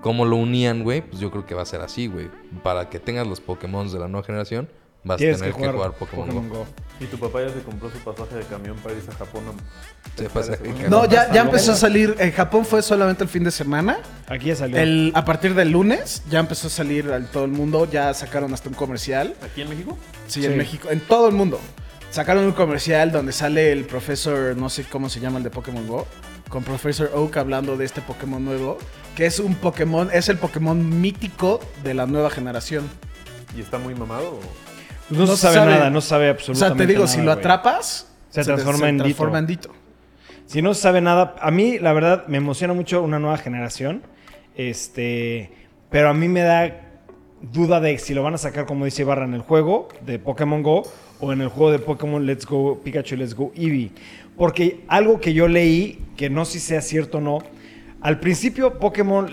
¿cómo 0.00 0.24
lo 0.24 0.36
unían, 0.36 0.82
güey? 0.82 1.02
Pues 1.02 1.20
yo 1.20 1.30
creo 1.30 1.46
que 1.46 1.54
va 1.54 1.62
a 1.62 1.66
ser 1.66 1.80
así, 1.80 2.06
güey. 2.06 2.28
Para 2.62 2.88
que 2.90 2.98
tengas 2.98 3.26
los 3.26 3.40
Pokémon 3.40 3.90
de 3.90 3.98
la 3.98 4.08
nueva 4.08 4.24
generación, 4.26 4.68
vas 5.04 5.16
a 5.16 5.18
tener 5.18 5.36
que 5.38 5.44
que 5.46 5.52
jugar, 5.52 5.92
Pokémon, 5.92 6.26
Pokémon 6.26 6.48
Go. 6.48 6.56
Go. 6.58 6.66
Y 7.00 7.04
tu 7.06 7.16
papá 7.18 7.42
ya 7.42 7.50
se 7.52 7.60
compró 7.62 7.88
su 7.90 7.98
pasaje 7.98 8.34
de 8.36 8.42
camión 8.44 8.76
para 8.78 8.94
irse 8.96 9.10
a 9.10 9.14
Japón. 9.14 9.44
a- 9.48 10.18
Se 10.20 10.28
pasa 10.28 10.56
de 10.56 10.88
No, 10.88 11.04
ya, 11.06 11.28
empezó 11.34 11.72
a 11.72 11.76
salir. 11.76 12.16
En 12.18 12.32
Japón 12.32 12.64
fue 12.64 12.82
solamente 12.82 13.22
el 13.22 13.28
fin 13.28 13.44
de 13.44 13.52
semana. 13.52 13.98
Aquí 14.26 14.46
ya 14.46 14.56
salió. 14.56 14.76
El, 14.78 15.12
a 15.14 15.24
partir 15.24 15.54
del 15.54 15.70
lunes 15.70 16.22
ya 16.28 16.40
empezó 16.40 16.66
a 16.66 16.70
salir 16.70 17.10
al 17.12 17.26
todo 17.30 17.44
el 17.44 17.52
mundo. 17.52 17.88
Ya 17.90 18.12
sacaron 18.14 18.52
hasta 18.52 18.68
un 18.68 18.74
comercial. 18.74 19.34
¿Aquí 19.42 19.60
en 19.62 19.68
México? 19.68 19.96
Sí, 20.26 20.40
Sí. 20.40 20.46
en 20.46 20.58
México, 20.58 20.90
en 20.90 20.98
todo 21.00 21.28
el 21.28 21.34
mundo. 21.34 21.60
Sacaron 22.10 22.44
un 22.46 22.52
comercial 22.52 23.12
donde 23.12 23.32
sale 23.32 23.70
el 23.70 23.84
profesor, 23.84 24.56
no 24.56 24.68
sé 24.70 24.84
cómo 24.84 25.08
se 25.10 25.20
llama 25.20 25.36
el 25.38 25.44
de 25.44 25.50
Pokémon 25.50 25.86
Go, 25.86 26.06
con 26.48 26.64
Professor 26.64 27.10
Oak 27.14 27.36
hablando 27.36 27.76
de 27.76 27.84
este 27.84 28.00
Pokémon 28.00 28.42
nuevo, 28.42 28.78
que 29.18 29.26
es 29.26 29.40
un 29.40 29.56
Pokémon, 29.56 30.08
es 30.12 30.28
el 30.28 30.36
Pokémon 30.36 31.00
mítico 31.00 31.58
de 31.82 31.92
la 31.92 32.06
nueva 32.06 32.30
generación. 32.30 32.88
¿Y 33.56 33.60
está 33.60 33.76
muy 33.76 33.92
mamado? 33.96 34.28
o? 34.28 34.40
no, 35.10 35.26
no 35.26 35.26
se 35.26 35.36
sabe, 35.38 35.54
sabe. 35.56 35.72
nada, 35.72 35.90
no 35.90 36.00
sabe 36.00 36.28
O 36.28 36.30
absolutamente 36.30 36.78
sea, 36.78 36.86
te 36.86 36.92
digo, 36.92 37.02
nada, 37.04 37.16
si 37.16 37.22
lo 37.22 37.32
atrapas, 37.32 38.12
Se 38.28 38.44
transforma 38.44 38.88
en 38.88 38.98
transforma 38.98 39.40
en 39.40 39.48
Ditto. 39.48 39.70
Si 40.46 40.62
no 40.62 40.72
se 40.72 40.82
sabe 40.82 41.00
nada, 41.00 41.34
a 41.40 41.50
mí 41.50 41.80
la 41.80 41.92
verdad 41.94 42.28
me 42.28 42.36
emociona 42.36 42.74
mucho 42.74 43.02
una 43.02 43.18
nueva 43.18 43.38
generación. 43.38 44.04
Este, 44.54 45.50
pero 45.90 46.10
a 46.10 46.14
mí 46.14 46.28
me 46.28 46.42
da 46.42 47.02
duda 47.42 47.80
de 47.80 47.98
si 47.98 48.14
lo 48.14 48.22
van 48.22 48.34
a 48.34 48.38
sacar 48.38 48.66
como 48.66 48.84
dice 48.84 49.02
Barra 49.02 49.24
en 49.24 49.34
el 49.34 49.40
juego 49.40 49.88
de 50.06 50.20
Pokémon 50.20 50.62
Go 50.62 50.84
o 51.18 51.32
en 51.32 51.40
el 51.40 51.48
juego 51.48 51.72
de 51.72 51.80
Pokémon 51.80 52.24
Let's 52.24 52.46
Go 52.46 52.80
Pikachu 52.84 53.16
Let's 53.16 53.34
Go 53.34 53.50
Eevee. 53.56 53.90
Porque 54.36 54.84
algo 54.86 55.20
que 55.20 55.34
yo 55.34 55.48
leí, 55.48 56.04
que 56.16 56.30
no 56.30 56.44
sé 56.44 56.60
si 56.60 56.66
sea 56.68 56.82
cierto 56.82 57.18
o 57.18 57.20
no, 57.20 57.40
al 58.00 58.20
principio 58.20 58.78
Pokémon, 58.78 59.28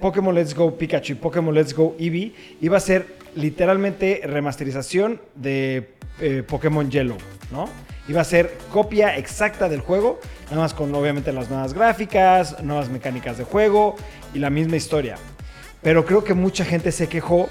Pokémon 0.00 0.34
Let's 0.34 0.54
Go 0.54 0.76
Pikachu 0.76 1.12
y 1.12 1.16
Pokémon 1.16 1.54
Let's 1.54 1.74
Go 1.74 1.96
Eevee 1.98 2.32
iba 2.60 2.76
a 2.76 2.80
ser 2.80 3.16
literalmente 3.34 4.22
remasterización 4.24 5.20
de 5.34 5.90
eh, 6.20 6.42
Pokémon 6.46 6.90
Yellow, 6.90 7.18
¿no? 7.52 7.68
Iba 8.08 8.22
a 8.22 8.24
ser 8.24 8.56
copia 8.72 9.16
exacta 9.16 9.68
del 9.68 9.80
juego, 9.80 10.18
nada 10.44 10.62
más 10.62 10.72
con 10.72 10.94
obviamente 10.94 11.32
las 11.32 11.50
nuevas 11.50 11.74
gráficas, 11.74 12.62
nuevas 12.62 12.88
mecánicas 12.88 13.36
de 13.36 13.44
juego 13.44 13.96
y 14.32 14.38
la 14.38 14.48
misma 14.48 14.76
historia. 14.76 15.16
Pero 15.82 16.06
creo 16.06 16.24
que 16.24 16.32
mucha 16.32 16.64
gente 16.64 16.92
se 16.92 17.08
quejó 17.08 17.48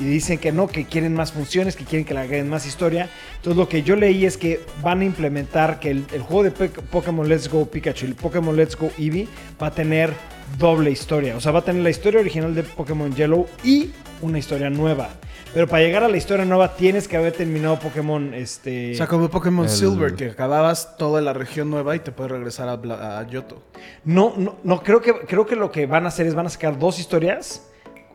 y 0.00 0.04
dicen 0.04 0.38
que 0.38 0.52
no, 0.52 0.68
que 0.68 0.84
quieren 0.84 1.14
más 1.14 1.32
funciones, 1.32 1.74
que 1.76 1.84
quieren 1.84 2.04
que 2.04 2.14
le 2.14 2.20
agreguen 2.20 2.48
más 2.48 2.66
historia. 2.66 3.08
Entonces 3.36 3.56
lo 3.56 3.68
que 3.68 3.82
yo 3.82 3.96
leí 3.96 4.24
es 4.26 4.36
que 4.36 4.60
van 4.82 5.00
a 5.00 5.04
implementar 5.04 5.80
que 5.80 5.90
el, 5.90 6.04
el 6.12 6.22
juego 6.22 6.44
de 6.44 6.50
Pokémon 6.50 7.28
Let's 7.28 7.48
Go 7.48 7.66
Pikachu 7.66 8.06
y 8.06 8.08
el 8.10 8.14
Pokémon 8.14 8.56
Let's 8.56 8.76
Go 8.76 8.90
Eevee 8.98 9.26
va 9.60 9.68
a 9.68 9.70
tener 9.72 10.12
doble 10.58 10.90
historia. 10.90 11.36
O 11.36 11.40
sea, 11.40 11.52
va 11.52 11.58
a 11.60 11.64
tener 11.64 11.82
la 11.82 11.90
historia 11.90 12.20
original 12.20 12.54
de 12.54 12.62
Pokémon 12.62 13.14
Yellow 13.14 13.46
y 13.64 13.90
una 14.22 14.38
historia 14.38 14.70
nueva. 14.70 15.10
Pero 15.54 15.66
para 15.66 15.82
llegar 15.82 16.04
a 16.04 16.08
la 16.08 16.16
historia 16.16 16.44
nueva 16.44 16.74
tienes 16.76 17.08
que 17.08 17.16
haber 17.16 17.32
terminado 17.32 17.78
Pokémon 17.78 18.34
este... 18.34 18.92
O 18.92 18.96
sea, 18.96 19.06
como 19.06 19.28
Pokémon 19.30 19.64
El- 19.64 19.70
Silver, 19.70 20.14
que 20.14 20.26
acababas 20.30 20.96
toda 20.96 21.20
la 21.22 21.32
región 21.32 21.70
nueva 21.70 21.96
y 21.96 22.00
te 22.00 22.12
puedes 22.12 22.30
regresar 22.30 22.68
a, 22.68 23.18
a 23.18 23.26
Yoto. 23.28 23.62
No, 24.04 24.34
no, 24.36 24.56
no, 24.62 24.82
creo 24.82 25.00
que, 25.00 25.12
creo 25.26 25.46
que 25.46 25.56
lo 25.56 25.70
que 25.72 25.86
van 25.86 26.04
a 26.04 26.08
hacer 26.08 26.26
es 26.26 26.34
van 26.34 26.46
a 26.46 26.50
sacar 26.50 26.78
dos 26.78 26.98
historias. 26.98 27.64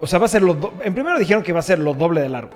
O 0.03 0.07
sea, 0.07 0.19
va 0.19 0.25
a 0.25 0.29
ser 0.29 0.41
lo... 0.41 0.53
do- 0.53 0.73
En 0.83 0.93
primero 0.93 1.17
dijeron 1.17 1.41
que 1.43 1.53
va 1.53 1.59
a 1.59 1.63
ser 1.63 1.79
lo 1.79 1.93
doble 1.93 2.21
de 2.21 2.29
largo. 2.29 2.51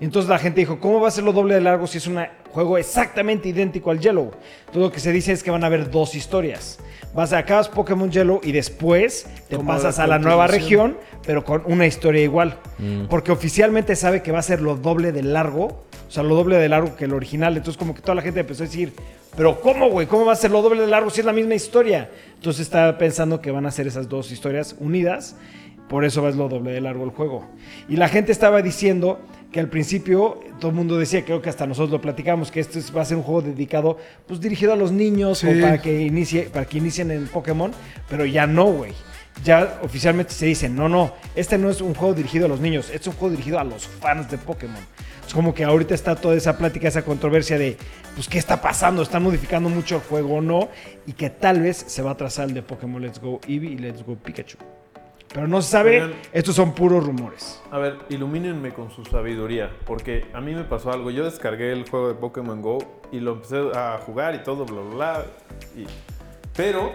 Entonces 0.00 0.30
la 0.30 0.38
gente 0.38 0.60
dijo, 0.60 0.80
¿cómo 0.80 0.98
va 0.98 1.08
a 1.08 1.10
ser 1.10 1.24
lo 1.24 1.32
doble 1.34 1.54
de 1.54 1.60
largo 1.60 1.86
si 1.86 1.98
es 1.98 2.06
un 2.06 2.18
juego 2.52 2.78
exactamente 2.78 3.50
idéntico 3.50 3.90
al 3.90 4.00
Yellow? 4.00 4.30
Todo 4.72 4.84
lo 4.84 4.90
que 4.92 4.98
se 4.98 5.12
dice 5.12 5.32
es 5.32 5.42
que 5.42 5.50
van 5.50 5.62
a 5.62 5.66
haber 5.66 5.90
dos 5.90 6.14
historias. 6.14 6.78
Vas 7.12 7.34
a 7.34 7.38
acabas 7.38 7.68
Pokémon 7.68 8.10
Yellow 8.10 8.40
y 8.42 8.52
después 8.52 9.26
te 9.48 9.56
Como 9.56 9.68
pasas 9.68 9.98
la 9.98 10.04
a 10.04 10.06
la 10.06 10.18
nueva 10.18 10.46
región, 10.46 10.96
pero 11.26 11.44
con 11.44 11.62
una 11.66 11.86
historia 11.86 12.22
igual. 12.22 12.56
Mm. 12.78 13.08
Porque 13.10 13.30
oficialmente 13.30 13.94
sabe 13.94 14.22
que 14.22 14.32
va 14.32 14.38
a 14.38 14.42
ser 14.42 14.62
lo 14.62 14.76
doble 14.76 15.12
de 15.12 15.22
largo. 15.22 15.66
O 16.08 16.10
sea, 16.10 16.22
lo 16.22 16.34
doble 16.34 16.56
de 16.56 16.68
largo 16.70 16.96
que 16.96 17.04
el 17.04 17.12
original. 17.12 17.56
Entonces 17.58 17.76
como 17.78 17.94
que 17.94 18.00
toda 18.00 18.14
la 18.14 18.22
gente 18.22 18.40
empezó 18.40 18.62
a 18.62 18.66
decir, 18.66 18.94
pero 19.36 19.60
¿cómo, 19.60 19.90
güey? 19.90 20.06
¿Cómo 20.06 20.24
va 20.24 20.32
a 20.32 20.36
ser 20.36 20.50
lo 20.50 20.62
doble 20.62 20.80
de 20.80 20.86
largo 20.88 21.10
si 21.10 21.20
es 21.20 21.26
la 21.26 21.32
misma 21.34 21.54
historia? 21.54 22.08
Entonces 22.36 22.62
está 22.62 22.96
pensando 22.96 23.42
que 23.42 23.50
van 23.50 23.66
a 23.66 23.68
hacer 23.68 23.86
esas 23.86 24.08
dos 24.08 24.32
historias 24.32 24.74
unidas. 24.80 25.36
Por 25.90 26.04
eso 26.04 26.26
es 26.28 26.36
lo 26.36 26.48
doble 26.48 26.70
de 26.70 26.80
largo 26.80 27.02
el 27.04 27.10
juego. 27.10 27.44
Y 27.88 27.96
la 27.96 28.08
gente 28.08 28.30
estaba 28.30 28.62
diciendo 28.62 29.18
que 29.50 29.58
al 29.58 29.68
principio 29.68 30.38
todo 30.60 30.70
el 30.70 30.76
mundo 30.76 30.96
decía, 30.96 31.24
creo 31.24 31.42
que 31.42 31.48
hasta 31.50 31.66
nosotros 31.66 31.90
lo 31.90 32.00
platicamos, 32.00 32.52
que 32.52 32.60
esto 32.60 32.78
es- 32.78 32.96
va 32.96 33.02
a 33.02 33.04
ser 33.04 33.16
un 33.16 33.24
juego 33.24 33.42
dedicado, 33.42 33.98
pues 34.28 34.40
dirigido 34.40 34.72
a 34.72 34.76
los 34.76 34.92
niños 34.92 35.38
Sí. 35.38 35.48
o 35.48 35.60
para 35.60 35.82
que 35.82 36.00
inicie, 36.02 36.42
para 36.44 36.64
que 36.64 36.78
inicien 36.78 37.10
en 37.10 37.26
Pokémon, 37.26 37.72
pero 38.08 38.24
ya 38.24 38.46
no, 38.46 38.66
güey. 38.66 38.92
Ya 39.44 39.80
oficialmente 39.82 40.32
se 40.32 40.46
dice, 40.46 40.68
no, 40.68 40.88
no, 40.88 41.12
este 41.34 41.58
no 41.58 41.68
es 41.70 41.80
un 41.80 41.94
juego 41.94 42.14
dirigido 42.14 42.46
a 42.46 42.48
los 42.48 42.60
niños, 42.60 42.86
este 42.86 42.98
es 42.98 43.06
un 43.08 43.14
juego 43.14 43.32
dirigido 43.32 43.58
a 43.58 43.64
los 43.64 43.88
fans 43.88 44.30
de 44.30 44.38
Pokémon. 44.38 44.82
Es 45.26 45.34
como 45.34 45.52
que 45.54 45.64
ahorita 45.64 45.94
está 45.94 46.14
toda 46.14 46.36
esa 46.36 46.56
plática, 46.56 46.86
esa 46.86 47.02
controversia 47.02 47.58
de, 47.58 47.76
pues, 48.14 48.28
¿qué 48.28 48.38
está 48.38 48.62
pasando? 48.62 49.02
¿Están 49.02 49.24
modificando 49.24 49.68
mucho 49.68 49.96
el 49.96 50.02
juego 50.02 50.34
o 50.36 50.40
no? 50.40 50.68
Y 51.06 51.12
que 51.14 51.30
tal 51.30 51.60
vez 51.62 51.82
se 51.84 52.00
va 52.02 52.12
a 52.12 52.16
trazar 52.16 52.46
el 52.48 52.54
de 52.54 52.62
Pokémon 52.62 53.02
Let's 53.02 53.20
Go 53.20 53.40
Eevee 53.48 53.72
y 53.72 53.78
Let's 53.78 54.04
Go 54.04 54.14
Pikachu. 54.16 54.56
Pero 55.32 55.46
no 55.46 55.62
se 55.62 55.70
sabe, 55.70 56.02
Oigan. 56.02 56.18
estos 56.32 56.56
son 56.56 56.72
puros 56.74 57.06
rumores. 57.06 57.62
A 57.70 57.78
ver, 57.78 57.98
ilumínenme 58.08 58.72
con 58.72 58.90
su 58.90 59.04
sabiduría, 59.04 59.70
porque 59.86 60.26
a 60.34 60.40
mí 60.40 60.54
me 60.54 60.64
pasó 60.64 60.90
algo. 60.92 61.10
Yo 61.10 61.24
descargué 61.24 61.72
el 61.72 61.88
juego 61.88 62.08
de 62.08 62.14
Pokémon 62.14 62.60
Go 62.60 62.78
y 63.12 63.20
lo 63.20 63.34
empecé 63.34 63.58
a 63.74 63.98
jugar 64.04 64.34
y 64.34 64.42
todo, 64.42 64.64
bla, 64.66 64.80
bla, 64.80 64.94
bla. 64.94 65.24
y- 65.76 65.86
Pero 66.56 66.90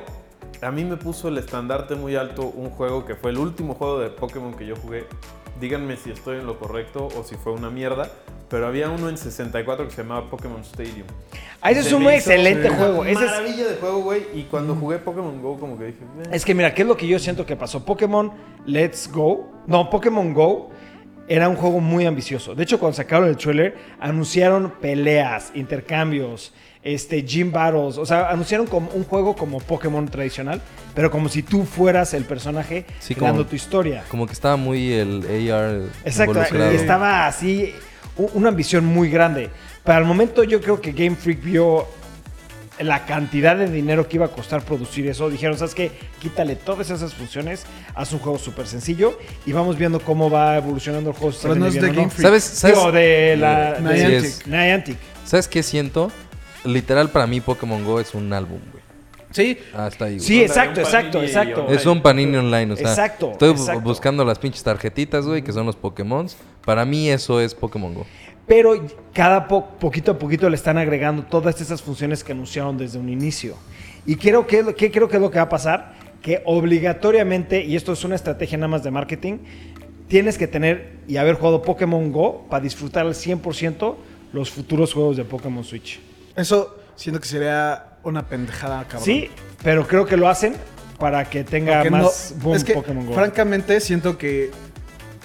a 0.62 0.70
mí 0.72 0.84
me 0.84 0.98
puso 0.98 1.30
el 1.30 1.38
estandarte 1.38 1.96
muy 1.96 2.16
alto 2.18 2.44
un 2.44 2.70
juego 2.72 3.06
que 3.06 3.16
fue 3.16 3.32
el 3.32 3.38
último 3.38 3.74
juego 3.74 4.00
de 4.00 4.10
Pokémon 4.10 4.54
que 4.54 4.66
yo 4.66 4.76
jugué. 4.76 5.06
Díganme 5.62 5.96
si 5.96 6.12
estoy 6.12 6.40
en 6.40 6.46
lo 6.46 6.60
correcto 6.60 7.08
o 7.18 7.24
si 7.24 7.36
fue 7.36 7.54
una 7.54 7.70
mierda. 7.70 8.12
Pero 8.56 8.68
había 8.68 8.90
uno 8.90 9.10
en 9.10 9.18
64 9.18 9.86
que 9.86 9.92
se 9.92 10.02
llamaba 10.02 10.30
Pokémon 10.30 10.62
Stadium. 10.62 11.06
Ah, 11.62 11.72
ese 11.72 11.82
es 11.82 11.92
un 11.92 12.08
excelente 12.10 12.70
una 12.70 12.78
juego. 12.78 13.04
Es, 13.04 13.16
maravilla 13.16 13.68
de 13.68 13.76
juego, 13.76 14.00
güey. 14.00 14.24
Y 14.34 14.44
cuando 14.44 14.74
jugué 14.76 14.98
Pokémon 14.98 15.42
Go, 15.42 15.60
como 15.60 15.78
que 15.78 15.88
dije, 15.88 16.00
"Eh". 16.24 16.30
es 16.32 16.46
que 16.46 16.56
mira, 16.56 16.74
¿qué 16.74 16.84
es 16.84 16.88
lo 16.88 16.96
que 16.96 17.06
yo 17.06 17.20
siento 17.20 17.46
que 17.46 17.58
pasó? 17.58 17.84
Pokémon 17.84 18.32
Let's 18.66 19.12
Go, 19.12 19.52
no, 19.68 19.90
Pokémon 19.90 20.34
Go 20.34 20.70
era 21.28 21.50
un 21.50 21.58
juego 21.58 21.82
muy 21.82 22.06
ambicioso. 22.06 22.56
De 22.56 22.64
hecho, 22.64 22.80
cuando 22.80 22.96
sacaron 22.96 23.28
el 23.28 23.36
trailer, 23.36 23.76
anunciaron 24.00 24.72
peleas, 24.80 25.52
intercambios, 25.54 26.54
este, 26.82 27.24
gym 27.24 27.52
battles. 27.52 27.98
O 27.98 28.06
sea, 28.06 28.30
anunciaron 28.30 28.68
como 28.68 28.90
un 28.92 29.04
juego 29.04 29.36
como 29.36 29.60
Pokémon 29.60 30.08
tradicional, 30.08 30.62
pero 30.94 31.12
como 31.12 31.28
si 31.28 31.44
tú 31.44 31.66
fueras 31.66 32.14
el 32.14 32.24
personaje 32.24 32.86
Sí, 33.00 33.16
creando 33.16 33.40
como- 33.40 33.50
tu 33.50 33.56
historia. 33.58 34.06
Como 34.08 34.26
que 34.26 34.32
estaba 34.32 34.56
muy 34.56 34.94
el 34.94 35.26
AR 35.52 35.90
Exacto, 36.06 36.40
y 36.72 36.76
estaba 36.76 37.28
así, 37.28 37.74
una 38.18 38.50
ambición 38.50 38.86
muy 38.86 39.10
grande. 39.10 39.50
Para 39.84 40.00
el 40.00 40.06
momento 40.06 40.44
yo 40.44 40.62
creo 40.62 40.82
que 40.82 40.92
Game 40.94 41.16
Freak 41.16 41.42
vio 41.44 41.88
la 42.80 43.06
cantidad 43.06 43.56
de 43.56 43.70
dinero 43.70 44.08
que 44.10 44.18
iba 44.18 44.26
a 44.26 44.30
costar 44.30 44.62
producir 44.64 45.08
eso. 45.08 45.30
Dijeron, 45.30 45.58
¿sabes 45.58 45.74
qué? 45.76 45.92
Quítale 46.22 46.56
todas 46.58 46.90
esas 46.90 47.14
funciones, 47.14 47.66
haz 47.94 48.12
un 48.12 48.20
juego 48.20 48.38
súper 48.38 48.68
sencillo 48.68 49.18
y 49.46 49.54
vamos 49.54 49.78
viendo 49.78 50.00
cómo 50.02 50.30
va 50.30 50.58
evolucionando 50.58 51.12
el 51.12 51.16
juego. 51.16 51.36
Pero 51.42 51.56
no 51.56 51.68
es 51.68 51.76
de 51.76 51.82
Game 51.82 52.10
Freak. 52.10 52.22
¿Sabes? 52.28 52.44
¿Sabes? 52.44 52.76
Digo, 52.78 52.92
de 52.92 53.38
la... 53.38 53.74
de- 53.76 53.82
Niantic. 53.82 54.20
Sí 54.22 54.26
es. 54.42 54.48
Niantic. 54.48 54.98
¿Sabes 55.26 55.48
qué 55.48 55.64
siento? 55.64 56.12
Literal, 56.66 57.10
para 57.12 57.28
mí 57.28 57.40
Pokémon 57.42 57.86
Go 57.86 58.00
es 58.00 58.14
un 58.14 58.34
álbum, 58.34 58.60
güey. 58.72 58.84
Sí, 59.32 59.58
Ah, 59.74 59.88
está 59.88 60.06
ahí, 60.06 60.16
güey. 60.16 60.26
Sí, 60.26 60.42
exacto, 60.42 60.80
exacto, 60.82 61.22
exacto. 61.22 61.68
Es 61.70 61.86
un 61.86 62.02
Panini 62.02 62.38
Online, 62.38 62.72
o 62.74 62.76
sea. 62.76 62.90
Exacto, 62.90 63.32
Estoy 63.34 63.52
exacto. 63.52 63.82
buscando 63.82 64.24
las 64.26 64.40
pinches 64.40 64.64
tarjetitas, 64.64 65.26
güey, 65.26 65.42
que 65.44 65.52
son 65.52 65.66
los 65.66 65.76
Pokémon. 65.76 66.28
Para 66.66 66.84
mí 66.86 67.10
eso 67.10 67.40
es 67.40 67.54
Pokémon 67.56 67.94
Go. 67.94 68.06
Pero 68.48 68.86
cada 69.14 69.48
po- 69.48 69.66
poquito 69.80 70.12
a 70.12 70.20
poquito 70.20 70.50
le 70.50 70.56
están 70.56 70.78
agregando 70.78 71.24
todas 71.24 71.60
esas 71.62 71.82
funciones 71.82 72.24
que 72.24 72.32
anunciaron 72.32 72.78
desde 72.78 73.00
un 73.00 73.10
inicio. 73.10 73.56
Y 74.06 74.18
creo 74.18 74.46
que, 74.46 74.74
que 74.76 74.92
creo 74.92 75.08
que 75.08 75.16
es 75.18 75.22
lo 75.22 75.32
que 75.32 75.38
va 75.38 75.46
a 75.46 75.50
pasar, 75.50 75.94
que 76.22 76.42
obligatoriamente, 76.46 77.64
y 77.64 77.76
esto 77.76 77.94
es 77.94 78.04
una 78.04 78.16
estrategia 78.16 78.58
nada 78.58 78.68
más 78.68 78.84
de 78.84 78.92
marketing, 78.92 79.38
tienes 80.08 80.38
que 80.38 80.48
tener 80.48 80.98
y 81.08 81.18
haber 81.18 81.36
jugado 81.36 81.62
Pokémon 81.64 82.12
Go 82.12 82.46
para 82.50 82.64
disfrutar 82.64 83.06
al 83.06 83.14
100% 83.16 83.96
los 84.34 84.52
futuros 84.52 84.94
juegos 84.94 85.18
de 85.18 85.24
Pokémon 85.26 85.64
Switch. 85.64 86.00
eso 86.36 86.76
siento 86.96 87.20
que 87.20 87.28
sería 87.28 87.98
una 88.04 88.28
pendejada, 88.28 88.84
cabrón. 88.84 89.04
Sí, 89.04 89.30
pero 89.64 89.88
creo 89.88 90.06
que 90.06 90.18
lo 90.18 90.28
hacen 90.30 90.54
para 91.00 91.26
que 91.30 91.44
tenga 91.44 91.78
Porque 91.78 91.90
más 91.90 92.34
no- 92.38 92.44
boom 92.44 92.56
es 92.56 92.64
que, 92.64 92.74
Pokémon 92.74 93.06
Go. 93.08 93.14
francamente, 93.14 93.80
siento 93.80 94.18
que 94.18 94.52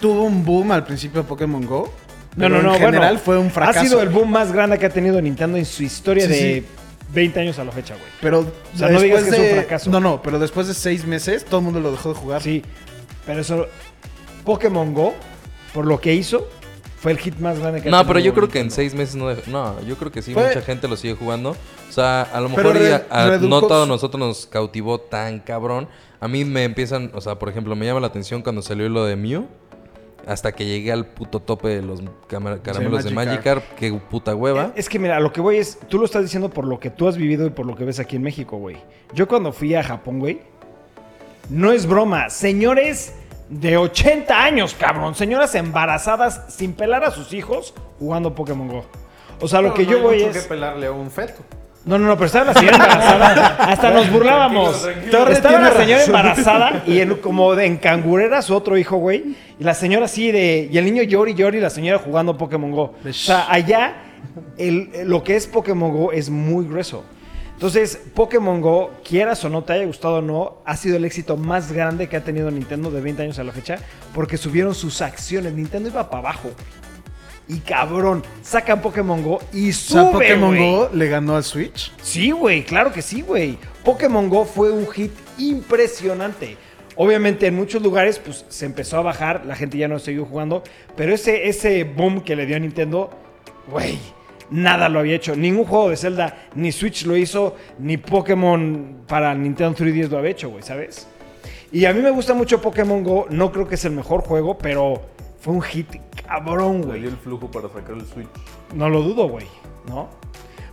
tuvo 0.01 0.23
un 0.25 0.45
boom 0.45 0.73
al 0.73 0.85
principio 0.85 1.23
de 1.23 1.29
Pokémon 1.29 1.65
Go. 1.65 1.93
no, 2.37 2.49
no, 2.49 2.63
no. 2.63 2.75
En 2.75 2.81
general 2.81 3.15
bueno, 3.15 3.19
fue 3.25 3.39
un 3.39 3.51
fracaso. 3.51 3.81
Ha 3.81 3.83
sido 3.83 4.03
el 4.03 4.09
boom 4.09 4.31
más 4.31 4.53
grande 4.53 4.79
que 4.79 4.87
ha 4.87 4.91
tenido 4.91 5.21
Nintendo 5.21 5.57
en 5.59 5.65
su 5.67 5.83
historia 5.83 6.25
Sí, 6.27 6.31
de 6.33 6.61
sí. 6.61 6.67
20 7.13 7.41
años 7.41 7.59
a 7.59 7.65
la 7.65 7.73
fecha, 7.73 7.95
güey. 7.95 8.07
Pero 8.21 8.47
sea, 8.77 8.89
no 8.89 9.01
digas 9.01 9.25
que 9.25 9.31
es 9.31 9.39
un 9.39 9.57
fracaso. 9.59 9.91
No, 9.91 10.01
no, 10.01 10.23
pero 10.23 10.39
después 10.39 10.67
de 10.69 10.75
seis 10.75 11.05
meses 11.05 11.45
todo 11.45 11.59
el 11.59 11.65
mundo 11.65 11.81
lo 11.81 11.91
dejó 11.91 12.11
de 12.11 12.15
jugar. 12.15 12.43
Sí, 12.43 12.63
pero 13.27 13.41
eso. 13.41 13.67
Pokémon 14.45 14.95
Go, 14.95 15.15
por 15.75 15.87
lo 15.87 16.01
que 16.01 16.15
hizo, 16.15 16.49
fue 17.01 17.13
el 17.13 17.19
hit 17.19 17.37
más 17.39 17.59
grande 17.59 17.83
que 17.83 17.89
ha 17.89 17.91
No, 17.91 18.07
pero 18.07 18.19
yo 18.21 18.33
creo 18.33 18.49
que 18.49 18.61
en 18.61 18.71
seis 18.71 18.95
meses 18.95 19.17
no... 19.17 19.31
dej- 19.31 19.47
No, 19.47 19.81
yo 19.83 19.97
creo 19.97 20.11
que 20.11 20.23
sí, 20.23 20.33
Fue- 20.35 20.47
mucha 20.49 20.63
gente 20.63 20.89
lo 20.89 20.97
sigue 20.97 21.15
jugando. 21.15 21.51
O 21.89 21.93
sea, 21.93 22.23
a 22.23 22.41
lo 22.41 22.49
mejor 22.49 22.77
y 22.77 22.79
re- 22.79 22.95
a- 22.95 23.07
a- 23.11 23.29
redujo 23.29 23.49
no 23.49 23.63
todo 23.67 23.87
nosotros 23.87 24.19
nos 24.21 24.47
cautivó 24.47 24.99
tan 25.01 25.41
cabrón. 25.41 25.89
A 26.21 26.29
mí 26.29 26.45
me 26.45 26.65
empiezan... 26.65 27.11
O 27.15 27.21
sea, 27.21 27.39
por 27.39 27.49
ejemplo, 27.49 27.75
me 27.77 27.87
llama 27.87 28.01
la 28.01 28.07
atención 28.07 28.43
cuando 28.43 28.63
salió 28.63 28.89
lo 28.89 29.05
de 29.05 29.17
Mew. 29.17 29.47
Hasta 30.27 30.53
que 30.53 30.65
llegué 30.65 30.93
al 30.93 31.07
puto 31.07 31.41
tope 31.41 31.69
de 31.69 31.83
los 31.83 32.03
caramelos 32.27 33.05
de 33.05 33.11
Magikarp. 33.11 33.15
Magikarp. 33.15 33.65
Qué 33.75 33.93
puta 33.93 34.35
hueva. 34.35 34.73
Es 34.77 34.89
que 34.89 34.99
mira, 34.99 35.19
lo 35.21 35.33
que 35.33 35.41
voy 35.41 35.57
es, 35.57 35.79
tú 35.89 35.99
lo 35.99 36.05
estás 36.05 36.23
diciendo 36.23 36.51
por 36.51 36.67
lo 36.67 36.79
que 36.79 36.91
tú 36.91 37.09
has 37.09 37.17
vivido 37.17 37.47
y 37.47 37.51
por 37.51 37.67
lo 37.67 37.75
que 37.75 37.85
ves 37.85 37.99
aquí 37.99 38.17
en 38.17 38.23
México, 38.23 38.57
güey. 38.57 38.77
Yo 39.15 39.27
cuando 39.27 39.53
fui 39.53 39.75
a 39.75 39.83
Japón, 39.83 40.19
güey, 40.19 40.41
no 41.49 41.73
es 41.73 41.87
broma, 41.87 42.31
señores 42.31 43.15
de 43.49 43.77
80 43.77 44.45
años, 44.45 44.75
cabrón, 44.75 45.15
señoras 45.15 45.55
embarazadas 45.57 46.45
sin 46.49 46.73
pelar 46.73 47.03
a 47.05 47.11
sus 47.11 47.33
hijos 47.33 47.75
jugando 47.99 48.35
Pokémon 48.35 48.69
Go. 48.69 48.85
O 49.41 49.49
sea, 49.49 49.61
lo 49.61 49.75
que 49.75 49.85
no 49.85 49.91
yo 49.91 49.97
hay 49.97 50.03
voy 50.03 50.17
mucho 50.19 50.31
es... 50.31 50.43
que 50.43 50.49
pelarle 50.49 50.87
a 50.87 50.93
un 50.93 51.11
feto. 51.11 51.43
No, 51.85 51.99
no, 51.99 52.07
no, 52.07 52.15
pero 52.17 52.27
estaba 52.27 52.45
la 52.47 52.55
señora 52.55 52.77
embarazada. 52.77 53.47
Hasta 53.59 53.91
nos 53.91 54.11
burlábamos. 54.11 54.83
Tranquilo, 54.83 55.11
tranquilo. 55.11 55.31
Estaba 55.33 55.61
la 55.61 55.73
señora 55.73 56.05
embarazada 56.05 56.83
y 56.87 57.01
en- 57.01 57.15
como 57.23 57.55
de 57.55 57.67
encangurera 57.67 58.43
su 58.43 58.55
otro 58.55 58.77
hijo, 58.77 58.97
güey. 58.99 59.35
Y 59.59 59.65
la 59.65 59.75
señora 59.75 60.05
así 60.05 60.31
de. 60.31 60.69
Y 60.71 60.77
el 60.79 60.85
niño 60.85 61.03
llori, 61.03 61.35
llori 61.35 61.59
y 61.59 61.61
la 61.61 61.71
señora 61.71 61.99
jugando 61.99 62.37
Pokémon 62.37 62.71
Go. 62.71 62.95
O 63.09 63.13
sea, 63.13 63.47
allá 63.51 63.95
el- 64.59 64.91
lo 65.05 65.25
que 65.25 65.37
es 65.37 65.47
Pokémon 65.47 65.91
Go 65.91 66.13
es 66.13 66.29
muy 66.29 66.67
grueso. 66.67 67.03
Entonces, 67.55 68.01
Pokémon 68.15 68.61
Go, 68.63 68.91
quieras 69.07 69.45
o 69.45 69.51
no, 69.51 69.63
te 69.65 69.75
haya 69.75 69.85
gustado 69.85 70.17
o 70.17 70.23
no, 70.23 70.63
ha 70.65 70.77
sido 70.79 70.97
el 70.97 71.05
éxito 71.05 71.37
más 71.37 71.71
grande 71.73 72.09
que 72.09 72.17
ha 72.17 72.25
tenido 72.25 72.51
Nintendo 72.51 72.91
de 72.91 73.03
20 73.03 73.23
años 73.23 73.39
a 73.39 73.45
la 73.45 73.53
fecha, 73.53 73.77
porque 74.15 74.39
subieron 74.39 74.75
sus 74.75 75.03
acciones. 75.03 75.53
Nintendo 75.53 75.91
iba 75.91 76.09
para 76.09 76.21
abajo. 76.21 76.51
Y 77.51 77.59
cabrón, 77.59 78.23
sacan 78.43 78.81
Pokémon 78.81 79.25
Go 79.25 79.41
y 79.53 79.71
O 79.71 79.73
sube, 79.73 80.03
sea, 80.03 80.13
Pokémon. 80.13 80.57
Go 80.57 80.91
le 80.95 81.09
ganó 81.09 81.35
al 81.35 81.43
Switch. 81.43 81.93
Sí, 82.01 82.31
güey, 82.31 82.63
claro 82.65 82.93
que 82.93 83.03
sí, 83.03 83.23
güey. 83.23 83.59
Pokémon 83.85 84.29
Go 84.29 84.45
fue 84.45 84.71
un 84.71 84.87
hit 84.87 85.11
impresionante. 85.37 86.57
Obviamente 86.95 87.49
en 87.49 87.57
muchos 87.57 87.83
lugares 87.83 88.21
pues 88.21 88.45
se 88.49 88.67
empezó 88.67 88.99
a 88.99 89.03
bajar, 89.03 89.47
la 89.47 89.57
gente 89.57 89.79
ya 89.79 89.89
no 89.89 89.99
siguió 89.99 90.27
jugando, 90.27 90.63
pero 90.97 91.13
ese, 91.13 91.49
ese 91.49 91.83
boom 91.83 92.21
que 92.21 92.37
le 92.37 92.47
dio 92.47 92.55
a 92.55 92.61
Nintendo, 92.61 93.11
güey, 93.69 93.99
nada 94.51 94.89
lo 94.89 95.01
había 95.01 95.17
hecho. 95.17 95.35
Ningún 95.35 95.65
juego 95.65 95.91
de 95.91 95.97
Zelda, 95.97 96.47
ni 96.55 96.71
Switch 96.71 97.05
lo 97.05 97.17
hizo, 97.17 97.57
ni 97.81 97.97
Pokémon 97.97 99.03
para 99.09 99.35
Nintendo 99.35 99.77
3DS 99.77 100.09
lo 100.09 100.19
había 100.19 100.31
hecho, 100.31 100.51
güey, 100.51 100.63
¿sabes? 100.63 101.09
Y 101.73 101.85
a 101.85 101.93
mí 101.93 102.01
me 102.01 102.11
gusta 102.11 102.33
mucho 102.33 102.63
Pokémon 102.63 103.03
Go, 103.03 103.27
no 103.29 103.51
creo 103.51 103.67
que 103.67 103.75
es 103.75 103.85
el 103.85 103.93
mejor 103.93 104.23
juego, 104.23 104.57
pero 104.57 105.03
fue 105.41 105.55
un 105.55 105.63
hit 105.63 105.89
cabrón, 106.27 106.83
güey. 106.83 107.05
el 107.05 107.17
flujo 107.17 107.51
para 107.51 107.69
sacar 107.69 107.97
el 107.97 108.07
Switch. 108.07 108.29
No 108.75 108.89
lo 108.89 109.03
dudo, 109.03 109.29
güey, 109.29 109.47
¿no? 109.89 110.09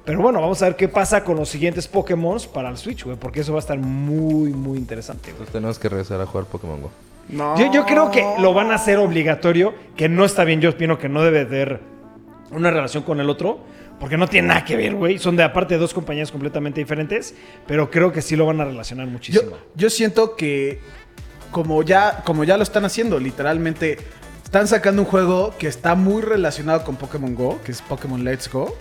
Pero 0.05 0.21
bueno, 0.21 0.39
vamos 0.39 0.61
a 0.61 0.65
ver 0.65 0.75
qué 0.75 0.87
pasa 0.87 1.23
con 1.23 1.35
los 1.35 1.49
siguientes 1.49 1.87
Pokémon 1.87 2.37
para 2.53 2.69
el 2.69 2.77
Switch, 2.77 3.03
güey, 3.03 3.17
porque 3.17 3.41
eso 3.41 3.51
va 3.53 3.59
a 3.59 3.61
estar 3.61 3.77
muy, 3.77 4.53
muy 4.53 4.77
interesante, 4.77 5.23
güey. 5.23 5.33
Entonces 5.33 5.53
tenemos 5.53 5.79
que 5.79 5.89
regresar 5.89 6.21
a 6.21 6.25
jugar 6.25 6.45
Pokémon 6.45 6.81
Go. 6.81 6.91
Yo, 7.29 7.69
yo 7.73 7.85
creo 7.85 8.09
que 8.09 8.23
lo 8.39 8.53
van 8.53 8.71
a 8.71 8.75
hacer 8.75 8.99
obligatorio, 8.99 9.73
que 9.97 10.07
no 10.07 10.23
está 10.23 10.45
bien, 10.45 10.61
yo 10.61 10.69
opino 10.69 10.97
que 10.97 11.09
no 11.09 11.23
debe 11.23 11.43
tener 11.43 11.81
una 12.51 12.71
relación 12.71 13.03
con 13.03 13.19
el 13.19 13.29
otro, 13.29 13.59
porque 13.99 14.15
no 14.17 14.29
tiene 14.29 14.47
nada 14.49 14.63
que 14.63 14.77
ver, 14.77 14.95
güey. 14.95 15.19
Son 15.19 15.35
de 15.35 15.43
aparte 15.43 15.73
de 15.73 15.79
dos 15.81 15.93
compañías 15.93 16.31
completamente 16.31 16.79
diferentes, 16.79 17.35
pero 17.65 17.91
creo 17.91 18.13
que 18.13 18.21
sí 18.21 18.37
lo 18.37 18.45
van 18.45 18.61
a 18.61 18.65
relacionar 18.65 19.07
Yo, 19.07 19.11
muchísimo. 19.11 19.57
yo 19.75 19.89
siento 19.89 20.37
que 20.37 20.79
como 21.51 21.83
ya, 21.83 22.23
como 22.23 22.45
ya 22.45 22.55
lo 22.55 22.63
están 22.63 22.85
haciendo, 22.85 23.19
literalmente 23.19 23.97
están 24.47 24.65
sacando 24.65 25.01
un 25.01 25.07
juego 25.09 25.53
que 25.59 25.67
está 25.67 25.93
muy 25.95 26.21
relacionado 26.21 26.85
con 26.85 26.95
Pokémon 26.95 27.35
Go, 27.35 27.61
que 27.65 27.73
es 27.73 27.81
Pokémon 27.81 28.23
Let's 28.23 28.49
Go, 28.49 28.77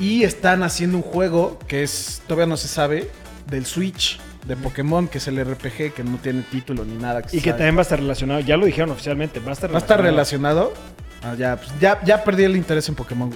y 0.00 0.24
están 0.24 0.64
haciendo 0.64 0.96
un 0.96 1.04
juego 1.04 1.60
que 1.68 1.84
es 1.84 2.22
todavía 2.26 2.46
no 2.46 2.56
se 2.56 2.66
sabe 2.66 3.08
del 3.48 3.66
Switch 3.66 4.18
de 4.48 4.56
Pokémon, 4.56 5.06
que 5.06 5.18
es 5.18 5.28
el 5.28 5.38
RPG 5.44 5.94
que 5.94 6.02
no 6.02 6.16
tiene 6.16 6.42
título 6.42 6.84
ni 6.84 6.96
nada. 6.96 7.22
se 7.28 7.36
y 7.36 7.40
que 7.40 7.50
sabe. 7.50 7.58
también 7.58 7.76
va 7.76 7.78
a 7.78 7.82
estar 7.82 8.00
relacionado, 8.00 8.40
ya 8.40 8.56
lo 8.56 8.66
dijeron 8.66 8.90
oficialmente, 8.90 9.38
va 9.38 9.50
a 9.50 9.52
estar 9.52 9.70
va 9.72 9.76
a 9.76 9.78
estar 9.78 10.02
relacionado. 10.02 10.72
relacionado. 10.72 11.32
Ah, 11.32 11.36
ya, 11.38 11.56
pues, 11.56 11.70
ya, 11.80 12.00
ya 12.04 12.24
perdí 12.24 12.42
el 12.42 12.56
interés 12.56 12.88
en 12.88 12.96
Pokémon. 12.96 13.30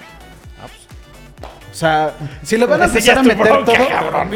Ah, 0.61 0.66
pues, 0.66 1.71
O 1.71 1.75
sea, 1.77 2.16
si 2.43 2.59
le 2.59 2.66
van 2.66 2.83
a 2.83 2.87
empezar 2.87 3.16
a 3.16 3.23
meter 3.23 3.47
bronca, 3.47 3.73
todo. 3.73 3.89
cabrón. 3.89 4.31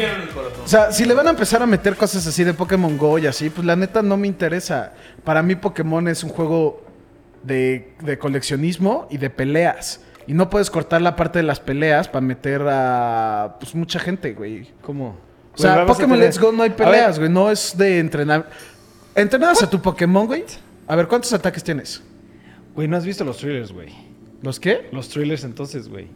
O 0.63 0.67
sea, 0.69 0.89
si 0.93 1.03
le 1.03 1.13
van 1.13 1.27
a 1.27 1.31
empezar 1.31 1.61
a 1.61 1.65
meter 1.65 1.97
cosas 1.97 2.25
así 2.25 2.45
de 2.45 2.53
Pokémon 2.53 2.97
Go 2.97 3.19
y 3.19 3.27
así, 3.27 3.49
pues 3.49 3.67
la 3.67 3.75
neta 3.75 4.01
no 4.01 4.15
me 4.15 4.25
interesa. 4.25 4.93
Para 5.25 5.43
mí 5.43 5.55
Pokémon 5.55 6.07
es 6.07 6.23
un 6.23 6.29
juego 6.29 6.84
de, 7.45 7.93
de 8.01 8.17
coleccionismo 8.17 9.07
y 9.09 9.17
de 9.17 9.29
peleas. 9.29 10.01
Y 10.27 10.33
no 10.33 10.49
puedes 10.49 10.71
cortar 10.71 11.01
la 11.01 11.15
parte 11.15 11.39
de 11.39 11.43
las 11.43 11.59
peleas 11.59 12.07
para 12.07 12.21
meter 12.25 12.61
a 12.67 13.57
pues 13.59 13.75
mucha 13.75 13.99
gente, 13.99 14.33
güey. 14.33 14.67
¿Cómo? 14.81 15.17
O 15.53 15.57
sea, 15.57 15.85
Pokémon 15.85 16.19
Let's 16.19 16.39
Go 16.39 16.51
no 16.51 16.63
hay 16.63 16.71
peleas, 16.71 17.19
güey. 17.19 17.29
No 17.29 17.51
es 17.51 17.77
de 17.77 17.99
entrenar. 17.99 18.49
¿Entrenas 19.13 19.61
a 19.63 19.69
tu 19.69 19.81
Pokémon, 19.81 20.25
güey? 20.25 20.43
A 20.87 20.95
ver, 20.95 21.07
¿cuántos 21.07 21.31
ataques 21.31 21.63
tienes? 21.63 22.01
Güey, 22.75 22.87
no 22.87 22.97
has 22.97 23.05
visto 23.05 23.23
los 23.23 23.37
trailers, 23.37 23.71
güey. 23.71 23.89
¿Los 24.41 24.59
qué? 24.59 24.89
Los 24.91 25.07
trailers 25.09 25.43
entonces, 25.43 25.87
güey. 25.87 26.07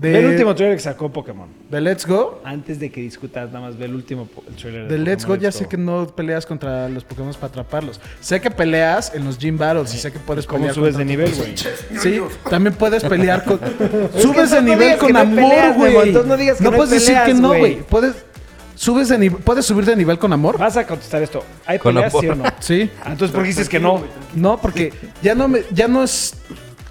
De, 0.00 0.12
Ve 0.12 0.18
el 0.20 0.26
último 0.28 0.54
trailer 0.54 0.78
que 0.78 0.82
sacó 0.82 1.12
Pokémon. 1.12 1.46
de 1.68 1.78
Let's 1.78 2.06
Go. 2.06 2.40
Antes 2.42 2.80
de 2.80 2.90
que 2.90 3.02
discutas, 3.02 3.48
nada 3.52 3.66
más 3.66 3.76
ve 3.76 3.84
el 3.84 3.94
último 3.94 4.26
el 4.48 4.54
trailer. 4.56 4.88
De 4.88 4.96
Let's 4.96 5.26
Go 5.26 5.34
ya 5.34 5.52
sé 5.52 5.68
que 5.68 5.76
no 5.76 6.06
peleas 6.06 6.46
contra 6.46 6.88
los 6.88 7.04
Pokémon 7.04 7.34
para 7.34 7.48
atraparlos. 7.48 8.00
Sé 8.18 8.40
que 8.40 8.50
peleas 8.50 9.12
en 9.14 9.26
los 9.26 9.38
Gym 9.38 9.58
Battles 9.58 9.94
y 9.94 9.98
sé 9.98 10.10
que 10.10 10.18
puedes 10.18 10.46
¿Cómo 10.46 10.60
pelear 10.60 10.74
subes 10.74 10.94
contra 10.94 11.04
de 11.04 11.04
nivel, 11.04 11.34
güey? 11.34 11.54
Sí, 12.00 12.20
también 12.48 12.74
puedes 12.76 13.04
pelear 13.04 13.44
con. 13.44 13.60
subes 14.18 14.50
de 14.52 14.62
nivel 14.62 14.96
con 14.96 15.14
amor, 15.14 15.74
güey. 15.76 16.12
No 16.12 16.36
digas 16.36 16.56
que 16.56 16.64
no 16.64 16.72
puedes 16.72 16.90
decir 16.90 17.18
que 17.26 17.34
no, 17.34 17.48
güey. 17.48 17.82
Puedes. 17.82 18.24
Subes 18.76 19.10
de 19.10 19.18
nivel, 19.18 19.42
¿Puedes 19.42 19.66
subir 19.66 19.84
de 19.84 19.94
nivel 19.94 20.18
con 20.18 20.32
amor? 20.32 20.56
Vas 20.56 20.78
a 20.78 20.86
contestar 20.86 21.22
esto. 21.22 21.44
¿Hay 21.66 21.78
peleas, 21.78 22.10
sí 22.18 22.26
o 22.26 22.34
no? 22.34 22.44
Sí. 22.60 22.90
Ah, 23.02 23.12
Entonces, 23.12 23.34
¿por 23.34 23.42
qué 23.42 23.48
dices 23.48 23.68
que 23.68 23.78
no? 23.78 24.02
No, 24.34 24.56
porque 24.56 24.94
ya 25.20 25.34
no 25.34 25.48
me, 25.48 25.64
ya 25.70 25.86
no 25.86 26.02
es 26.02 26.32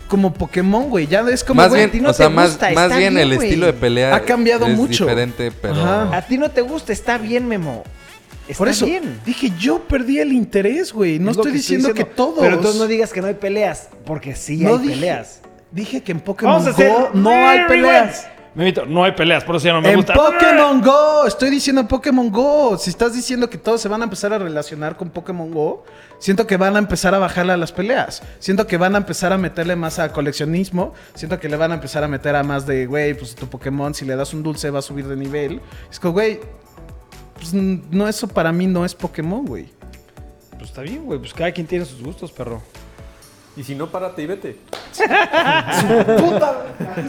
como 0.09 0.33
Pokémon, 0.33 0.89
güey. 0.89 1.07
Ya 1.07 1.21
es 1.21 1.43
como 1.45 1.61
más 1.61 1.69
güey, 1.69 1.79
bien, 1.79 1.89
a 1.89 1.91
ti 1.93 2.01
no 2.01 2.09
o 2.09 2.13
sea, 2.13 2.27
te 2.27 2.33
más, 2.33 2.49
gusta, 2.49 2.71
más 2.71 2.83
está 2.87 2.97
bien 2.97 3.13
bien, 3.13 3.29
el 3.29 3.35
güey. 3.37 3.47
estilo 3.47 3.65
de 3.67 3.73
pelea 3.73 4.13
Ha 4.13 4.21
cambiado 4.23 4.65
es 4.67 4.75
mucho. 4.75 5.05
diferente, 5.05 5.51
pero 5.61 5.75
Ajá. 5.75 6.17
A 6.17 6.21
ti 6.23 6.37
no 6.37 6.51
te 6.51 6.59
gusta, 6.61 6.91
está 6.91 7.17
bien, 7.17 7.47
Memo. 7.47 7.83
Está 8.49 8.57
Por 8.57 8.67
eso 8.67 8.85
bien. 8.87 9.21
dije, 9.25 9.53
yo 9.59 9.79
perdí 9.87 10.19
el 10.19 10.33
interés, 10.33 10.91
güey. 10.91 11.19
No 11.19 11.29
Es 11.31 11.37
estoy 11.37 11.51
que 11.51 11.57
diciendo, 11.59 11.93
que 11.93 12.03
todos. 12.03 12.39
Pero 12.39 12.55
entonces 12.55 12.81
no 12.81 12.87
digas 12.87 13.13
que 13.13 13.21
no 13.21 13.27
hay 13.27 13.35
peleas, 13.35 13.89
porque 14.05 14.35
sí 14.35 14.57
No 14.57 14.71
hay 14.73 14.79
dije- 14.79 14.93
peleas. 14.95 15.39
Dije 15.71 16.01
que 16.01 16.11
en 16.11 16.19
Pokémon 16.19 16.55
Vamos 16.55 16.67
a 16.67 16.71
hacer 16.71 16.89
Go 16.91 17.11
no 17.13 17.29
hay 17.29 17.59
peleas. 17.67 18.27
Memito, 18.55 18.85
no 18.85 19.03
hay 19.03 19.11
peleas, 19.11 19.43
por 19.43 19.55
eso 19.55 19.65
ya 19.67 19.73
no 19.73 19.81
me 19.81 19.89
en 19.91 19.97
gusta. 19.97 20.13
Pokémon 20.13 20.81
Go, 20.81 21.27
estoy 21.27 21.51
diciendo 21.51 21.81
en 21.81 21.87
Pokémon 21.87 22.31
Go. 22.31 22.77
Si 22.77 22.89
estás 22.89 23.13
diciendo 23.13 23.49
que 23.49 23.57
todos 23.57 23.79
se 23.79 23.87
van 23.87 24.01
a 24.01 24.05
empezar 24.05 24.33
a 24.33 24.39
relacionar 24.39 24.97
con 24.97 25.11
Pokémon 25.11 25.51
Go, 25.51 25.83
siento 26.17 26.47
que 26.47 26.57
van 26.57 26.75
a 26.75 26.79
empezar 26.79 27.13
a 27.13 27.19
bajarle 27.19 27.53
a 27.53 27.57
las 27.57 27.71
peleas. 27.71 28.23
Siento 28.39 28.65
que 28.65 28.77
van 28.77 28.95
a 28.95 28.97
empezar 28.97 29.31
a 29.33 29.37
meterle 29.37 29.75
más 29.75 29.99
a 29.99 30.11
coleccionismo. 30.11 30.93
Siento 31.13 31.39
que 31.39 31.47
le 31.47 31.57
van 31.57 31.71
a 31.71 31.75
empezar 31.75 32.03
a 32.03 32.07
meter 32.07 32.35
a 32.35 32.43
más 32.43 32.65
de, 32.65 32.87
güey, 32.87 33.13
pues 33.13 33.35
tu 33.35 33.47
Pokémon, 33.47 33.93
si 33.93 34.03
le 34.05 34.15
das 34.15 34.33
un 34.33 34.41
dulce, 34.41 34.71
va 34.71 34.79
a 34.79 34.83
subir 34.83 35.07
de 35.07 35.15
nivel. 35.15 35.61
Es 35.91 35.99
como, 35.99 36.13
güey, 36.13 36.39
pues 37.35 37.53
no, 37.53 38.07
eso 38.07 38.27
para 38.27 38.51
mí 38.51 38.65
no 38.65 38.83
es 38.83 38.95
Pokémon, 38.95 39.45
güey. 39.45 39.69
Pues 40.57 40.71
está 40.71 40.81
bien, 40.81 41.05
güey. 41.05 41.19
Pues 41.19 41.33
cada 41.33 41.51
quien 41.51 41.67
tiene 41.67 41.85
sus 41.85 42.01
gustos, 42.01 42.31
perro. 42.31 42.61
Y 43.55 43.63
si 43.63 43.75
no, 43.75 43.87
párate 43.91 44.23
y 44.23 44.25
vete. 44.25 44.57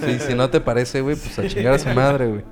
Sí, 0.05 0.19
si 0.27 0.35
no 0.35 0.51
te 0.51 0.61
parece, 0.61 1.01
güey, 1.01 1.17
pues 1.17 1.39
a 1.39 1.47
chingar 1.47 1.75
a 1.75 1.79
su 1.79 1.89
madre, 1.91 2.27
güey. 2.27 2.43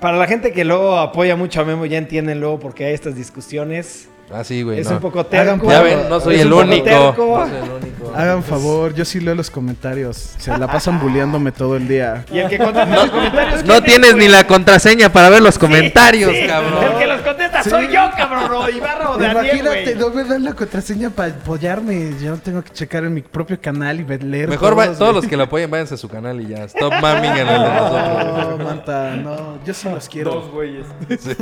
Para 0.00 0.16
la 0.16 0.26
gente 0.26 0.52
que 0.52 0.64
luego 0.64 0.98
apoya 0.98 1.36
mucho 1.36 1.60
a 1.60 1.64
Memo, 1.64 1.86
ya 1.86 1.98
entienden 1.98 2.40
luego 2.40 2.58
por 2.58 2.74
qué 2.74 2.86
hay 2.86 2.94
estas 2.94 3.14
discusiones. 3.14 4.08
Ah, 4.32 4.44
sí, 4.44 4.62
güey. 4.62 4.80
es 4.80 4.88
no. 4.88 4.96
un 4.96 5.00
poco 5.02 5.20
Hagan 5.20 5.60
terco. 5.60 5.70
Ya 5.70 5.82
ven, 5.82 6.08
no 6.08 6.18
soy 6.20 6.40
el 6.40 6.52
único. 6.52 6.84
terco. 6.84 7.38
No 7.38 7.46
soy 7.46 7.56
el 7.56 7.70
único. 7.70 7.91
Hagan 8.14 8.42
favor, 8.42 8.94
yo 8.94 9.04
sí 9.04 9.20
leo 9.20 9.34
los 9.34 9.50
comentarios. 9.50 10.16
Se 10.38 10.56
la 10.56 10.66
pasan 10.66 11.00
bulleándome 11.00 11.52
todo 11.52 11.76
el 11.76 11.86
día. 11.88 12.24
Y 12.32 12.38
el 12.38 12.48
que 12.48 12.58
contesta 12.58 12.94
los 12.96 13.10
comentarios. 13.10 13.64
No 13.64 13.74
¿quién 13.74 13.84
es, 13.84 13.84
tienes 13.84 14.16
ni 14.16 14.28
la 14.28 14.46
contraseña 14.46 15.12
para 15.12 15.28
ver 15.30 15.42
los 15.42 15.58
comentarios, 15.58 16.32
Sí, 16.32 16.46
cabrón. 16.46 16.84
El 16.92 16.98
que 16.98 17.06
los 17.06 17.20
contesta 17.22 17.62
soy 17.64 17.86
yo, 17.92 18.10
cabrón. 18.16 18.50
O 18.52 18.68
Ibarra 18.68 19.10
o 19.10 19.18
Daniel, 19.18 19.44
Imagínate, 19.60 19.84
güey. 19.84 19.94
no 19.96 20.10
me 20.10 20.24
dan 20.24 20.44
la 20.44 20.52
contraseña 20.54 21.10
para 21.10 21.32
apoyarme. 21.32 22.12
Yo 22.20 22.36
tengo 22.38 22.62
que 22.62 22.70
checar 22.70 23.04
en 23.04 23.14
mi 23.14 23.22
propio 23.22 23.60
canal 23.60 24.00
y 24.00 24.02
ver- 24.02 24.22
leer 24.24 24.48
Mejor 24.48 24.78
va- 24.78 24.92
todos, 24.92 25.14
los 25.14 25.26
que 25.26 25.36
lo 25.36 25.44
apoyen, 25.44 25.70
váyanse 25.70 25.94
a 25.94 25.96
su 25.98 26.08
canal 26.08 26.40
y 26.40 26.48
ya. 26.48 26.64
Stop 26.64 26.92
mamming 27.00 27.30
en 27.32 27.48
el 27.48 27.62
de 27.62 27.68
nosotros. 27.68 28.58
No, 28.58 28.64
Manta, 28.64 29.16
no. 29.16 29.58
Yo 29.64 29.72
sí 29.74 29.88
los 29.88 30.08
quiero. 30.08 30.30
Dos 30.32 30.50
güeyes. 30.50 30.86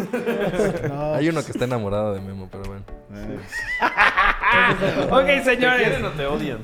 No, 0.89 1.15
Hay 1.15 1.29
uno 1.29 1.45
que 1.45 1.53
está 1.53 1.65
enamorado 1.65 2.15
de 2.15 2.21
Memo, 2.21 2.49
pero 2.51 2.65
bueno. 2.65 2.83
Ok, 5.11 5.27
¿Te 5.27 5.45
señores. 5.45 5.81
quieren 5.83 6.05
o 6.05 6.11
te 6.11 6.27
odian? 6.27 6.59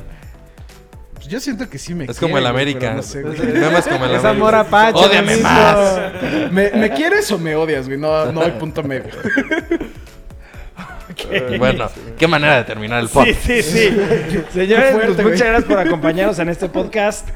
pues 1.15 1.27
yo 1.29 1.41
siento 1.41 1.69
que 1.69 1.79
sí 1.79 1.95
me 1.95 2.05
Es 2.05 2.21
como 2.21 2.39
el 2.39 2.47
América. 2.47 2.93
no 2.95 3.03
sé, 3.03 3.23
güey. 3.23 3.39
Memo 3.39 3.79
es 3.79 3.89
como 3.89 4.05
el 4.05 4.11
Es 4.13 4.19
América. 4.19 4.29
amor 4.31 4.55
apache. 4.55 4.99
Ódiame 4.99 5.37
más. 5.39 5.99
¿Me, 6.53 6.71
me 6.71 6.91
quieres 6.91 7.31
o 7.33 7.39
me 7.39 7.55
odias, 7.57 7.87
güey? 7.87 7.99
No, 7.99 8.31
no 8.33 8.43
hay 8.43 8.53
punto 8.53 8.83
medio. 8.83 9.11
Bueno, 11.59 11.89
qué 12.19 12.27
manera 12.29 12.57
de 12.59 12.65
terminar 12.65 13.01
el 13.01 13.09
Sí, 13.09 13.15
podcast. 13.15 13.41
sí, 13.41 13.63
sí. 13.63 13.89
Señores, 14.53 14.91
fuerte, 14.93 15.07
pues, 15.07 15.17
güey. 15.17 15.27
muchas 15.33 15.49
gracias 15.49 15.65
por 15.65 15.79
acompañarnos 15.79 16.39
en 16.39 16.49
este 16.51 16.69
podcast. 16.69 17.29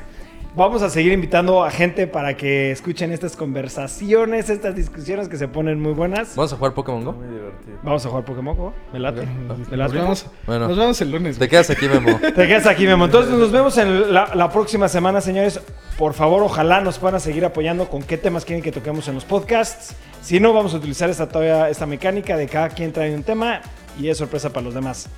Vamos 0.57 0.83
a 0.83 0.91
seguir 0.91 1.13
invitando 1.13 1.63
a 1.63 1.71
gente 1.71 2.09
para 2.09 2.37
que 2.37 2.73
escuchen 2.73 3.13
estas 3.13 3.37
conversaciones, 3.37 4.51
estas 4.51 4.75
discusiones 4.75 5.29
que 5.29 5.37
se 5.37 5.47
ponen 5.47 5.81
muy 5.81 5.93
buenas. 5.93 6.35
¿Vamos 6.35 6.53
a 6.53 6.57
jugar 6.57 6.75
Pokémon 6.75 7.05
Go? 7.05 7.13
Muy 7.13 7.29
divertido. 7.29 7.79
Vamos 7.85 8.05
a 8.05 8.09
jugar 8.09 8.25
Pokémon 8.25 8.57
Go. 8.57 8.75
Me 8.93 8.99
late. 8.99 9.27
Me 9.27 9.45
Nos 9.47 9.71
late. 9.71 9.93
vemos, 9.95 10.27
Bueno. 10.47 10.67
nos 10.67 10.77
vemos 10.77 11.01
el 11.03 11.13
lunes. 11.13 11.39
Te 11.39 11.49
quedas 11.49 11.71
aquí, 11.71 11.87
Memo. 11.89 12.19
Te 12.35 12.49
quedas 12.49 12.67
aquí, 12.67 12.85
Memo. 12.85 13.05
Entonces 13.05 13.33
nos 13.33 13.53
vemos 13.53 13.79
en 13.79 14.13
la, 14.13 14.35
la 14.35 14.51
próxima 14.51 14.89
semana, 14.89 15.21
señores. 15.21 15.61
Por 15.97 16.15
favor, 16.15 16.43
ojalá 16.43 16.81
nos 16.81 16.99
puedan 16.99 17.21
seguir 17.21 17.45
apoyando 17.45 17.89
con 17.89 18.03
qué 18.03 18.17
temas 18.19 18.45
quieren 18.45 18.63
que 18.65 18.73
toquemos 18.73 19.07
en 19.07 19.15
los 19.15 19.25
podcasts. 19.25 19.95
Si 20.21 20.41
no, 20.41 20.53
vamos 20.53 20.75
a 20.75 20.79
utilizar 20.79 21.09
esta, 21.11 21.29
todavía, 21.29 21.69
esta 21.71 21.87
mecánica 21.87 22.37
de 22.37 22.49
cada 22.49 22.71
quien 22.71 22.93
trae 22.93 23.15
un 23.15 23.23
tema 23.23 23.61
y 24.01 24.09
es 24.09 24.19
sorpresa 24.19 24.51
para 24.51 24.65
los 24.65 24.75
demás. 24.75 25.09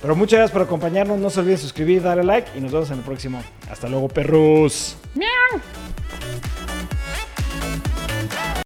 Pero 0.00 0.14
muchas 0.14 0.38
gracias 0.38 0.52
por 0.52 0.62
acompañarnos. 0.62 1.18
No 1.18 1.30
se 1.30 1.40
olviden 1.40 1.58
suscribir, 1.58 2.02
darle 2.02 2.24
like 2.24 2.50
y 2.56 2.60
nos 2.60 2.72
vemos 2.72 2.90
en 2.90 2.98
el 2.98 3.04
próximo. 3.04 3.42
Hasta 3.70 3.88
luego, 3.88 4.08
perros. 4.08 4.96
Meow. 5.14 5.60